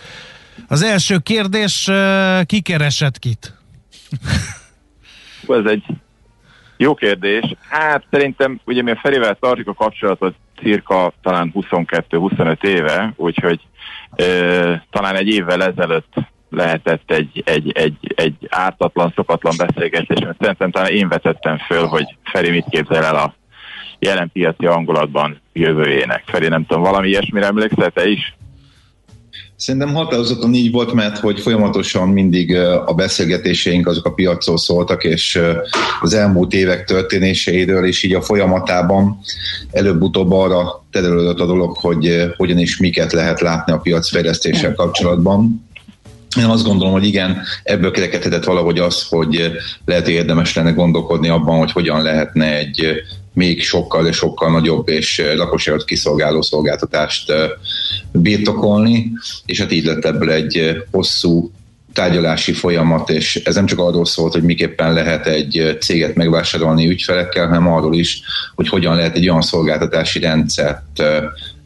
Az 0.67 0.81
első 0.81 1.17
kérdés, 1.17 1.87
eh, 1.87 2.43
ki 2.45 2.61
keresett 2.61 3.19
kit? 3.19 3.57
Ez 5.47 5.65
egy 5.65 5.83
jó 6.77 6.93
kérdés. 6.93 7.55
Hát 7.69 8.03
szerintem, 8.11 8.59
ugye 8.65 8.81
mi 8.81 8.91
a 8.91 8.99
Ferivel 9.01 9.37
tartjuk 9.39 9.67
a 9.67 9.73
kapcsolatot 9.73 10.35
cirka 10.61 11.13
talán 11.21 11.51
22-25 11.53 12.63
éve, 12.63 13.13
úgyhogy 13.15 13.59
e, 14.15 14.25
talán 14.89 15.15
egy 15.15 15.27
évvel 15.27 15.63
ezelőtt 15.63 16.29
lehetett 16.51 17.11
egy, 17.11 17.43
egy, 17.45 17.71
egy, 17.71 18.13
egy 18.15 18.35
ártatlan, 18.49 19.13
szokatlan 19.15 19.55
beszélgetés, 19.57 20.19
mert 20.19 20.37
szerintem 20.39 20.71
talán 20.71 20.91
én 20.91 21.07
vetettem 21.07 21.57
föl, 21.57 21.85
hogy 21.85 22.05
Feri 22.23 22.49
mit 22.49 22.65
képzel 22.69 23.03
el 23.03 23.15
a 23.15 23.35
jelen 23.99 24.29
piaci 24.33 24.65
hangulatban 24.65 25.41
jövőjének. 25.53 26.23
Feri, 26.25 26.47
nem 26.47 26.65
tudom, 26.65 26.83
valami 26.83 27.07
ilyesmire 27.07 27.45
emlékszel 27.45 27.91
te 27.91 28.09
is? 28.09 28.35
Szerintem 29.55 29.93
határozottan 29.93 30.53
így 30.53 30.71
volt, 30.71 30.93
mert 30.93 31.17
hogy 31.17 31.39
folyamatosan 31.39 32.09
mindig 32.09 32.55
a 32.85 32.93
beszélgetéseink 32.93 33.87
azok 33.87 34.05
a 34.05 34.13
piacról 34.13 34.57
szóltak, 34.57 35.03
és 35.03 35.39
az 36.01 36.13
elmúlt 36.13 36.53
évek 36.53 36.85
történéseiről, 36.85 37.85
és 37.85 38.03
így 38.03 38.13
a 38.13 38.21
folyamatában 38.21 39.19
előbb-utóbb 39.71 40.31
arra 40.31 40.83
terülődött 40.91 41.39
a 41.39 41.45
dolog, 41.45 41.77
hogy 41.77 42.31
hogyan 42.37 42.57
és 42.57 42.77
miket 42.77 43.11
lehet 43.11 43.41
látni 43.41 43.73
a 43.73 43.77
piacfejlesztéssel 43.77 44.73
kapcsolatban. 44.73 45.69
Én 46.37 46.45
azt 46.45 46.63
gondolom, 46.63 46.93
hogy 46.93 47.05
igen, 47.05 47.41
ebből 47.63 47.91
kerekedhetett 47.91 48.43
valahogy 48.43 48.79
az, 48.79 49.07
hogy 49.09 49.51
lehet 49.85 50.07
érdemes 50.07 50.55
lenne 50.55 50.71
gondolkodni 50.71 51.29
abban, 51.29 51.57
hogy 51.57 51.71
hogyan 51.71 52.01
lehetne 52.01 52.57
egy 52.57 53.03
még 53.33 53.63
sokkal, 53.63 54.03
de 54.03 54.11
sokkal 54.11 54.51
nagyobb 54.51 54.89
és 54.89 55.21
lakosságot 55.35 55.85
kiszolgáló 55.85 56.41
szolgáltatást 56.41 57.33
birtokolni, 58.11 59.11
és 59.45 59.59
hát 59.59 59.71
így 59.71 59.85
lett 59.85 60.05
ebből 60.05 60.31
egy 60.31 60.83
hosszú 60.91 61.51
tárgyalási 61.93 62.51
folyamat, 62.51 63.09
és 63.09 63.35
ez 63.35 63.55
nem 63.55 63.65
csak 63.65 63.79
arról 63.79 64.05
szólt, 64.05 64.33
hogy 64.33 64.43
miképpen 64.43 64.93
lehet 64.93 65.27
egy 65.27 65.77
céget 65.79 66.15
megvásárolni 66.15 66.87
ügyfelekkel, 66.87 67.47
hanem 67.47 67.67
arról 67.67 67.95
is, 67.95 68.21
hogy 68.55 68.69
hogyan 68.69 68.95
lehet 68.95 69.15
egy 69.15 69.29
olyan 69.29 69.41
szolgáltatási 69.41 70.19
rendszert 70.19 71.03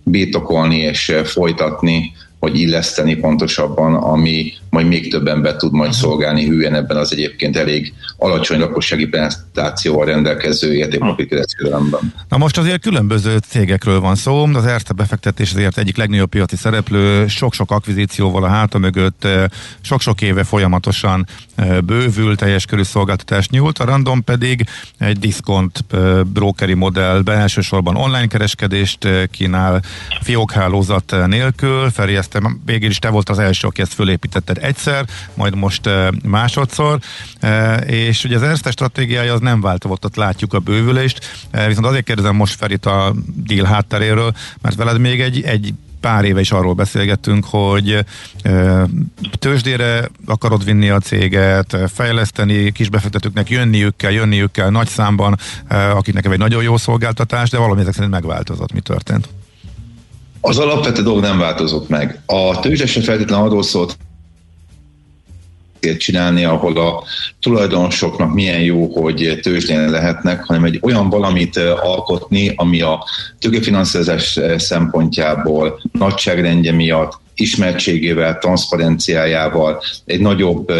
birtokolni 0.04 0.78
és 0.78 1.16
folytatni, 1.24 2.14
hogy 2.46 2.60
illeszteni 2.60 3.16
pontosabban, 3.16 3.96
ami 3.96 4.54
majd 4.76 4.88
még 4.88 5.10
több 5.12 5.28
ember 5.28 5.56
tud 5.56 5.72
majd 5.72 5.94
szolgálni 5.94 6.46
hülyen 6.46 6.76
ebben 6.76 6.98
az 6.98 7.12
egyébként 7.12 7.58
elég 7.58 7.94
alacsony 8.18 8.60
lakossági 8.60 9.06
penetrációval 9.06 10.06
rendelkező 10.06 10.74
értékpapírkereskedelemben. 10.74 12.14
Na 12.30 12.38
most 12.38 12.58
azért 12.58 12.82
különböző 12.82 13.38
cégekről 13.48 14.00
van 14.00 14.16
szó. 14.16 14.44
Az 14.54 14.66
Erste 14.66 14.94
befektetés 14.94 15.54
azért 15.54 15.78
egyik 15.78 15.98
legnagyobb 15.98 16.30
piaci 16.30 16.56
szereplő, 16.56 17.28
sok-sok 17.28 17.72
akvizícióval 17.72 18.44
a 18.44 18.48
háta 18.48 18.78
mögött, 18.78 19.28
sok-sok 19.82 20.22
éve 20.22 20.44
folyamatosan 20.44 21.28
bővül, 21.86 22.36
teljes 22.36 22.66
körű 22.66 22.84
szolgáltatást 22.84 23.52
nyújt. 23.52 23.80
A 23.80 23.86
Random 23.86 24.24
pedig 24.24 24.66
egy 24.98 25.20
diszkont 25.20 25.86
brokeri 26.34 26.74
modellben 26.74 27.38
elsősorban 27.38 27.96
online 27.96 28.28
kereskedést 28.28 29.08
kínál, 29.32 29.82
fiókhálózat 30.22 31.16
nélkül. 31.28 31.90
Feri, 31.90 32.16
ezt 32.16 32.42
végül 32.66 32.90
is 32.90 33.00
te 33.00 33.10
volt 33.10 33.30
az 33.30 33.40
első, 33.40 33.68
aki 33.68 33.82
ezt 33.82 33.94
fölépítetted 33.94 34.58
egyszer, 34.66 35.06
majd 35.34 35.56
most 35.56 35.90
másodszor, 36.24 37.00
és 37.86 38.24
ugye 38.24 38.36
az 38.36 38.44
Erste 38.44 38.72
stratégiája 38.72 39.34
az 39.34 39.40
nem 39.40 39.62
változott, 39.62 40.06
ott 40.06 40.16
látjuk 40.16 40.54
a 40.54 40.60
bővülést, 40.60 41.48
viszont 41.68 41.86
azért 41.86 42.06
kérdezem 42.06 42.36
most 42.36 42.56
Ferit 42.56 42.86
a 42.86 43.14
deal 43.36 43.66
hátteréről, 43.66 44.34
mert 44.62 44.76
veled 44.76 45.00
még 45.00 45.22
egy, 45.22 45.42
egy 45.42 45.74
pár 46.00 46.24
éve 46.24 46.40
is 46.40 46.52
arról 46.52 46.74
beszélgettünk, 46.74 47.46
hogy 47.50 48.06
tőzsdére 49.40 50.10
akarod 50.26 50.64
vinni 50.64 50.90
a 50.90 51.00
céget, 51.00 51.78
fejleszteni, 51.94 52.72
kisbefektetőknek 52.72 53.50
jönniük 53.50 53.96
kell, 53.96 54.12
jönniük 54.12 54.52
kell 54.52 54.70
nagy 54.70 54.88
számban, 54.88 55.38
akiknek 55.70 56.26
egy 56.26 56.38
nagyon 56.38 56.64
jó 56.64 56.78
szolgáltatás, 56.78 57.50
de 57.50 57.58
valami 57.58 57.82
ezek 57.82 57.94
szerint 57.94 58.14
megváltozott. 58.14 58.74
Mi 58.74 58.80
történt? 58.80 59.30
Az 60.42 60.58
alapvető 60.58 61.04
dolog 61.04 61.22
nem 61.22 61.38
változott 61.38 61.90
meg. 61.90 62.22
A 62.26 62.60
tőzsde 62.60 62.86
se 62.86 63.02
feltétlenül 63.02 63.46
arról 63.46 63.64
szólt, 63.64 63.98
csinálni, 65.98 66.44
ahol 66.44 66.78
a 66.78 67.04
tulajdonosoknak 67.42 68.34
milyen 68.34 68.62
jó, 68.62 69.02
hogy 69.02 69.40
tőzsdén 69.42 69.90
lehetnek, 69.90 70.44
hanem 70.44 70.64
egy 70.64 70.80
olyan 70.82 71.10
valamit 71.10 71.58
alkotni, 71.82 72.54
ami 72.56 72.82
a 72.82 73.06
tőkefinanszírozás 73.40 74.40
szempontjából, 74.58 75.82
nagyságrendje 75.92 76.72
miatt, 76.72 77.20
ismertségével, 77.36 78.38
transzparenciájával 78.38 79.82
egy 80.06 80.20
nagyobb 80.20 80.72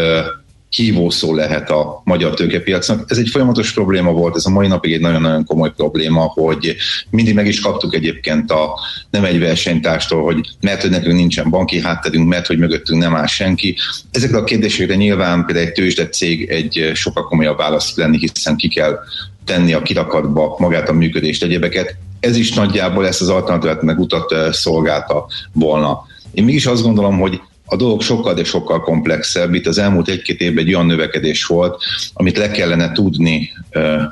hívószó 0.76 1.36
lehet 1.36 1.70
a 1.70 2.02
magyar 2.04 2.34
tőkepiacnak. 2.34 3.06
Ez 3.08 3.18
egy 3.18 3.30
folyamatos 3.30 3.74
probléma 3.74 4.12
volt, 4.12 4.36
ez 4.36 4.46
a 4.46 4.50
mai 4.50 4.68
napig 4.68 4.94
egy 4.94 5.00
nagyon-nagyon 5.00 5.46
komoly 5.46 5.72
probléma, 5.76 6.22
hogy 6.22 6.76
mindig 7.10 7.34
meg 7.34 7.48
is 7.48 7.60
kaptuk 7.60 7.96
egyébként 7.96 8.52
a 8.52 8.80
nem 9.10 9.24
egy 9.24 9.40
versenytárstól, 9.40 10.24
hogy 10.24 10.50
mert 10.62 10.82
hogy 10.82 10.90
nekünk 10.90 11.16
nincsen 11.16 11.50
banki 11.50 11.82
hátterünk, 11.82 12.28
mert 12.28 12.48
hogy 12.48 12.58
mögöttünk 12.58 13.02
nem 13.02 13.16
áll 13.16 13.26
senki. 13.26 13.78
Ezekre 14.12 14.38
a 14.38 14.44
kérdésekre 14.44 14.96
nyilván 14.96 15.46
például 15.46 15.68
egy 15.68 15.74
tőzsdett 15.74 16.14
cég 16.14 16.50
egy 16.50 16.92
sokkal 16.94 17.24
komolyabb 17.24 17.58
választ 17.58 17.98
lenni, 17.98 18.18
hiszen 18.18 18.56
ki 18.56 18.68
kell 18.68 19.00
tenni 19.46 19.74
a 19.74 19.82
kirakatba 19.82 20.56
magát 20.60 20.90
a 20.90 20.94
működést, 20.94 21.44
egyebeket. 21.44 21.96
Ez 22.20 22.36
is 22.36 22.54
nagyjából 22.54 23.08
ezt 23.08 23.22
az 23.22 23.30
alternatívát 23.30 23.82
meg 23.82 24.00
utat 24.00 24.36
szolgálta 24.52 25.26
volna. 25.54 26.06
Én 26.34 26.44
mégis 26.44 26.66
azt 26.66 26.84
gondolom, 26.84 27.20
hogy 27.20 27.42
a 27.66 27.76
dolog 27.76 28.02
sokkal, 28.02 28.34
de 28.34 28.44
sokkal 28.44 28.82
komplexebb. 28.82 29.54
Itt 29.54 29.68
az 29.68 29.78
elmúlt 29.78 30.08
egy-két 30.08 30.42
évben 30.42 30.64
egy 30.64 30.74
olyan 30.74 30.86
növekedés 30.86 31.46
volt, 31.46 31.84
amit 32.14 32.38
le 32.38 32.52
kellene 32.52 32.92
tudni 32.92 33.52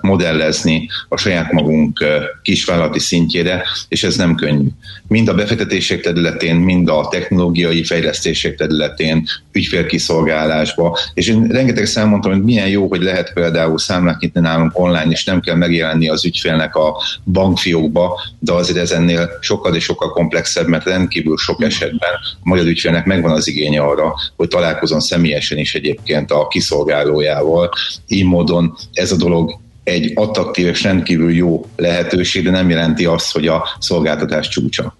modellezni 0.01 0.89
a 1.09 1.17
saját 1.17 1.51
magunk 1.51 2.05
kisvállalati 2.41 2.99
szintjére, 2.99 3.63
és 3.87 4.03
ez 4.03 4.15
nem 4.15 4.35
könnyű. 4.35 4.67
Mind 5.07 5.27
a 5.27 5.33
befektetések 5.33 6.01
területén, 6.01 6.55
mind 6.55 6.89
a 6.89 7.07
technológiai 7.11 7.83
fejlesztések 7.83 8.55
területén, 8.55 9.27
ügyfélkiszolgálásba, 9.51 10.97
és 11.13 11.27
én 11.27 11.47
rengeteg 11.47 12.07
mondtam, 12.07 12.31
hogy 12.31 12.43
milyen 12.43 12.67
jó, 12.67 12.87
hogy 12.87 13.01
lehet 13.01 13.33
például 13.33 13.77
számlát 13.77 14.19
nyitni 14.19 14.41
nálunk 14.41 14.79
online, 14.79 15.11
és 15.11 15.23
nem 15.23 15.39
kell 15.39 15.55
megjelenni 15.55 16.09
az 16.09 16.25
ügyfélnek 16.25 16.75
a 16.75 17.01
bankfiókba, 17.25 18.21
de 18.39 18.51
azért 18.51 18.77
ez 18.77 18.91
ennél 18.91 19.29
sokkal 19.39 19.75
és 19.75 19.83
sokkal 19.83 20.09
komplexebb, 20.09 20.67
mert 20.67 20.85
rendkívül 20.85 21.37
sok 21.37 21.63
esetben 21.63 22.11
a 22.23 22.39
magyar 22.43 22.65
ügyfélnek 22.65 23.05
megvan 23.05 23.31
az 23.31 23.47
igénye 23.47 23.81
arra, 23.81 24.13
hogy 24.35 24.47
találkozon 24.47 24.99
személyesen 24.99 25.57
is 25.57 25.75
egyébként 25.75 26.31
a 26.31 26.47
kiszolgálójával. 26.47 27.69
Így 28.07 28.25
módon 28.25 28.77
ez 28.93 29.11
a 29.11 29.15
dolog 29.15 29.52
egy 29.83 30.11
attraktív 30.15 30.67
és 30.67 30.83
rendkívül 30.83 31.31
jó 31.31 31.69
lehetőség, 31.75 32.43
de 32.43 32.51
nem 32.51 32.69
jelenti 32.69 33.05
azt, 33.05 33.31
hogy 33.31 33.47
a 33.47 33.67
szolgáltatás 33.79 34.47
csúcsa. 34.47 34.97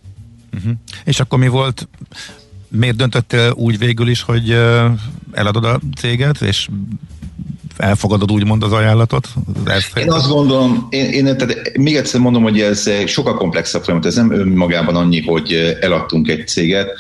Uh-huh. 0.56 0.72
És 1.06 1.20
akkor 1.20 1.40
mi 1.40 1.48
volt, 1.48 1.88
miért 2.68 2.96
döntöttél 2.96 3.54
úgy 3.56 3.78
végül 3.78 4.08
is, 4.08 4.22
hogy 4.22 4.58
eladod 5.32 5.66
a 5.66 5.80
céget, 5.98 6.42
és 6.42 6.68
elfogadod 7.78 8.32
úgymond 8.32 8.64
az 8.64 8.72
ajánlatot? 8.72 9.28
Ezt 9.66 9.98
én 9.98 10.12
azt 10.12 10.30
gondolom, 10.30 10.88
én, 10.90 11.06
én 11.06 11.38
tehát 11.38 11.78
még 11.78 11.96
egyszer 11.96 12.20
mondom, 12.20 12.44
hogy 12.44 12.62
ez 12.62 12.90
sokkal 13.06 13.38
komplexebb 13.38 13.84
folyamat, 13.84 14.06
ez 14.06 14.16
nem 14.16 14.32
önmagában 14.32 14.96
annyi, 14.96 15.22
hogy 15.22 15.78
eladtunk 15.82 16.30
egy 16.30 16.48
céget. 16.48 16.92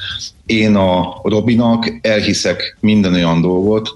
Én 0.46 0.76
a 0.76 1.20
Robinak 1.24 2.00
elhiszek 2.02 2.78
minden 2.80 3.14
olyan 3.14 3.42
dolgot, 3.42 3.92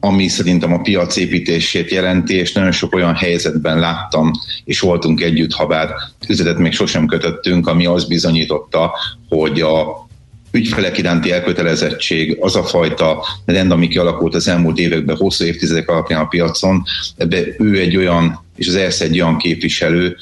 ami 0.00 0.28
szerintem 0.28 0.72
a 0.72 0.80
piac 0.80 1.16
építését 1.16 1.90
jelenti, 1.90 2.34
és 2.34 2.52
nagyon 2.52 2.72
sok 2.72 2.94
olyan 2.94 3.14
helyzetben 3.14 3.78
láttam, 3.78 4.30
és 4.64 4.80
voltunk 4.80 5.20
együtt, 5.20 5.52
ha 5.52 5.66
bár 5.66 5.88
üzletet 6.28 6.58
még 6.58 6.72
sosem 6.72 7.06
kötöttünk, 7.06 7.66
ami 7.66 7.86
azt 7.86 8.08
bizonyította, 8.08 8.92
hogy 9.28 9.60
a 9.60 10.06
ügyfelek 10.50 10.98
iránti 10.98 11.32
elkötelezettség, 11.32 12.36
az 12.40 12.56
a 12.56 12.64
fajta 12.64 13.24
rend, 13.44 13.70
ami 13.70 13.88
kialakult 13.88 14.34
az 14.34 14.48
elmúlt 14.48 14.78
években, 14.78 15.16
hosszú 15.16 15.44
évtizedek 15.44 15.88
alapján 15.88 16.20
a 16.20 16.26
piacon, 16.26 16.82
ebbe 17.16 17.42
ő 17.58 17.78
egy 17.78 17.96
olyan, 17.96 18.44
és 18.56 18.68
az 18.68 18.74
ERSZ 18.74 19.00
egy 19.00 19.20
olyan 19.20 19.36
képviselő, 19.36 20.16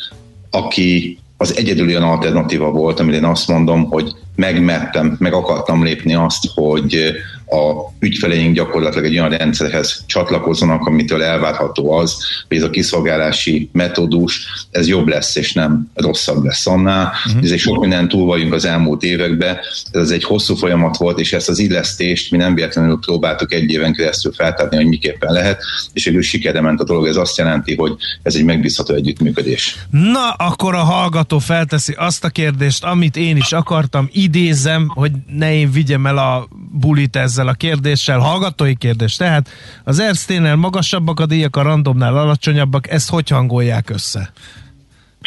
aki 0.51 1.18
az 1.37 1.57
egyedül 1.57 1.87
olyan 1.87 2.03
alternatíva 2.03 2.70
volt, 2.70 3.01
amire 3.01 3.16
én 3.16 3.25
azt 3.25 3.49
mondom, 3.49 3.85
hogy 3.85 4.12
megmertem, 4.37 5.16
meg 5.18 5.32
akartam 5.32 5.85
lépni 5.85 6.14
azt, 6.14 6.47
hogy 6.55 7.14
a 7.47 7.93
ügyfeleink 7.99 8.55
gyakorlatilag 8.55 9.05
egy 9.05 9.18
olyan 9.18 9.30
rendszerhez 9.30 10.03
csatlakozzanak, 10.07 10.87
amitől 10.87 11.22
elvárható 11.22 11.93
az, 11.93 12.16
hogy 12.49 12.57
ez 12.57 12.62
a 12.62 12.70
kiszolgálási 12.70 13.68
metódus, 13.72 14.47
ez 14.70 14.89
jobb 14.89 15.09
lesz, 15.09 15.37
és 15.37 15.53
nem 15.53 15.91
rosszabb 15.95 16.45
lesz 16.45 16.66
annál. 16.66 17.12
Uh-huh. 17.26 17.43
Ez 17.45 17.51
egy 17.51 17.59
sok 17.59 17.80
minden 17.80 18.09
túl 18.09 18.26
vagyunk 18.26 18.53
az 18.53 18.64
elmúlt 18.64 19.03
években, 19.03 19.59
ez 19.93 20.11
egy 20.11 20.24
hosszú 20.24 20.55
folyamat 20.55 20.97
volt, 20.97 21.18
és 21.18 21.32
ezt 21.32 21.49
az 21.49 21.59
illesztést 21.59 22.30
mi 22.30 22.37
nem 22.37 22.55
véletlenül 22.55 22.99
próbáltuk 22.99 23.53
egy 23.53 23.70
éven 23.70 23.93
keresztül 23.93 24.32
feltárni, 24.32 24.76
hogy 24.76 24.87
miképpen 24.87 25.32
lehet, 25.32 25.62
és 25.93 26.05
végül 26.05 26.22
sikerre 26.22 26.61
ment 26.61 26.80
a 26.80 26.85
dolog. 26.85 27.07
Ez 27.07 27.16
azt 27.16 27.39
jelenti, 27.39 27.74
hogy 27.74 27.93
ez 28.22 28.35
egy 28.35 28.45
megbízható 28.45 28.95
együttműködés. 28.95 29.76
Na, 29.91 30.30
akkor 30.30 30.74
a 30.74 30.82
hallgató 30.82 31.39
felteszi 31.39 31.95
azt 31.97 32.24
a 32.24 32.28
kérdést, 32.28 32.85
amit 32.85 33.16
én 33.16 33.37
is 33.37 33.53
akartam, 33.53 34.09
idézem, 34.25 34.89
hogy 34.89 35.12
ne 35.27 35.55
én 35.55 35.70
vigyem 35.70 36.07
el 36.07 36.18
a 36.18 36.49
bulit 36.72 37.16
ezzel 37.16 37.49
a 37.49 37.53
kérdéssel, 37.53 38.18
hallgatói 38.18 38.75
kérdés. 38.75 39.16
Tehát 39.16 39.49
az 39.85 39.99
Ersténél 39.99 40.57
magasabbak 40.57 41.20
a 41.20 41.27
díjak, 41.27 41.57
a 41.57 41.62
randomnál 41.62 42.16
alacsonyabbak, 42.16 42.91
ezt 42.91 43.11
hogy 43.11 43.29
hangolják 43.29 43.91
össze? 43.91 44.33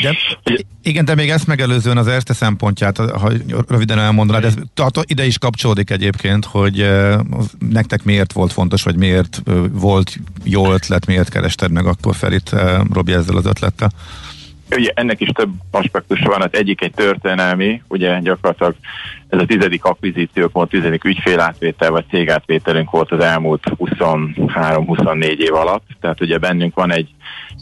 De, 0.02 0.18
igen, 0.82 1.06
de 1.06 1.16
még 1.16 1.30
ezt 1.30 1.48
megelőzően 1.48 1.98
az 1.98 2.08
Erste 2.08 2.34
szempontját, 2.34 2.98
ha 2.98 3.32
röviden 3.68 4.00
elmondanád, 4.00 4.44
ez 4.44 4.56
ide 5.02 5.26
is 5.26 5.38
kapcsolódik 5.38 5.90
egyébként, 5.90 6.46
hogy 6.46 6.82
eh, 6.82 7.20
nektek 7.70 8.04
miért 8.04 8.34
volt 8.34 8.54
fontos, 8.54 8.84
vagy 8.84 8.96
miért 8.96 9.42
eh, 9.46 9.56
volt 9.72 10.18
jó 10.44 10.72
ötlet, 10.74 11.06
miért 11.06 11.30
kerested 11.30 11.72
meg 11.72 11.86
akkor 11.86 12.16
Ferit, 12.16 12.54
eh, 12.54 12.80
Robi 12.94 13.14
ezzel 13.14 13.36
az 13.36 13.46
ötlettel? 13.46 13.92
Ugye 14.76 14.92
ennek 14.94 15.22
is 15.22 15.30
több 15.30 15.50
aspektus 15.72 16.20
van, 16.20 16.42
az 16.42 16.50
egyik 16.52 16.82
egy 16.82 16.94
történelmi, 16.94 17.82
ugye 17.88 18.20
gyakorlatilag 18.20 18.76
ez 19.30 19.40
a 19.40 19.46
tizedik 19.46 19.84
akvizíciók 19.84 20.52
volt, 20.52 20.70
tizedik 20.70 21.04
ügyfélátvétel 21.04 21.92
vagy 21.92 22.06
cégátvételünk 22.10 22.90
volt 22.92 23.12
az 23.12 23.20
elmúlt 23.20 23.64
23-24 23.78 25.38
év 25.38 25.54
alatt, 25.54 25.86
tehát 26.02 26.22
ugye 26.22 26.38
bennünk 26.38 26.76
van 26.76 26.92
egy 26.92 27.10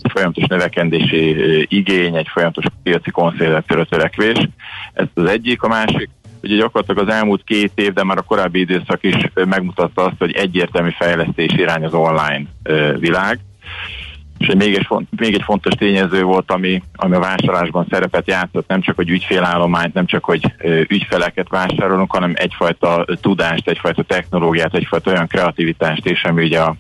folyamatos 0.09 0.43
növekedési 0.43 1.35
igény, 1.75 2.15
egy 2.15 2.27
folyamatos 2.33 2.65
piaci 2.83 3.11
konszolidációra 3.11 3.85
törekvés, 3.85 4.49
ez 4.93 5.05
az 5.13 5.25
egyik, 5.25 5.61
a 5.61 5.67
másik, 5.67 6.09
ugye 6.43 6.55
gyakorlatilag 6.55 7.07
az 7.07 7.15
elmúlt 7.15 7.43
két 7.43 7.71
év, 7.75 7.93
de 7.93 8.03
már 8.03 8.17
a 8.17 8.21
korábbi 8.21 8.59
időszak 8.59 9.03
is 9.03 9.15
megmutatta 9.33 10.03
azt, 10.03 10.19
hogy 10.19 10.31
egyértelmű 10.31 10.89
fejlesztés 10.97 11.53
irány 11.53 11.83
az 11.83 11.93
online 11.93 12.43
világ, 12.99 13.39
és 14.37 14.53
még 14.57 14.75
egy, 14.75 14.87
még 15.17 15.33
egy 15.33 15.43
fontos 15.43 15.73
tényező 15.73 16.23
volt, 16.23 16.51
ami, 16.51 16.81
ami 16.95 17.15
a 17.15 17.19
vásárlásban 17.19 17.87
szerepet 17.89 18.27
játszott, 18.27 18.67
nem 18.67 18.81
csak, 18.81 18.95
hogy 18.95 19.09
ügyfélállományt, 19.09 19.93
nem 19.93 20.05
csak, 20.05 20.23
hogy 20.23 20.53
ügyfeleket 20.87 21.49
vásárolunk, 21.49 22.11
hanem 22.11 22.33
egyfajta 22.35 23.05
tudást, 23.21 23.69
egyfajta 23.69 24.03
technológiát, 24.03 24.75
egyfajta 24.75 25.11
olyan 25.11 25.27
kreativitást 25.27 26.05
is, 26.05 26.23
ami 26.23 26.43
ugye 26.43 26.59
a, 26.59 26.75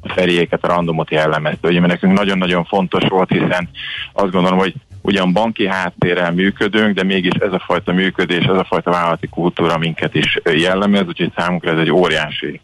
a 0.00 0.12
feriéket, 0.12 0.64
a 0.64 0.68
randomot 0.68 1.10
jellemezte. 1.10 1.68
Ugye 1.68 1.80
nekünk 1.80 2.18
nagyon-nagyon 2.18 2.64
fontos 2.64 3.04
volt, 3.08 3.30
hiszen 3.30 3.68
azt 4.12 4.32
gondolom, 4.32 4.58
hogy 4.58 4.74
ugyan 5.00 5.32
banki 5.32 5.68
háttérrel 5.68 6.32
működünk, 6.32 6.94
de 6.94 7.02
mégis 7.02 7.34
ez 7.40 7.52
a 7.52 7.62
fajta 7.66 7.92
működés, 7.92 8.44
ez 8.44 8.56
a 8.56 8.66
fajta 8.68 8.90
vállalati 8.90 9.26
kultúra 9.26 9.78
minket 9.78 10.14
is 10.14 10.38
jellemez, 10.52 11.06
úgyhogy 11.06 11.32
számunkra 11.36 11.70
ez 11.70 11.78
egy 11.78 11.90
óriási 11.90 12.60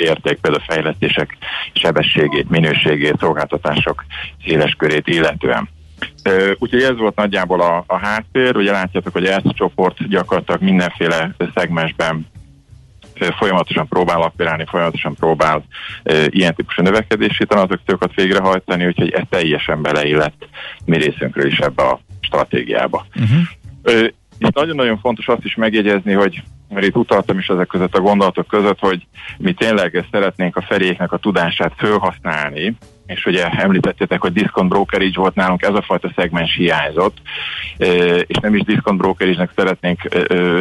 érték, 0.00 0.38
például 0.40 0.62
a 0.66 0.72
fejlesztések 0.72 1.36
sebességét, 1.72 2.50
minőségét, 2.50 3.18
szolgáltatások 3.18 4.04
széles 4.44 4.74
körét 4.78 5.08
illetően. 5.08 5.68
Úgyhogy 6.58 6.82
ez 6.82 6.96
volt 6.96 7.16
nagyjából 7.16 7.60
a, 7.60 7.84
a 7.86 7.98
háttér, 7.98 8.56
ugye 8.56 8.72
látjátok, 8.72 9.12
hogy 9.12 9.26
ez 9.26 9.42
csoport 9.54 10.08
gyakorlatilag 10.08 10.62
mindenféle 10.62 11.34
szegmensben 11.54 12.26
folyamatosan 13.38 13.88
próbál 13.88 14.22
aspirálni, 14.22 14.64
folyamatosan 14.68 15.14
próbál 15.14 15.64
e, 16.02 16.26
ilyen 16.28 16.54
típusú 16.54 16.82
növekedési 16.82 17.46
tranzakciókat 17.46 18.14
végrehajtani, 18.14 18.86
úgyhogy 18.86 19.10
ez 19.10 19.22
teljesen 19.30 19.82
beleillett 19.82 20.48
mi 20.84 20.96
részünkről 20.96 21.46
is 21.46 21.58
ebbe 21.58 21.82
a 21.82 22.00
stratégiába. 22.20 23.06
Uh-huh. 23.14 24.08
Itt 24.38 24.54
nagyon-nagyon 24.54 24.98
fontos 24.98 25.26
azt 25.26 25.44
is 25.44 25.54
megjegyezni, 25.54 26.12
hogy 26.12 26.42
mert 26.68 26.86
itt 26.86 26.96
utaltam 26.96 27.38
is 27.38 27.46
ezek 27.46 27.66
között 27.66 27.94
a 27.94 28.00
gondolatok 28.00 28.46
között, 28.46 28.78
hogy 28.78 29.06
mi 29.38 29.52
tényleg 29.52 30.06
szeretnénk 30.10 30.56
a 30.56 30.62
feléknek 30.68 31.12
a 31.12 31.16
tudását 31.16 31.72
felhasználni, 31.76 32.76
és 33.06 33.26
ugye 33.26 33.48
említettétek, 33.48 34.20
hogy 34.20 34.32
discount 34.32 34.68
brokerage 34.68 35.20
volt 35.20 35.34
nálunk, 35.34 35.62
ez 35.62 35.74
a 35.74 35.82
fajta 35.82 36.12
szegmens 36.16 36.54
hiányzott, 36.54 37.16
és 38.26 38.36
nem 38.40 38.54
is 38.54 38.62
discount 38.62 39.00
brokerage-nek 39.00 39.50
szeretnénk 39.56 40.02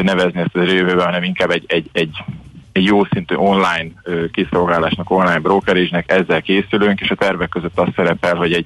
nevezni 0.04 0.40
ezt 0.40 0.56
a 0.56 0.62
jövőben, 0.62 1.06
hanem 1.06 1.24
inkább 1.24 1.50
egy, 1.50 1.66
egy, 1.68 1.90
egy 1.92 2.24
egy 2.78 2.86
jó 2.86 3.06
szintű 3.06 3.36
online 3.36 3.90
kiszolgálásnak, 4.32 5.10
online 5.10 5.40
brokerage 5.40 6.04
ezzel 6.08 6.42
készülünk, 6.42 7.00
és 7.00 7.12
a 7.12 7.16
tervek 7.16 7.50
között 7.50 7.80
az 7.80 7.88
szerepel, 7.96 8.36
hogy 8.36 8.54
egy 8.54 8.66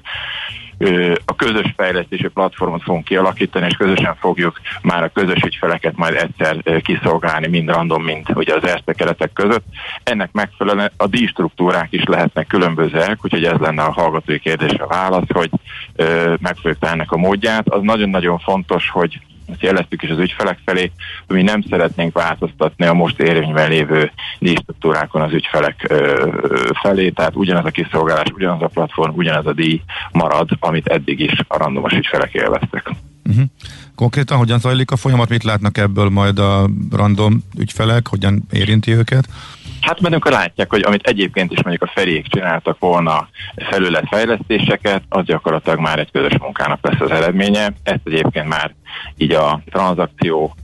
a 1.26 1.36
közös 1.36 1.74
fejlesztési 1.78 2.28
platformot 2.28 2.84
fogunk 2.84 3.04
kialakítani, 3.04 3.66
és 3.66 3.76
közösen 3.76 4.16
fogjuk 4.16 4.62
már 4.82 5.04
a 5.04 5.12
közös 5.14 5.42
ügyfeleket 5.46 5.98
majd 5.98 6.16
egyszer 6.16 6.82
kiszolgálni, 6.82 7.48
mind 7.48 7.70
random, 7.70 8.04
mind 8.04 8.26
ugye 8.34 8.56
az 8.56 8.68
ERSZTE 8.68 8.94
keretek 8.94 9.34
között. 9.34 9.66
Ennek 10.04 10.32
megfelelően 10.32 10.92
a 10.98 11.08
díjstruktúrák 11.08 11.88
is 11.92 12.04
lehetnek 12.04 12.48
különbözőek, 12.48 13.18
úgyhogy 13.22 13.44
ez 13.44 13.60
lenne 13.60 13.84
a 13.84 13.92
hallgatói 13.92 14.40
a 14.78 14.88
válasz, 14.88 15.30
hogy 15.34 15.50
meg 16.40 16.56
fogjuk 16.56 16.78
ennek 16.80 17.12
a 17.12 17.18
módját. 17.18 17.70
Az 17.70 17.82
nagyon-nagyon 17.82 18.40
fontos, 18.40 18.90
hogy 18.90 19.20
ezt 19.52 19.62
jeleztük 19.62 20.04
is 20.04 20.10
az 20.10 20.20
ügyfelek 20.20 20.60
felé, 20.66 20.92
hogy 21.28 21.36
mi 21.36 21.42
nem 21.42 21.62
szeretnénk 21.70 22.14
változtatni 22.14 22.86
a 22.86 22.94
most 22.94 23.20
érvényben 23.20 23.70
lévő 23.70 24.12
díjstruktúrákon 24.40 25.22
az 25.22 25.34
ügyfelek 25.34 25.86
ö, 25.90 26.30
felé, 26.82 27.10
tehát 27.10 27.36
ugyanaz 27.36 27.66
a 27.66 27.70
kiszolgálás, 27.70 28.28
ugyanaz 28.34 28.62
a 28.62 28.68
platform, 28.68 29.16
ugyanaz 29.16 29.46
a 29.46 29.54
díj 29.54 29.82
marad, 30.12 30.50
amit 30.60 30.88
eddig 30.88 31.20
is 31.20 31.40
a 31.48 31.58
randomos 31.58 31.94
ügyfelek 31.94 32.34
élveztek. 32.34 32.92
Uh-huh. 33.30 33.46
Konkrétan 33.96 34.38
hogyan 34.38 34.60
zajlik 34.60 34.92
a 34.92 34.96
folyamat, 34.96 35.30
mit 35.30 35.44
látnak 35.44 35.78
ebből 35.78 36.10
majd 36.10 36.40
a 36.40 36.70
random 36.92 37.44
ügyfelek, 37.58 38.08
hogyan 38.08 38.44
érinti 38.52 38.92
őket? 38.92 39.28
Hát 39.82 40.00
mert 40.00 40.14
amikor 40.14 40.32
látják, 40.32 40.70
hogy 40.70 40.84
amit 40.86 41.08
egyébként 41.08 41.52
is 41.52 41.64
mondjuk 41.64 41.90
a 41.90 41.92
felék 41.96 42.28
csináltak 42.28 42.80
volna 42.80 43.30
felületfejlesztéseket, 43.56 45.04
az 45.10 45.26
gyakorlatilag 45.26 45.80
már 45.80 46.00
egy 46.00 46.12
közös 46.12 46.38
munkának 46.40 46.80
lesz 46.82 47.00
az 47.00 47.12
eredménye. 47.12 47.74
Ezt 47.84 48.02
egyébként 48.04 48.48
már 48.48 48.74
így 49.18 49.32
a 49.32 49.62
tranzakció 49.72 50.56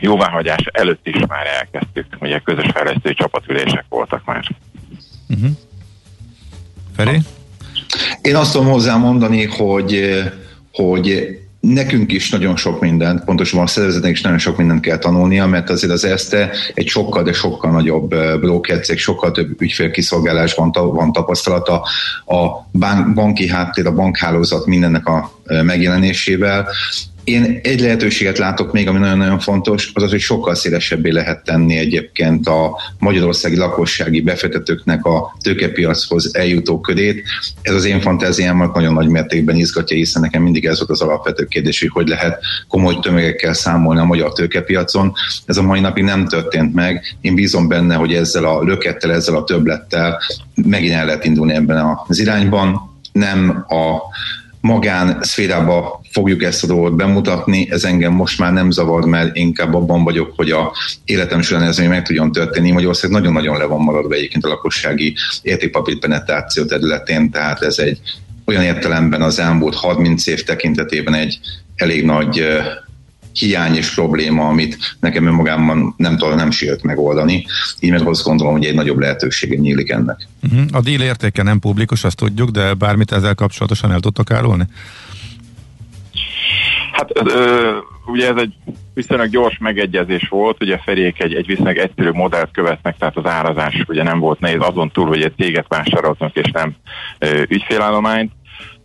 jóváhagyás 0.00 0.64
előtt 0.72 1.06
is 1.06 1.16
már 1.28 1.46
elkezdtük, 1.46 2.06
ugye 2.20 2.38
közös 2.38 2.66
fejlesztő 2.74 3.14
csapatülések 3.14 3.84
voltak 3.88 4.24
már. 4.24 4.44
Uh-huh. 5.28 5.50
Feri? 6.96 7.18
Én 8.22 8.36
azt 8.36 8.52
tudom 8.52 8.68
hozzá 8.68 8.96
mondani, 8.96 9.44
hogy, 9.44 10.22
hogy 10.72 11.38
nekünk 11.74 12.12
is 12.12 12.30
nagyon 12.30 12.56
sok 12.56 12.80
mindent, 12.80 13.24
pontosabban 13.24 13.64
a 13.64 13.68
szervezetnek 13.68 14.12
is 14.12 14.20
nagyon 14.20 14.38
sok 14.38 14.56
mindent 14.56 14.80
kell 14.80 14.98
tanulnia, 14.98 15.46
mert 15.46 15.70
azért 15.70 15.92
az 15.92 16.04
ESZTE 16.04 16.50
egy 16.74 16.86
sokkal, 16.86 17.22
de 17.22 17.32
sokkal 17.32 17.70
nagyobb 17.70 18.08
brokercég, 18.40 18.98
sokkal 18.98 19.30
több 19.30 19.60
ügyfélkiszolgálásban 19.60 20.70
van 20.72 21.12
tapasztalata, 21.12 21.74
a 22.26 22.68
bank, 22.72 23.14
banki 23.14 23.48
háttér, 23.48 23.86
a 23.86 23.94
bankhálózat 23.94 24.66
mindennek 24.66 25.06
a 25.06 25.30
megjelenésével, 25.62 26.68
én 27.26 27.60
egy 27.62 27.80
lehetőséget 27.80 28.38
látok 28.38 28.72
még, 28.72 28.88
ami 28.88 28.98
nagyon-nagyon 28.98 29.38
fontos, 29.38 29.90
az 29.94 30.02
az, 30.02 30.10
hogy 30.10 30.20
sokkal 30.20 30.54
szélesebbé 30.54 31.10
lehet 31.10 31.44
tenni 31.44 31.76
egyébként 31.76 32.46
a 32.46 32.80
magyarországi 32.98 33.56
lakossági 33.56 34.20
befektetőknek 34.20 35.04
a 35.04 35.36
tőkepiachoz 35.42 36.34
eljutó 36.34 36.80
körét. 36.80 37.22
Ez 37.62 37.74
az 37.74 37.84
én 37.84 38.00
fantáziámat 38.00 38.74
nagyon 38.74 38.92
nagy 38.92 39.08
mértékben 39.08 39.56
izgatja, 39.56 39.96
hiszen 39.96 40.22
nekem 40.22 40.42
mindig 40.42 40.64
ez 40.64 40.78
volt 40.78 40.90
az 40.90 41.00
alapvető 41.00 41.44
kérdés, 41.44 41.80
hogy 41.80 41.90
hogy 41.92 42.08
lehet 42.08 42.42
komoly 42.68 42.98
tömegekkel 43.00 43.52
számolni 43.52 44.00
a 44.00 44.04
magyar 44.04 44.32
tőkepiacon. 44.32 45.12
Ez 45.46 45.56
a 45.56 45.62
mai 45.62 45.80
napig 45.80 46.04
nem 46.04 46.28
történt 46.28 46.74
meg. 46.74 47.16
Én 47.20 47.34
bízom 47.34 47.68
benne, 47.68 47.94
hogy 47.94 48.14
ezzel 48.14 48.44
a 48.44 48.62
lökettel, 48.62 49.12
ezzel 49.12 49.36
a 49.36 49.44
többlettel 49.44 50.20
megint 50.54 50.92
el 50.92 51.06
lehet 51.06 51.24
indulni 51.24 51.54
ebben 51.54 51.96
az 52.06 52.18
irányban. 52.18 52.94
Nem 53.12 53.64
a 53.68 53.98
magán 54.66 55.18
szférába 55.22 56.00
fogjuk 56.10 56.42
ezt 56.42 56.64
a 56.64 56.66
dolgot 56.66 56.96
bemutatni, 56.96 57.70
ez 57.70 57.84
engem 57.84 58.12
most 58.12 58.38
már 58.38 58.52
nem 58.52 58.70
zavar, 58.70 59.04
mert 59.04 59.36
inkább 59.36 59.74
abban 59.74 60.04
vagyok, 60.04 60.32
hogy 60.36 60.50
a 60.50 60.72
életem 61.04 61.42
során 61.42 61.62
ez 61.62 61.78
még 61.78 61.88
meg 61.88 62.04
tudjon 62.04 62.32
történni. 62.32 62.70
Magyarország 62.70 63.10
nagyon-nagyon 63.10 63.58
le 63.58 63.64
van 63.64 63.80
maradva 63.80 64.14
egyébként 64.14 64.44
a 64.44 64.48
lakossági 64.48 65.14
értékpapír 65.42 65.98
penetráció 65.98 66.64
területén, 66.64 67.30
tehát 67.30 67.62
ez 67.62 67.78
egy 67.78 68.00
olyan 68.44 68.62
értelemben 68.62 69.22
az 69.22 69.38
elmúlt 69.38 69.74
30 69.74 70.26
év 70.26 70.42
tekintetében 70.42 71.14
egy 71.14 71.38
elég 71.76 72.04
nagy 72.04 72.44
hiány 73.38 73.74
és 73.74 73.94
probléma, 73.94 74.48
amit 74.48 74.96
nekem 75.00 75.26
önmagában 75.26 75.94
nem 75.96 76.16
tudom, 76.16 76.36
nem 76.36 76.50
sikerült 76.50 76.82
megoldani. 76.82 77.46
Így 77.80 77.90
meg 77.90 78.06
azt 78.06 78.24
gondolom, 78.24 78.52
hogy 78.52 78.64
egy 78.64 78.74
nagyobb 78.74 78.98
lehetősége 78.98 79.56
nyílik 79.56 79.90
ennek. 79.90 80.28
Uh-huh. 80.42 80.66
A 80.72 80.80
díl 80.80 81.00
értéke 81.00 81.42
nem 81.42 81.58
publikus, 81.58 82.04
azt 82.04 82.16
tudjuk, 82.16 82.50
de 82.50 82.74
bármit 82.74 83.12
ezzel 83.12 83.34
kapcsolatosan 83.34 83.92
el 83.92 84.00
tudtok 84.00 84.30
árulni? 84.30 84.64
Hát 86.92 87.10
ö, 87.14 87.76
ugye 88.06 88.28
ez 88.28 88.36
egy 88.36 88.54
viszonylag 88.94 89.28
gyors 89.28 89.58
megegyezés 89.58 90.28
volt, 90.28 90.62
ugye 90.62 90.78
Feriék 90.78 91.22
egy, 91.22 91.34
egy 91.34 91.46
viszonylag 91.46 91.76
egyszerű 91.76 92.10
modellt 92.10 92.50
követnek, 92.52 92.96
tehát 92.98 93.16
az 93.16 93.26
árazás 93.26 93.84
ugye 93.88 94.02
nem 94.02 94.18
volt 94.18 94.40
nehéz, 94.40 94.60
azon 94.60 94.90
túl, 94.90 95.06
hogy 95.06 95.22
egy 95.22 95.34
céget 95.36 95.66
vásároltunk 95.68 96.34
és 96.34 96.50
nem 96.52 96.74
ö, 97.18 97.42
ügyfélállományt. 97.48 98.32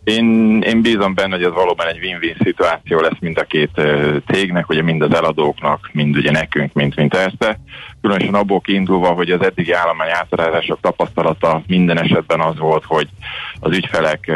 Én, 0.04 0.60
én 0.60 0.82
bízom 0.82 1.14
benne, 1.14 1.34
hogy 1.34 1.44
ez 1.44 1.52
valóban 1.52 1.86
egy 1.86 1.98
win-win 1.98 2.36
szituáció 2.42 3.00
lesz 3.00 3.18
mind 3.20 3.38
a 3.38 3.44
két 3.44 3.80
cégnek, 4.26 4.68
ugye 4.68 4.82
mind 4.82 5.02
az 5.02 5.14
eladóknak, 5.14 5.90
mind 5.92 6.16
ugye 6.16 6.30
nekünk, 6.30 6.72
mint, 6.72 6.96
mint 6.96 7.14
este. 7.14 7.58
Különösen 8.00 8.34
abból 8.34 8.60
kiindulva, 8.60 9.08
hogy 9.08 9.30
az 9.30 9.42
eddigi 9.42 9.72
állomány 9.72 10.10
átadások 10.10 10.80
tapasztalata 10.80 11.62
minden 11.66 11.98
esetben 11.98 12.40
az 12.40 12.58
volt, 12.58 12.84
hogy 12.84 13.08
az 13.60 13.76
ügyfelek 13.76 14.32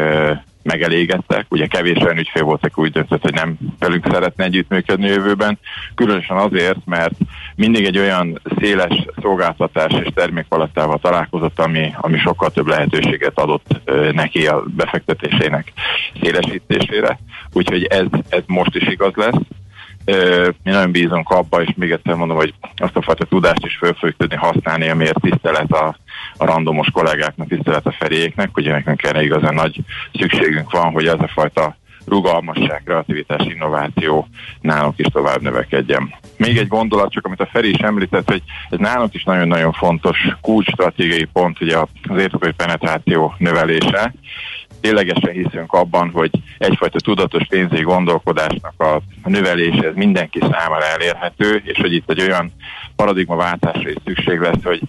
megelégedtek. 0.67 1.45
Ugye 1.49 1.67
kevés 1.67 2.03
olyan 2.03 2.17
ügyfél 2.17 2.43
volt, 2.43 2.63
aki 2.65 2.81
úgy 2.81 2.91
döntött, 2.91 3.21
hogy 3.21 3.33
nem 3.33 3.57
velünk 3.79 4.07
szeretne 4.11 4.43
együttműködni 4.43 5.07
jövőben. 5.07 5.59
Különösen 5.95 6.37
azért, 6.37 6.85
mert 6.85 7.13
mindig 7.55 7.85
egy 7.85 7.97
olyan 7.97 8.41
széles 8.59 9.05
szolgáltatás 9.21 9.93
és 10.03 10.07
termékpalettával 10.13 10.99
találkozott, 10.99 11.59
ami, 11.59 11.93
ami 11.97 12.17
sokkal 12.17 12.49
több 12.49 12.67
lehetőséget 12.67 13.39
adott 13.39 13.81
neki 14.11 14.47
a 14.47 14.63
befektetésének 14.75 15.73
szélesítésére. 16.21 17.19
Úgyhogy 17.53 17.83
ez, 17.83 18.05
ez 18.29 18.43
most 18.45 18.75
is 18.75 18.87
igaz 18.87 19.13
lesz. 19.15 19.39
Mi 20.63 20.71
nagyon 20.71 20.91
bízunk 20.91 21.29
abba, 21.29 21.61
és 21.61 21.69
még 21.75 21.91
egyszer 21.91 22.15
mondom, 22.15 22.37
hogy 22.37 22.53
azt 22.75 22.95
a 22.95 23.01
fajta 23.01 23.25
tudást 23.25 23.65
is 23.65 23.77
föl 23.77 23.93
fogjuk 23.93 24.17
tudni 24.17 24.35
használni, 24.35 24.89
amiért 24.89 25.21
tisztelet 25.21 25.71
a, 25.71 25.95
a 26.37 26.45
randomos 26.45 26.89
kollégáknak, 26.89 27.47
tisztelet 27.47 27.85
a 27.85 27.95
feléknek, 27.99 28.57
ugye 28.57 28.71
nekünk 28.71 29.03
erre 29.03 29.23
igazán 29.23 29.53
nagy 29.53 29.79
szükségünk 30.13 30.71
van, 30.71 30.91
hogy 30.91 31.07
ez 31.07 31.19
a 31.19 31.31
fajta 31.33 31.75
rugalmasság, 32.07 32.81
kreativitás, 32.85 33.45
innováció 33.45 34.27
nálunk 34.61 34.97
is 34.97 35.05
tovább 35.05 35.41
növekedjen. 35.41 36.13
Még 36.37 36.57
egy 36.57 36.67
gondolat, 36.67 37.11
csak 37.11 37.25
amit 37.25 37.41
a 37.41 37.49
Feri 37.51 37.69
is 37.69 37.77
említett, 37.77 38.29
hogy 38.29 38.41
ez 38.69 38.79
nálunk 38.79 39.13
is 39.13 39.23
nagyon-nagyon 39.23 39.71
fontos 39.71 40.17
kulcs 40.41 40.69
stratégiai 40.69 41.27
pont, 41.33 41.61
ugye 41.61 41.77
az 41.77 42.19
értékei 42.19 42.51
penetráció 42.51 43.33
növelése. 43.37 44.13
Ténylegesen 44.81 45.31
hiszünk 45.31 45.73
abban, 45.73 46.09
hogy 46.09 46.31
egyfajta 46.57 46.99
tudatos 46.99 47.47
pénzügyi 47.49 47.81
gondolkodásnak 47.81 48.73
a 48.77 49.01
növelése 49.23 49.87
ez 49.87 49.95
mindenki 49.95 50.39
számára 50.39 50.85
elérhető, 50.85 51.61
és 51.65 51.79
hogy 51.79 51.93
itt 51.93 52.09
egy 52.09 52.21
olyan 52.21 52.51
paradigmaváltásra 52.95 53.89
is 53.89 53.95
szükség 54.05 54.39
lesz, 54.39 54.63
hogy 54.63 54.81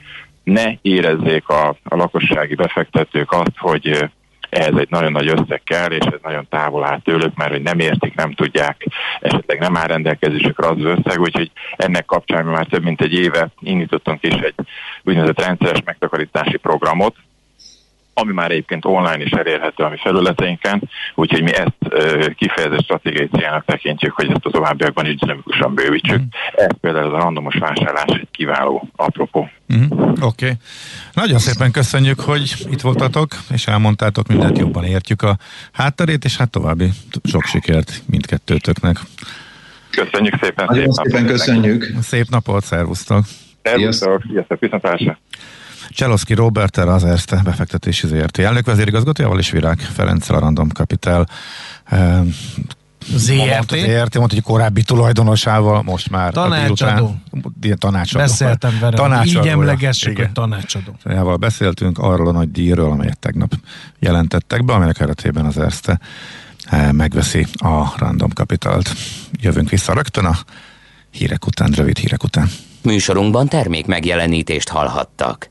ne 0.45 0.73
érezzék 0.83 1.49
a, 1.49 1.69
a 1.69 1.97
lakossági 1.97 2.55
befektetők 2.55 3.33
azt, 3.33 3.57
hogy 3.57 4.11
ehhez 4.49 4.77
egy 4.77 4.91
nagyon 4.91 5.13
nagy 5.13 5.29
összeg 5.29 5.63
kell, 5.65 5.91
és 5.91 6.05
ez 6.05 6.19
nagyon 6.23 6.47
távol 6.51 6.85
áll 6.85 7.01
tőlük, 7.01 7.37
mert 7.37 7.51
hogy 7.51 7.63
nem 7.63 7.79
értik, 7.79 8.15
nem 8.15 8.33
tudják, 8.33 8.87
esetleg 9.21 9.59
nem 9.59 9.77
áll 9.77 9.87
rendelkezésükre 9.87 10.69
az 10.69 10.81
összeg, 10.81 11.21
úgyhogy 11.21 11.51
ennek 11.77 12.05
kapcsán 12.05 12.45
mi 12.45 12.53
már 12.53 12.67
több 12.67 12.83
mint 12.83 13.01
egy 13.01 13.13
éve 13.13 13.49
indítottunk 13.61 14.23
is 14.23 14.35
egy 14.35 14.55
úgynevezett 15.03 15.45
rendszeres 15.45 15.83
megtakarítási 15.85 16.57
programot, 16.57 17.15
ami 18.21 18.33
már 18.33 18.51
egyébként 18.51 18.85
online 18.85 19.23
is 19.23 19.31
elérhető 19.31 19.85
a 19.85 19.89
mi 19.89 19.97
felületeinken, 19.97 20.91
úgyhogy 21.15 21.43
mi 21.43 21.55
ezt 21.55 21.77
ö, 21.89 22.27
kifejezett 22.37 22.83
stratégiai 22.83 23.29
célnak 23.33 23.65
tekintjük, 23.65 24.15
hogy 24.15 24.31
ezt 24.31 24.45
a 24.45 24.51
továbbiakban 24.51 25.07
is 25.07 25.17
dinamikusan 25.17 25.75
bővítsük. 25.75 26.21
Mm. 26.21 26.25
Ez 26.55 26.71
például 26.81 27.15
a 27.15 27.19
randomos 27.19 27.55
vásárlás 27.55 28.05
egy 28.07 28.29
kiváló 28.31 28.89
apropó. 28.97 29.51
Mm. 29.75 29.91
Oké. 29.91 30.21
Okay. 30.21 30.53
Nagyon 31.13 31.39
szépen 31.39 31.71
köszönjük, 31.71 32.21
hogy 32.21 32.55
itt 32.71 32.81
voltatok, 32.81 33.29
és 33.53 33.67
elmondtátok, 33.67 34.27
mindent 34.27 34.59
jobban 34.59 34.85
értjük 34.85 35.23
a 35.23 35.37
hátterét, 35.73 36.25
és 36.25 36.37
hát 36.37 36.51
további 36.51 36.89
sok 37.25 37.45
sikert 37.45 38.03
mindkettőtöknek. 38.07 38.97
Köszönjük 39.91 40.35
szépen. 40.43 40.67
Nagyon 40.69 40.93
szép 40.93 41.05
szépen 41.07 41.27
köszönjük. 41.27 41.93
Szép 42.03 42.29
napot, 42.29 42.65
szervusztok. 42.65 43.25
Szervusztok, 43.63 44.23
sziasztok, 44.31 44.61
viszontlátásra. 44.61 45.19
Cseloszki 45.89 46.35
Roberter 46.35 46.89
az 46.89 47.05
Erste 47.05 47.41
befektetési 47.45 48.07
ZRT 48.07 48.39
elnök 48.39 48.67
vezérigazgatójával 48.67 49.39
és 49.39 49.51
Virág 49.51 49.79
Ferenc 49.81 50.29
a 50.29 50.39
Random 50.39 50.69
Capital 50.69 51.27
eh, 51.85 52.21
ZRT? 53.15 53.77
ZRT, 53.77 54.15
mondta, 54.15 54.35
hogy 54.35 54.43
korábbi 54.43 54.83
tulajdonosával, 54.83 55.83
most 55.83 56.11
már 56.11 56.33
tanácsadó. 56.33 57.15
Délután, 57.61 57.91
tanácsadó. 57.91 58.25
Beszéltem 58.25 58.79
vele, 58.81 58.97
tanácsadó, 58.97 59.41
így 59.41 59.53
emlegessük, 59.53 60.17
hogy 60.17 60.33
tanácsadó. 60.33 60.97
Jával 61.05 61.37
beszéltünk 61.37 61.99
arról 61.99 62.29
a 62.29 62.33
nagy 62.33 62.51
díjról, 62.51 62.91
amelyet 62.91 63.19
tegnap 63.19 63.55
jelentettek 63.99 64.65
be, 64.65 64.73
amelyek 64.73 64.95
keretében 64.95 65.45
az 65.45 65.59
Erste 65.59 66.01
eh, 66.65 66.93
megveszi 66.93 67.47
a 67.53 67.99
Random 67.99 68.31
Capitalt. 68.31 68.93
Jövünk 69.41 69.71
vissza 69.71 69.93
rögtön 69.93 70.25
a 70.25 70.37
hírek 71.11 71.47
után, 71.47 71.71
rövid 71.71 71.99
hírek 71.99 72.23
után. 72.23 72.51
Műsorunkban 72.83 73.49
termék 73.49 73.87
megjelenítést 73.87 74.69
hallhattak. 74.69 75.51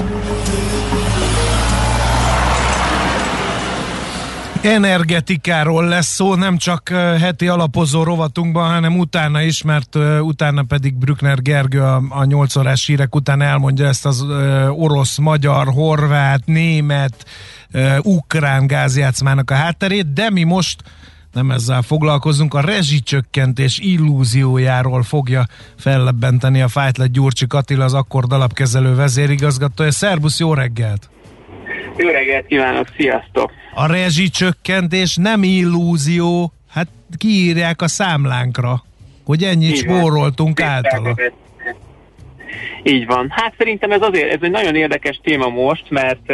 Energetikáról 4.63 5.87
lesz 5.87 6.07
szó, 6.07 6.35
nem 6.35 6.57
csak 6.57 6.89
heti 7.19 7.47
alapozó 7.47 8.03
rovatunkban, 8.03 8.69
hanem 8.69 8.99
utána 8.99 9.41
is, 9.41 9.63
mert 9.63 9.95
utána 10.21 10.63
pedig 10.63 10.95
Brückner 10.95 11.41
Gergő 11.41 11.81
a, 11.81 12.01
a 12.09 12.23
8 12.23 12.55
órás 12.55 12.85
hírek 12.85 13.15
után 13.15 13.41
elmondja 13.41 13.87
ezt 13.87 14.05
az 14.05 14.25
orosz, 14.69 15.17
magyar, 15.17 15.67
horvát, 15.67 16.45
német, 16.45 17.25
ukrán 18.01 18.67
gázjátszmának 18.67 19.51
a 19.51 19.55
hátterét, 19.55 20.13
de 20.13 20.29
mi 20.29 20.43
most 20.43 20.83
nem 21.33 21.51
ezzel 21.51 21.81
foglalkozunk, 21.81 22.53
a 22.53 22.61
rezsicsökkentés 22.61 23.79
illúziójáról 23.79 25.03
fogja 25.03 25.47
fellebbenteni 25.77 26.61
a 26.61 26.67
fájtlet 26.67 27.11
Gyurcsi 27.11 27.45
Attila, 27.49 27.83
az 27.83 27.93
akkord 27.93 28.31
alapkezelő 28.31 28.95
vezérigazgatója. 28.95 29.91
Szerbusz, 29.91 30.39
jó 30.39 30.53
reggelt! 30.53 31.09
Jó 31.97 32.07
reggelt 32.07 32.45
kívánok, 32.45 32.87
sziasztok! 32.97 33.51
A 33.73 33.87
rezsicsökkentés 33.87 35.15
nem 35.15 35.43
illúzió, 35.43 36.51
hát 36.69 36.87
kiírják 37.17 37.81
a 37.81 37.87
számlánkra, 37.87 38.83
hogy 39.25 39.43
ennyit 39.43 39.77
spóroltunk 39.77 40.61
általa. 40.61 41.15
Így 42.83 43.05
van. 43.05 43.27
Hát 43.29 43.53
szerintem 43.57 43.91
ez 43.91 44.01
azért, 44.01 44.33
ez 44.33 44.39
egy 44.41 44.51
nagyon 44.51 44.75
érdekes 44.75 45.19
téma 45.23 45.47
most, 45.47 45.89
mert 45.89 46.33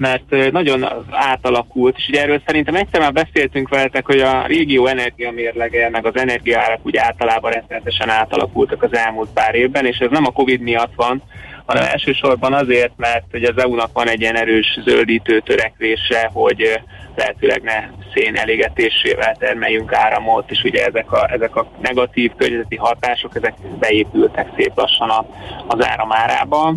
mert 0.00 0.52
nagyon 0.52 0.86
átalakult, 1.10 1.96
és 1.96 2.08
ugye 2.08 2.22
erről 2.22 2.42
szerintem 2.46 2.74
egyszer 2.74 3.00
már 3.00 3.12
beszéltünk 3.12 3.68
veletek, 3.68 4.06
hogy 4.06 4.20
a 4.20 4.46
régió 4.46 4.86
energiamérlege, 4.86 5.90
meg 5.90 6.06
az 6.06 6.16
energiaárak 6.16 6.80
úgy 6.82 6.96
általában 6.96 7.50
rendszeresen 7.50 8.08
átalakultak 8.08 8.82
az 8.82 8.94
elmúlt 8.94 9.28
pár 9.34 9.54
évben, 9.54 9.86
és 9.86 9.98
ez 9.98 10.10
nem 10.10 10.26
a 10.26 10.30
Covid 10.32 10.60
miatt 10.60 10.92
van, 10.96 11.22
hanem 11.70 11.88
elsősorban 11.90 12.52
azért, 12.52 12.92
mert 12.96 13.24
hogy 13.30 13.44
az 13.44 13.62
EU-nak 13.62 13.90
van 13.92 14.08
egy 14.08 14.20
ilyen 14.20 14.36
erős 14.36 14.78
zöldítő 14.84 15.40
törekvése, 15.40 16.30
hogy 16.32 16.80
lehetőleg 17.14 17.62
ne 17.62 17.88
szén 18.14 18.36
elégetésével 18.36 19.36
termeljünk 19.38 19.92
áramot, 19.92 20.50
és 20.50 20.62
ugye 20.64 20.86
ezek 20.86 21.12
a, 21.12 21.28
ezek 21.32 21.56
a 21.56 21.66
negatív 21.82 22.32
környezeti 22.36 22.76
hatások, 22.76 23.36
ezek 23.36 23.54
beépültek 23.78 24.48
szép 24.56 24.72
lassan 24.74 25.26
az 25.66 25.84
áramárába. 25.84 26.74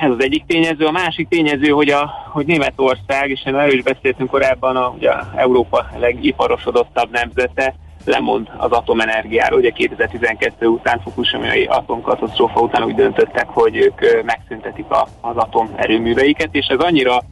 Ez 0.00 0.10
az 0.10 0.24
egyik 0.24 0.44
tényező. 0.46 0.84
A 0.84 0.90
másik 0.90 1.28
tényező, 1.28 1.68
hogy, 1.68 1.88
a, 1.88 2.10
hogy 2.32 2.46
Németország, 2.46 3.30
és 3.30 3.40
erről 3.44 3.72
is 3.72 3.82
beszéltünk 3.82 4.30
korábban, 4.30 4.76
a, 4.76 4.88
ugye 4.88 5.10
a 5.10 5.32
Európa 5.36 5.86
legiparosodottabb 5.98 7.10
nemzete, 7.10 7.74
lemond 8.08 8.50
az 8.56 8.70
atomenergiáról. 8.70 9.58
Ugye 9.58 9.70
2012 9.70 10.66
után 10.66 11.00
Fukushima-i 11.00 11.64
atomkatasztrófa 11.64 12.60
után 12.60 12.84
úgy 12.84 12.94
döntöttek, 12.94 13.48
hogy 13.48 13.76
ők 13.76 14.24
megszüntetik 14.24 14.90
a, 14.90 15.08
az 15.20 15.36
atomerőműveiket, 15.36 16.48
és 16.52 16.66
ez 16.66 16.78
annyira 16.78 17.22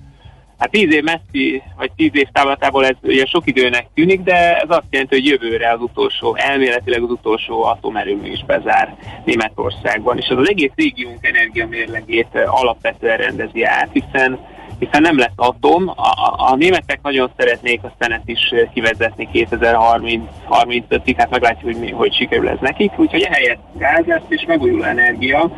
Hát 0.58 0.70
tíz 0.70 0.92
év 0.92 1.02
messzi, 1.02 1.62
vagy 1.76 1.90
tíz 1.96 2.10
év 2.12 2.28
távlatából 2.32 2.86
ez 2.86 2.96
ugye 3.02 3.26
sok 3.26 3.46
időnek 3.46 3.86
tűnik, 3.94 4.20
de 4.20 4.56
ez 4.56 4.68
azt 4.68 4.86
jelenti, 4.90 5.14
hogy 5.14 5.26
jövőre 5.26 5.72
az 5.72 5.80
utolsó, 5.80 6.36
elméletileg 6.36 7.02
az 7.02 7.10
utolsó 7.10 7.64
atomerőmű 7.64 8.30
is 8.30 8.44
bezár 8.44 8.96
Németországban, 9.24 10.18
és 10.18 10.28
az 10.28 10.38
az 10.38 10.48
egész 10.48 10.70
régiónk 10.74 11.26
energiamérlegét 11.26 12.38
alapvetően 12.46 13.16
rendezi 13.16 13.64
át, 13.64 13.88
hiszen 13.92 14.38
hiszen 14.78 15.02
nem 15.02 15.18
lesz 15.18 15.32
atom. 15.36 15.88
A, 15.88 16.08
a, 16.08 16.50
a 16.50 16.56
németek 16.56 16.98
nagyon 17.02 17.30
szeretnék 17.36 17.84
a 17.84 17.92
szenet 17.98 18.22
is 18.24 18.54
kivezetni 18.72 19.28
2030-35-ig, 19.32 21.14
hát 21.16 21.30
meglátjuk, 21.30 21.72
hogy, 21.72 21.80
mi, 21.80 21.90
hogy 21.90 22.14
sikerül 22.14 22.48
ez 22.48 22.58
nekik, 22.60 22.98
úgyhogy 22.98 23.22
ehelyett 23.22 23.60
gáz 23.78 24.04
lesz 24.06 24.22
és 24.28 24.44
megújuló 24.46 24.82
energia. 24.82 25.50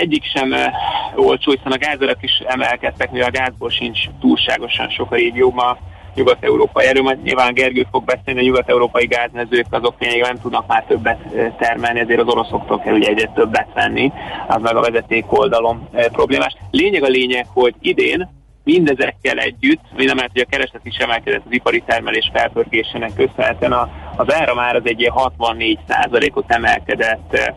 Egyik 0.00 0.24
sem 0.24 0.54
olcsó, 1.14 1.50
hiszen 1.50 1.72
a 1.72 1.78
gázárak 1.78 2.22
is 2.22 2.42
emelkedtek, 2.46 3.10
mivel 3.10 3.28
a 3.28 3.38
gázból 3.38 3.70
sincs 3.70 4.00
túlságosan 4.20 4.88
sok 4.88 5.12
a 5.12 5.14
régióban 5.14 5.78
nyugat-európai 6.16 6.86
erről, 6.86 7.02
majd 7.02 7.22
nyilván 7.22 7.54
Gergő 7.54 7.86
fog 7.90 8.04
beszélni, 8.04 8.40
a 8.40 8.42
nyugat-európai 8.42 9.06
gázmezők 9.06 9.66
azok 9.70 9.94
nem 9.98 10.40
tudnak 10.42 10.66
már 10.66 10.84
többet 10.88 11.18
termelni, 11.58 12.00
ezért 12.00 12.20
az 12.20 12.28
oroszoktól 12.28 12.78
kell 12.78 12.94
ugye 12.94 13.08
egyre 13.08 13.30
többet 13.34 13.68
venni, 13.74 14.12
az 14.48 14.62
meg 14.62 14.76
a 14.76 14.80
vezeték 14.80 15.32
oldalon 15.32 15.88
problémás. 15.92 16.56
Lényeg 16.70 17.02
a 17.02 17.08
lényeg, 17.08 17.46
hogy 17.52 17.74
idén 17.80 18.28
mindezekkel 18.64 19.38
együtt, 19.38 19.80
mind 19.96 20.14
mert 20.14 20.32
hogy 20.32 20.40
a 20.40 20.50
kereslet 20.50 20.84
is 20.86 20.96
emelkedett 20.96 21.42
az 21.44 21.52
ipari 21.52 21.82
termelés 21.86 22.30
felpörgésének 22.32 23.14
köszönhetően, 23.14 23.72
az 24.16 24.34
ára 24.34 24.54
már 24.54 24.76
az 24.76 24.82
egy 24.84 25.00
ilyen 25.00 25.12
64 25.12 25.78
ot 26.34 26.52
emelkedett 26.52 27.54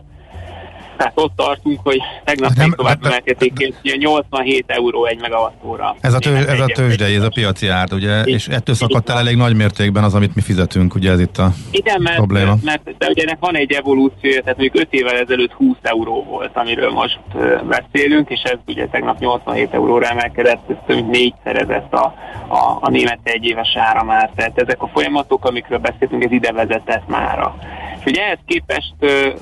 tehát 1.00 1.18
ott 1.18 1.32
tartunk, 1.36 1.80
hogy 1.82 1.98
tegnap 2.24 2.52
nem, 2.54 2.70
tovább 2.70 3.04
emelkedték, 3.04 3.52
87 3.82 4.64
euró 4.66 5.04
egy 5.04 5.20
megawattóra. 5.20 5.96
Ez 6.00 6.14
a, 6.14 6.18
tő, 6.18 6.36
ez 6.36 6.60
a 6.60 6.66
tőzsdei, 6.66 7.14
ez 7.14 7.22
a 7.22 7.28
piaci 7.28 7.68
ár, 7.68 7.88
ugye, 7.92 8.22
és 8.22 8.48
ettől 8.48 8.74
szakadt 8.74 9.08
el 9.08 9.18
elég 9.18 9.36
nagy 9.36 9.56
mértékben 9.56 10.04
az, 10.04 10.14
amit 10.14 10.34
mi 10.34 10.40
fizetünk, 10.40 10.94
ugye 10.94 11.10
ez 11.10 11.20
itt 11.20 11.38
a 11.38 11.50
Igen, 11.70 12.02
mert, 12.02 12.16
probléma. 12.16 12.54
mert 12.62 12.96
de 12.98 13.06
ugye 13.08 13.22
ennek 13.22 13.38
van 13.40 13.56
egy 13.56 13.72
evolúciója, 13.72 14.40
tehát 14.40 14.56
mondjuk 14.58 14.82
5 14.82 14.86
évvel 14.90 15.16
ezelőtt 15.16 15.52
20 15.52 15.76
euró 15.82 16.24
volt, 16.24 16.56
amiről 16.56 16.90
most 16.90 17.20
beszélünk, 17.68 18.30
és 18.30 18.40
ez 18.42 18.58
ugye 18.66 18.86
tegnap 18.86 19.18
87 19.18 19.74
euróra 19.74 20.06
emelkedett, 20.06 20.70
ez 20.70 20.76
több 20.86 20.96
mint 20.96 21.10
négyszerezett 21.10 21.92
a, 21.92 22.14
a, 22.48 22.78
a 22.80 22.90
német 22.90 23.18
egyéves 23.22 23.76
ára 23.76 24.04
már. 24.04 24.30
Tehát 24.36 24.58
ezek 24.58 24.82
a 24.82 24.90
folyamatok, 24.92 25.44
amikről 25.44 25.78
beszéltünk, 25.78 26.24
ez 26.24 26.32
ide 26.32 26.52
vezetett 26.52 27.08
mára. 27.08 27.56
És 28.00 28.06
ugye 28.06 28.22
ehhez 28.22 28.38
képest 28.46 28.94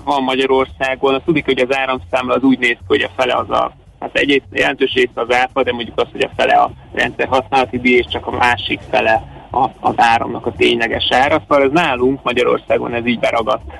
van 0.04 0.22
Magyarországon, 0.22 1.14
azt 1.14 1.24
tudik, 1.24 1.47
hogy 1.54 1.66
az 1.68 1.76
áramszámla 1.76 2.34
az 2.34 2.42
úgy 2.42 2.58
néz 2.58 2.76
ki, 2.76 2.84
hogy 2.86 3.02
a 3.02 3.10
fele 3.16 3.34
az 3.34 3.50
a 3.50 3.72
Hát 4.00 4.16
egy 4.16 4.42
jelentős 4.52 4.92
része 4.92 5.10
az 5.14 5.34
áfa, 5.34 5.62
de 5.62 5.72
mondjuk 5.72 6.00
az, 6.00 6.06
hogy 6.12 6.22
a 6.22 6.30
fele 6.36 6.54
a 6.54 6.70
rendszer 6.92 7.28
használati 7.28 7.78
díj, 7.78 7.96
és 7.96 8.06
csak 8.06 8.26
a 8.26 8.36
másik 8.36 8.80
fele 8.90 9.22
a, 9.50 9.68
az 9.80 9.94
áramnak 9.96 10.46
a 10.46 10.52
tényleges 10.56 11.08
ára. 11.10 11.42
Szóval 11.48 11.64
ez 11.64 11.72
nálunk 11.72 12.22
Magyarországon 12.22 12.94
ez 12.94 13.06
így 13.06 13.18
beragadt, 13.18 13.72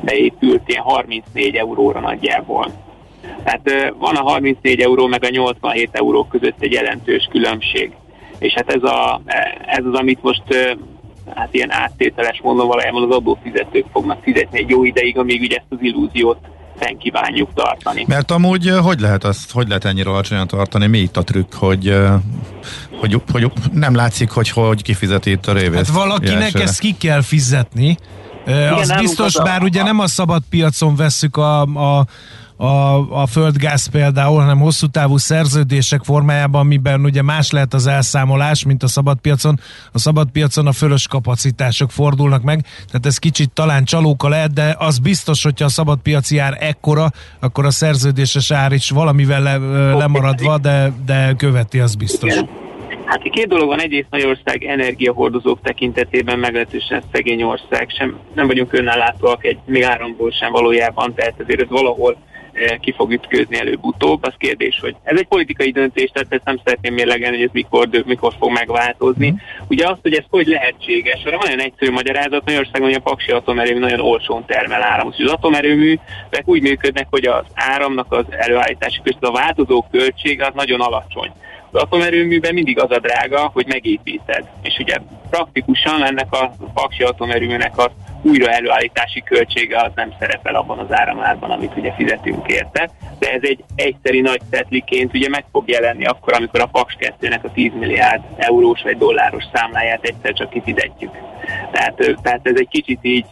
beépült 0.00 0.68
ilyen 0.68 0.82
34 0.82 1.54
euróra 1.54 2.00
nagyjából. 2.00 2.72
Tehát 3.44 3.94
van 3.98 4.16
a 4.16 4.22
34 4.22 4.80
euró 4.80 5.06
meg 5.06 5.24
a 5.24 5.28
87 5.28 5.88
euró 5.92 6.24
között 6.24 6.60
egy 6.62 6.72
jelentős 6.72 7.28
különbség. 7.30 7.92
És 8.38 8.52
hát 8.52 8.72
ez, 8.72 8.82
a, 8.82 9.20
ez 9.66 9.84
az, 9.84 9.94
amit 9.94 10.22
most 10.22 10.76
hát 11.34 11.54
ilyen 11.54 11.72
áttételes 11.72 12.40
mondom 12.42 12.66
valójában 12.66 13.02
az 13.02 13.16
adófizetők 13.16 13.86
fognak 13.92 14.22
fizetni 14.22 14.58
egy 14.58 14.70
jó 14.70 14.84
ideig, 14.84 15.18
amíg 15.18 15.40
ugye 15.40 15.56
ezt 15.56 15.66
az 15.68 15.78
illúziót 15.80 16.38
fenn 16.78 16.98
kívánjuk 16.98 17.50
tartani. 17.54 18.04
Mert 18.08 18.30
amúgy 18.30 18.68
hogy 18.68 19.00
lehet 19.00 19.24
azt, 19.24 19.50
hogy 19.52 19.68
lehet 19.68 19.84
ennyire 19.84 20.10
alacsonyan 20.10 20.46
tartani? 20.46 20.86
Mi 20.86 20.98
itt 20.98 21.16
a 21.16 21.22
trükk, 21.22 21.54
hogy, 21.54 21.96
hogy, 23.00 23.22
hogy 23.32 23.52
nem 23.72 23.94
látszik, 23.94 24.30
hogy 24.30 24.48
hogy 24.48 24.82
kifizeti 24.82 25.30
itt 25.30 25.46
a 25.46 25.52
révész? 25.52 25.76
Hát 25.76 25.96
valakinek 25.96 26.54
ezt 26.54 26.78
ki 26.78 26.96
kell 26.98 27.22
fizetni. 27.22 27.96
Igen, 28.46 28.72
az 28.72 28.92
biztos, 28.98 29.34
bár 29.42 29.62
ugye 29.62 29.82
nem 29.82 29.98
a 29.98 30.06
szabad 30.06 30.42
piacon 30.50 30.96
vesszük 30.96 31.36
a, 31.36 31.60
a 31.60 32.06
a, 32.56 32.94
a 33.22 33.26
földgáz 33.26 33.86
például, 33.86 34.40
hanem 34.40 34.58
hosszú 34.58 34.86
távú 34.86 35.16
szerződések 35.16 36.00
formájában, 36.04 36.60
amiben 36.60 37.04
ugye 37.04 37.22
más 37.22 37.50
lehet 37.50 37.74
az 37.74 37.86
elszámolás, 37.86 38.64
mint 38.64 38.82
a 38.82 38.86
szabadpiacon. 38.86 39.58
A 39.92 39.98
szabadpiacon 39.98 40.66
a 40.66 40.72
fölös 40.72 41.08
kapacitások 41.08 41.90
fordulnak 41.90 42.42
meg, 42.42 42.60
tehát 42.86 43.06
ez 43.06 43.18
kicsit 43.18 43.50
talán 43.50 43.84
csalóka 43.84 44.28
lehet, 44.28 44.52
de 44.52 44.76
az 44.78 44.98
biztos, 44.98 45.42
hogyha 45.42 45.64
a 45.64 45.68
szabadpiaci 45.68 46.38
ár 46.38 46.56
ekkora, 46.60 47.06
akkor 47.40 47.64
a 47.64 47.70
szerződéses 47.70 48.50
ár 48.50 48.72
is 48.72 48.90
valamivel 48.90 49.42
le, 49.42 49.56
lemaradva, 49.96 50.58
de, 50.58 50.92
de 51.06 51.34
követi, 51.36 51.78
az 51.78 51.94
biztos. 51.94 52.34
Hát 53.04 53.22
két 53.22 53.48
dolog 53.48 53.68
van, 53.68 53.80
egyrészt 53.80 54.06
Magyarország 54.10 54.64
energiahordozók 54.64 55.58
tekintetében 55.62 56.38
meglehetősen 56.38 57.02
szegény 57.12 57.42
ország, 57.42 57.90
sem, 57.98 58.18
nem 58.34 58.46
vagyunk 58.46 58.72
önnállátóak 58.72 59.44
egy 59.44 59.58
még 59.64 59.82
áramból 59.82 60.30
sem 60.30 60.52
valójában, 60.52 61.14
tehát 61.14 61.34
ezért 61.38 61.60
ez 61.60 61.68
valahol 61.68 62.16
ki 62.80 62.92
fog 62.92 63.12
ütközni 63.12 63.58
előbb-utóbb. 63.58 64.24
Az 64.24 64.34
kérdés, 64.38 64.78
hogy 64.80 64.96
ez 65.02 65.18
egy 65.18 65.26
politikai 65.26 65.70
döntés, 65.70 66.10
tehát 66.12 66.32
ezt 66.32 66.44
nem 66.44 66.60
szeretném 66.64 66.94
mérlegelni, 66.94 67.36
hogy 67.36 67.46
ez 67.46 67.52
mikor, 67.52 67.88
mikor 68.04 68.32
fog 68.38 68.52
megváltozni. 68.52 69.30
Mm. 69.30 69.34
Ugye 69.68 69.88
azt, 69.88 70.00
hogy 70.02 70.14
ez 70.14 70.24
hogy 70.30 70.46
lehetséges, 70.46 71.24
arra 71.24 71.38
olyan 71.46 71.60
egyszerű 71.60 71.92
magyarázat, 71.92 72.44
Magyarországon 72.44 72.94
a 72.94 72.98
paksi 72.98 73.30
atomerőmű 73.30 73.78
nagyon 73.78 74.00
olcsón 74.00 74.44
termel 74.46 74.82
áramot. 74.82 75.14
Az 75.18 75.32
atomerőművek 75.32 76.42
úgy 76.44 76.62
működnek, 76.62 77.06
hogy 77.10 77.26
az 77.26 77.44
áramnak 77.54 78.12
az 78.12 78.24
előállítási 78.30 79.00
között 79.02 79.24
a 79.24 79.32
változó 79.32 79.86
költsége 79.90 80.46
az 80.46 80.54
nagyon 80.54 80.80
alacsony. 80.80 81.32
Az 81.70 81.82
atomerőműben 81.82 82.54
mindig 82.54 82.80
az 82.80 82.90
a 82.90 82.98
drága, 82.98 83.50
hogy 83.52 83.66
megépíted. 83.66 84.44
És 84.62 84.78
ugye 84.78 84.96
praktikusan 85.30 86.04
ennek 86.04 86.32
a 86.32 86.52
paksi 86.74 87.02
atomerőműnek 87.02 87.78
a 87.78 87.90
újra 88.22 88.50
előállítási 88.50 89.22
költsége 89.22 89.82
az 89.82 89.90
nem 89.94 90.14
szerepel 90.18 90.54
abban 90.54 90.78
az 90.78 90.92
áramárban, 90.92 91.50
amit 91.50 91.76
ugye 91.76 91.92
fizetünk 91.92 92.46
érte, 92.46 92.90
de 93.18 93.32
ez 93.32 93.40
egy 93.42 93.64
egyszeri 93.74 94.20
nagy 94.20 94.40
szetliként 94.50 95.14
ugye 95.14 95.28
meg 95.28 95.44
fog 95.52 95.68
jelenni 95.68 96.04
akkor, 96.04 96.32
amikor 96.32 96.60
a 96.60 96.66
Paks 96.66 96.96
2-nek 97.00 97.42
a 97.42 97.52
10 97.52 97.72
milliárd 97.78 98.22
eurós 98.36 98.82
vagy 98.82 98.98
dolláros 98.98 99.44
számláját 99.52 100.04
egyszer 100.04 100.32
csak 100.32 100.50
kifizetjük. 100.50 101.10
Tehát, 101.70 102.16
tehát 102.22 102.40
ez 102.42 102.56
egy 102.56 102.68
kicsit 102.68 102.98
így, 103.02 103.26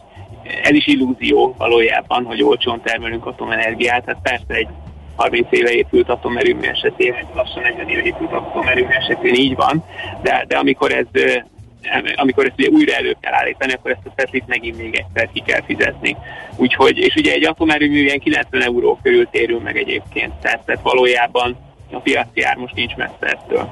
ez 0.63 0.71
is 0.71 0.87
illúzió 0.87 1.55
valójában, 1.57 2.25
hogy 2.25 2.43
olcsón 2.43 2.81
termelünk 2.81 3.25
atomenergiát, 3.25 4.05
tehát 4.05 4.21
persze 4.21 4.53
egy 4.53 4.67
30 5.15 5.47
éve 5.49 5.71
épült 5.71 6.09
atomerőmű 6.09 6.67
esetén, 6.67 7.15
lassan 7.33 7.61
40 7.61 7.89
éve 7.89 8.01
épült 8.01 8.31
atomerőmű 8.31 8.91
esetén 8.91 9.33
így 9.33 9.55
van, 9.55 9.83
de, 10.21 10.45
de 10.47 10.57
amikor 10.57 10.91
ez 10.91 11.05
amikor 12.15 12.45
ezt 12.45 12.55
ugye 12.57 12.69
újra 12.69 12.93
elő 12.93 13.15
kell 13.19 13.33
állítani, 13.33 13.73
akkor 13.73 13.91
ezt 13.91 14.05
a 14.05 14.13
szetlit 14.15 14.47
megint 14.47 14.77
még 14.77 14.95
egyszer 14.95 15.29
ki 15.33 15.43
kell 15.45 15.61
fizetni. 15.61 16.17
Úgyhogy, 16.55 16.97
és 16.97 17.15
ugye 17.15 17.33
egy 17.33 17.45
atomerőmű 17.45 17.97
ilyen 17.97 18.19
90 18.19 18.61
euró 18.61 18.99
körül 19.03 19.27
térül 19.31 19.59
meg 19.59 19.77
egyébként, 19.77 20.33
tehát, 20.33 20.65
tehát 20.65 20.81
valójában 20.81 21.57
a 21.91 21.99
piaci 21.99 22.41
ár 22.41 22.55
most 22.55 22.75
nincs 22.75 22.95
messze 22.95 23.15
ettől. 23.19 23.69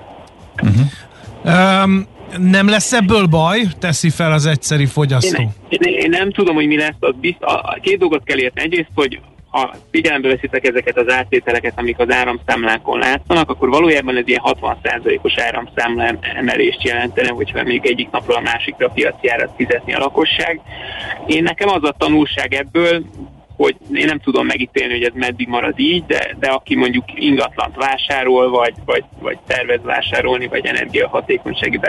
Uh-huh. 0.62 1.84
Um, 1.84 2.08
nem 2.38 2.70
lesz 2.70 2.94
ebből 2.94 3.26
baj? 3.26 3.62
Teszi 3.80 4.10
fel 4.10 4.32
az 4.32 4.46
egyszeri 4.46 4.86
fogyasztó. 4.86 5.42
Én, 5.70 5.80
én, 5.82 5.94
én 5.94 6.10
nem 6.10 6.32
tudom, 6.32 6.56
hogy 6.56 6.68
mi 6.68 6.78
lesz. 6.78 6.96
Az 7.00 7.14
bizt, 7.22 7.42
a, 7.42 7.60
a 7.60 7.78
két 7.82 7.98
dolgot 7.98 8.24
kell 8.24 8.38
érteni. 8.38 8.66
Egyrészt, 8.66 8.90
hogy 8.96 9.20
ha 9.54 9.74
figyelembe 9.92 10.28
veszitek 10.28 10.68
ezeket 10.68 10.98
az 10.98 11.10
áttételeket, 11.12 11.74
amik 11.76 12.00
az 12.00 12.12
áramszámlákon 12.12 13.00
látszanak, 13.00 13.50
akkor 13.50 13.70
valójában 13.70 14.18
ez 14.18 14.28
ilyen 14.28 14.42
60%-os 14.44 15.38
áramszámla 15.38 16.16
emelést 16.22 16.84
jelentene, 16.84 17.30
hogyha 17.30 17.64
még 17.64 17.86
egyik 17.86 18.10
napról 18.12 18.36
a 18.36 18.42
másikra 18.42 18.90
piaci 18.90 19.28
árat 19.28 19.54
fizetni 19.58 19.94
a 19.94 20.00
lakosság. 20.00 20.62
Én 21.28 21.44
nekem 21.44 21.70
az 21.70 21.84
a 21.84 21.96
tanulság 21.98 22.54
ebből, 22.54 23.04
hogy 23.56 23.76
én 23.94 24.06
nem 24.06 24.20
tudom 24.20 24.46
megítélni, 24.46 24.94
hogy 24.94 25.04
ez 25.04 25.14
meddig 25.14 25.48
marad 25.48 25.80
így, 25.80 26.06
de, 26.06 26.36
de 26.40 26.48
aki 26.48 26.76
mondjuk 26.76 27.06
ingatlant 27.16 27.76
vásárol, 27.76 28.50
vagy, 28.50 28.74
vagy, 28.86 29.04
vagy 29.20 29.38
tervez 29.48 29.82
vásárolni, 29.84 30.48
vagy 30.48 30.66
energiahatékonysági 30.66 31.80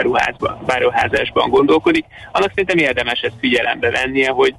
beruházásban 0.65 1.49
gondolkodik, 1.49 2.05
annak 2.31 2.49
szerintem 2.49 2.77
érdemes 2.77 3.21
ezt 3.21 3.39
figyelembe 3.39 3.89
vennie, 3.89 4.29
hogy, 4.29 4.55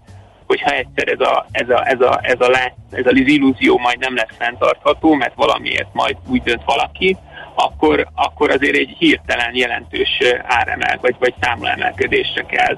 hogyha 0.47 0.71
egyszer 0.71 1.09
ez, 1.09 1.21
a, 1.21 1.47
ez, 1.51 1.69
a, 1.69 1.89
ez, 1.89 2.01
a, 2.01 2.21
ez, 2.23 2.41
a, 2.41 2.51
ez 2.91 3.07
a 3.07 3.11
az 3.11 3.17
illúzió 3.17 3.79
majd 3.79 3.99
nem 3.99 4.15
lesz 4.15 4.37
fenntartható, 4.39 5.15
mert 5.15 5.35
valamiért 5.35 5.89
majd 5.93 6.17
úgy 6.29 6.43
dönt 6.43 6.63
valaki, 6.65 7.17
akkor, 7.55 8.07
akkor 8.15 8.51
azért 8.51 8.77
egy 8.77 8.95
hirtelen 8.99 9.55
jelentős 9.55 10.23
áremel, 10.43 10.99
vagy, 11.01 11.15
vagy 11.19 11.35
számlaemelkedésre 11.41 12.43
kell 12.43 12.77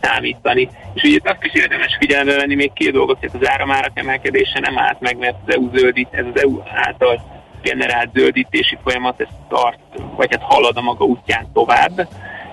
számítani. 0.00 0.68
És 0.94 1.02
ugye 1.02 1.18
azt 1.24 1.44
is 1.44 1.52
érdemes 1.52 1.96
figyelembe 1.98 2.36
venni 2.36 2.54
még 2.54 2.72
két 2.72 2.92
dolgot, 2.92 3.18
hogy 3.20 3.30
az 3.40 3.48
áramárak 3.48 3.98
emelkedése 3.98 4.60
nem 4.60 4.78
állt 4.78 5.00
meg, 5.00 5.18
mert 5.18 5.36
az 5.46 5.54
EU 5.54 5.70
zöldít, 5.74 6.08
ez 6.10 6.24
az 6.34 6.42
EU 6.42 6.60
által 6.74 7.22
generált 7.62 8.10
zöldítési 8.14 8.78
folyamat, 8.82 9.20
ez 9.20 9.28
tart, 9.48 9.78
vagy 10.16 10.28
hát 10.30 10.42
halad 10.42 10.76
a 10.76 10.80
maga 10.80 11.04
útján 11.04 11.52
tovább, 11.52 12.08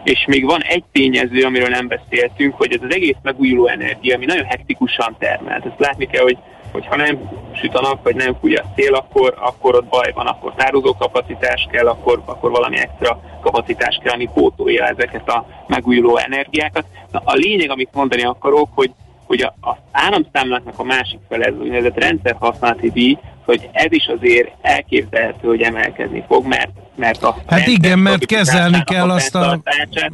És 0.08 0.26
még 0.28 0.46
van 0.46 0.62
egy 0.62 0.84
tényező, 0.92 1.44
amiről 1.44 1.68
nem 1.68 1.88
beszéltünk, 1.88 2.56
hogy 2.56 2.74
ez 2.74 2.80
az 2.84 2.94
egész 2.94 3.16
megújuló 3.22 3.68
energia, 3.68 4.16
ami 4.16 4.26
nagyon 4.26 4.46
hektikusan 4.46 5.16
termelt. 5.20 5.66
Ezt 5.66 5.80
látni 5.80 6.06
kell, 6.06 6.24
hogy 6.24 6.38
hogyha 6.72 6.96
nem 6.96 7.30
süt 7.54 7.76
a 7.76 7.82
nap, 7.82 8.04
vagy 8.04 8.16
nem 8.16 8.38
fúj 8.40 8.56
a 8.56 8.66
szél, 8.76 8.94
akkor, 8.94 9.36
akkor 9.40 9.76
ott 9.76 9.86
baj 9.86 10.12
van, 10.14 10.28
akkor 10.28 10.54
tározó 10.56 10.96
kapacitás 10.96 11.68
kell, 11.72 11.88
akkor, 11.88 12.22
akkor 12.26 12.52
valami 12.52 12.78
extra 12.78 13.22
kapacitás 13.42 14.00
kell, 14.04 14.14
ami 14.14 14.30
pótolja 14.34 14.86
ezeket 14.86 15.30
a 15.30 15.46
megújuló 15.68 16.18
energiákat. 16.18 16.86
Na, 17.12 17.22
a 17.24 17.34
lényeg, 17.34 17.70
amit 17.70 17.94
mondani 17.94 18.24
akarok, 18.24 18.70
hogy 18.76 18.92
hogy 19.26 19.42
az 19.60 19.76
áramszámláknak 19.92 20.80
a 20.80 20.84
másik 20.84 21.20
fele, 21.30 21.46
ez 21.46 21.54
úgynevezett 21.60 22.00
rendszerhasználati 22.00 22.92
díj, 22.92 23.18
hogy 23.48 23.70
ez 23.72 23.92
is 23.92 24.06
azért 24.18 24.52
elképzelhető, 24.62 25.48
hogy 25.48 25.62
emelkedni 25.62 26.24
fog, 26.28 26.46
mert 26.46 26.70
mert 26.96 27.24
a 27.24 27.38
hát 27.48 27.68
igen, 27.68 28.00
mert 28.00 28.26
kezelni 28.26 28.84
kell 28.84 29.10
azt 29.10 29.36
a... 29.36 29.60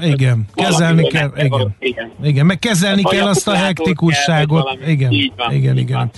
Igen, 0.02 0.46
kezelni 0.56 1.08
kell, 1.08 1.32
igen. 1.36 1.76
igen. 1.80 2.12
Igen, 2.24 2.46
meg 2.46 2.60
kezelni 2.60 3.04
kell 3.04 3.28
azt 3.28 3.48
a 3.48 3.54
hektikusságot. 3.54 4.78
Igen, 4.88 5.12
igen, 5.50 5.78
igen. 5.78 6.12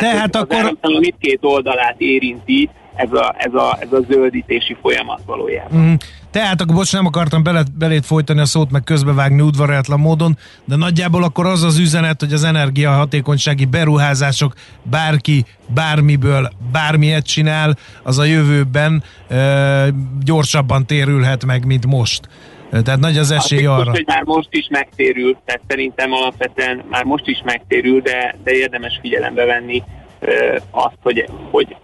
Tehát, 0.00 0.36
akkor... 0.36 0.76
mindkét 0.82 1.38
oldalát 1.40 1.94
érinti, 1.98 2.70
ez 2.94 3.12
a, 3.12 3.34
ez 3.38 3.54
a, 3.54 3.78
ez 3.80 3.92
a 3.92 4.00
zöldítési 4.10 4.76
folyamat 4.80 5.20
valójában. 5.26 5.80
Mm. 5.80 5.94
Tehát 6.30 6.60
akkor 6.60 6.74
bocs, 6.74 6.92
nem 6.92 7.06
akartam 7.06 7.42
bele, 7.42 7.62
belét 7.78 8.06
folytani 8.06 8.40
a 8.40 8.44
szót, 8.44 8.70
meg 8.70 8.84
közbevágni 8.84 9.42
udvarátlan 9.42 10.00
módon, 10.00 10.36
de 10.64 10.76
nagyjából 10.76 11.22
akkor 11.22 11.46
az 11.46 11.62
az 11.62 11.78
üzenet, 11.78 12.20
hogy 12.20 12.32
az 12.32 12.44
energiahatékonysági 12.44 13.64
beruházások 13.64 14.52
bárki 14.82 15.44
bármiből 15.74 16.50
bármilyet 16.72 17.26
csinál, 17.26 17.76
az 18.02 18.18
a 18.18 18.24
jövőben 18.24 19.02
e, 19.28 19.88
gyorsabban 20.24 20.86
térülhet 20.86 21.44
meg, 21.44 21.66
mint 21.66 21.86
most. 21.86 22.28
Tehát 22.70 23.00
nagy 23.00 23.18
az 23.18 23.30
esély 23.30 23.64
hát, 23.64 23.80
arra. 23.80 23.90
Hogy 23.90 24.04
már 24.06 24.22
most 24.24 24.48
is 24.50 24.66
megtérül, 24.70 25.36
tehát 25.44 25.60
szerintem 25.68 26.12
alapvetően 26.12 26.82
már 26.90 27.04
most 27.04 27.26
is 27.26 27.42
megtérül, 27.44 28.00
de, 28.00 28.36
de 28.44 28.50
érdemes 28.50 28.98
figyelembe 29.02 29.44
venni 29.44 29.82
azt, 30.70 30.96
hogy, 31.02 31.28
hogy 31.50 31.76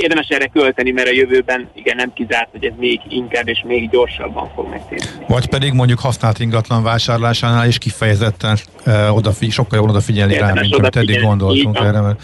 érdemes 0.00 0.28
erre 0.28 0.46
költeni, 0.46 0.90
mert 0.90 1.08
a 1.08 1.12
jövőben 1.12 1.68
igen 1.74 1.96
nem 1.96 2.12
kizárt, 2.12 2.48
hogy 2.50 2.64
ez 2.64 2.72
még 2.78 3.00
inkább 3.08 3.48
és 3.48 3.62
még 3.66 3.90
gyorsabban 3.90 4.50
fog 4.54 4.68
megtérni. 4.68 5.06
Vagy 5.28 5.46
pedig 5.46 5.72
mondjuk 5.72 5.98
használt 5.98 6.38
ingatlan 6.38 6.82
vásárlásánál 6.82 7.66
is 7.66 7.78
kifejezetten 7.78 8.56
uh, 8.86 9.16
odafigy, 9.16 9.50
sokkal 9.50 9.78
jobban 9.78 9.94
odafigyelni 9.94 10.38
rá, 10.38 10.52
mint 10.52 10.74
amit 10.74 10.96
eddig 10.96 11.20
gondoltunk 11.20 11.78
erre, 11.78 12.00
mert 12.00 12.22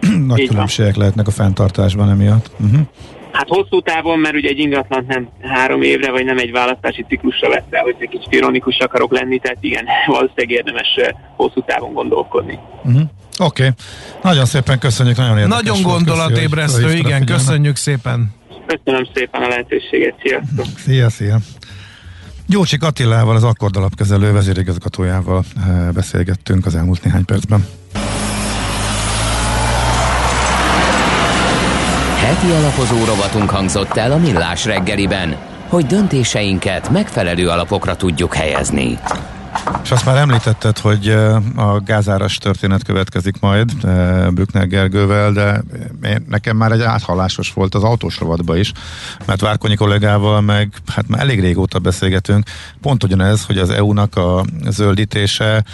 nagy 0.26 0.38
Így 0.38 0.48
különbségek 0.48 0.90
van. 0.90 1.00
lehetnek 1.00 1.26
a 1.26 1.30
fenntartásban 1.30 2.10
emiatt. 2.10 2.50
Uh-huh. 2.60 2.80
Hát 3.32 3.48
hosszú 3.48 3.80
távon, 3.80 4.18
mert 4.18 4.34
ugye 4.34 4.48
egy 4.48 4.58
ingatlan 4.58 5.04
nem 5.08 5.28
három 5.40 5.82
évre, 5.82 6.10
vagy 6.10 6.24
nem 6.24 6.38
egy 6.38 6.50
választási 6.52 7.04
ciklusra 7.08 7.48
vesz 7.48 7.62
el, 7.70 7.82
hogy 7.82 7.96
egy 7.98 8.08
kicsit 8.08 8.32
ironikus 8.32 8.78
akarok 8.78 9.12
lenni, 9.12 9.38
tehát 9.38 9.58
igen, 9.60 9.84
valószínűleg 10.06 10.50
érdemes 10.50 10.98
hosszú 11.36 11.62
távon 11.66 11.92
gondolkodni. 11.92 12.58
Uh-huh. 12.84 13.02
Oké, 13.38 13.62
okay. 13.62 13.74
nagyon 14.22 14.44
szépen 14.44 14.78
köszönjük, 14.78 15.16
nagyon 15.16 15.38
érdekes 15.38 15.62
Nagyon 15.62 15.82
gondolatébresztő, 15.82 16.92
igen, 16.92 17.26
köszönjük 17.26 17.76
szépen. 17.76 18.34
Köszönöm 18.66 19.08
szépen 19.14 19.42
a 19.42 19.48
lehetőséget, 19.48 20.14
sziasztok. 20.22 20.66
Szia, 20.86 21.10
szia. 21.10 21.38
Gyurcsik 22.46 22.82
Attilával, 22.82 23.36
az 23.36 23.44
Akkordalapkezelő 23.44 24.32
vezérigazgatójával 24.32 25.44
eh, 25.56 25.88
beszélgettünk 25.92 26.66
az 26.66 26.74
elmúlt 26.74 27.04
néhány 27.04 27.24
percben. 27.24 27.66
Heti 32.16 32.50
alapozó 32.50 33.04
rovatunk 33.04 33.50
hangzott 33.50 33.96
el 33.96 34.12
a 34.12 34.18
Millás 34.18 34.64
reggeliben, 34.64 35.36
hogy 35.68 35.86
döntéseinket 35.86 36.90
megfelelő 36.90 37.48
alapokra 37.48 37.96
tudjuk 37.96 38.34
helyezni. 38.34 38.98
És 39.82 39.90
azt 39.90 40.04
már 40.04 40.16
említetted, 40.16 40.78
hogy 40.78 41.08
a 41.56 41.80
gázáras 41.84 42.36
történet 42.38 42.82
következik 42.82 43.40
majd 43.40 43.72
Brückner 44.30 44.66
Gergővel, 44.66 45.32
de 45.32 45.62
én, 46.04 46.24
nekem 46.28 46.56
már 46.56 46.72
egy 46.72 46.80
áthallásos 46.80 47.52
volt 47.52 47.74
az 47.74 47.82
autós 47.82 48.18
rovatba 48.18 48.56
is, 48.56 48.72
mert 49.26 49.40
Várkonyi 49.40 49.74
kollégával 49.74 50.40
meg 50.40 50.72
hát 50.94 51.08
már 51.08 51.20
elég 51.20 51.40
régóta 51.40 51.78
beszélgetünk. 51.78 52.48
Pont 52.80 53.04
ugyanez, 53.04 53.44
hogy 53.44 53.58
az 53.58 53.70
EU-nak 53.70 54.16
a 54.16 54.44
zöldítése, 54.68 55.64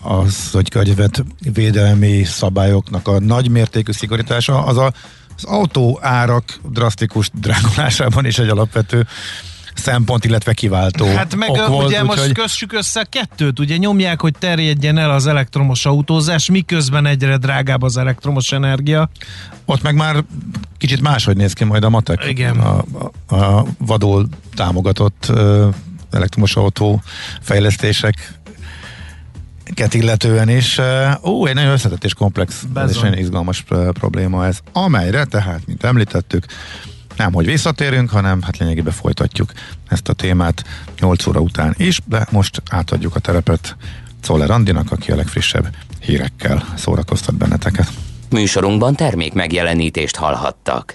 az, 0.00 0.50
hogy 0.52 0.70
környezetvédelmi 0.70 2.24
szabályoknak 2.24 3.08
a 3.08 3.20
nagymértékű 3.20 3.92
szigorítása, 3.92 4.64
az 4.64 4.78
a 4.78 4.92
az 5.36 5.44
autó 5.44 5.98
árak 6.02 6.44
drasztikus 6.70 7.30
drágulásában 7.34 8.26
is 8.26 8.38
egy 8.38 8.48
alapvető 8.48 9.06
szempont, 9.78 10.24
illetve 10.24 10.52
kiváltó 10.52 11.06
Hát 11.06 11.34
meg 11.34 11.50
ok 11.50 11.66
volt, 11.66 11.86
ugye 11.86 12.02
most 12.02 12.32
kössük 12.32 12.72
össze 12.72 13.00
a 13.00 13.04
kettőt, 13.08 13.58
ugye 13.58 13.76
nyomják, 13.76 14.20
hogy 14.20 14.34
terjedjen 14.38 14.98
el 14.98 15.10
az 15.10 15.26
elektromos 15.26 15.86
autózás, 15.86 16.50
miközben 16.50 17.06
egyre 17.06 17.36
drágább 17.36 17.82
az 17.82 17.96
elektromos 17.96 18.52
energia. 18.52 19.10
Ott 19.64 19.82
meg 19.82 19.94
már 19.94 20.24
kicsit 20.78 21.00
máshogy 21.00 21.36
néz 21.36 21.52
ki 21.52 21.64
majd 21.64 21.84
a 21.84 21.88
matek. 21.88 22.24
Igen. 22.28 22.56
A, 22.58 22.84
a, 23.26 23.34
a 23.34 23.64
vadul 23.78 24.28
támogatott 24.54 25.32
elektromos 26.10 26.56
autó 26.56 27.02
fejlesztések 27.40 28.34
illetően 29.90 30.48
is. 30.48 30.80
Ó, 31.22 31.46
egy 31.46 31.54
nagyon 31.54 31.70
összetett 31.70 32.04
és 32.04 32.14
komplex 32.14 32.62
Bezon. 32.62 32.90
és 32.90 32.96
nagyon 33.00 33.18
izgalmas 33.18 33.64
probléma 33.92 34.46
ez, 34.46 34.58
amelyre 34.72 35.24
tehát, 35.24 35.66
mint 35.66 35.84
említettük, 35.84 36.46
nem, 37.16 37.32
hogy 37.32 37.46
visszatérünk, 37.46 38.10
hanem 38.10 38.42
hát 38.42 38.56
lényegében 38.56 38.92
folytatjuk 38.92 39.52
ezt 39.88 40.08
a 40.08 40.12
témát 40.12 40.64
8 41.00 41.26
óra 41.26 41.40
után 41.40 41.74
is, 41.78 42.00
de 42.04 42.26
most 42.30 42.62
átadjuk 42.70 43.16
a 43.16 43.20
terepet 43.20 43.76
Czoller 44.20 44.50
Andinak, 44.50 44.92
aki 44.92 45.12
a 45.12 45.16
legfrissebb 45.16 45.74
hírekkel 46.00 46.64
szórakoztat 46.76 47.34
benneteket. 47.34 47.88
Műsorunkban 48.30 48.94
termék 48.94 49.32
megjelenítést 49.32 50.16
hallhattak. 50.16 50.94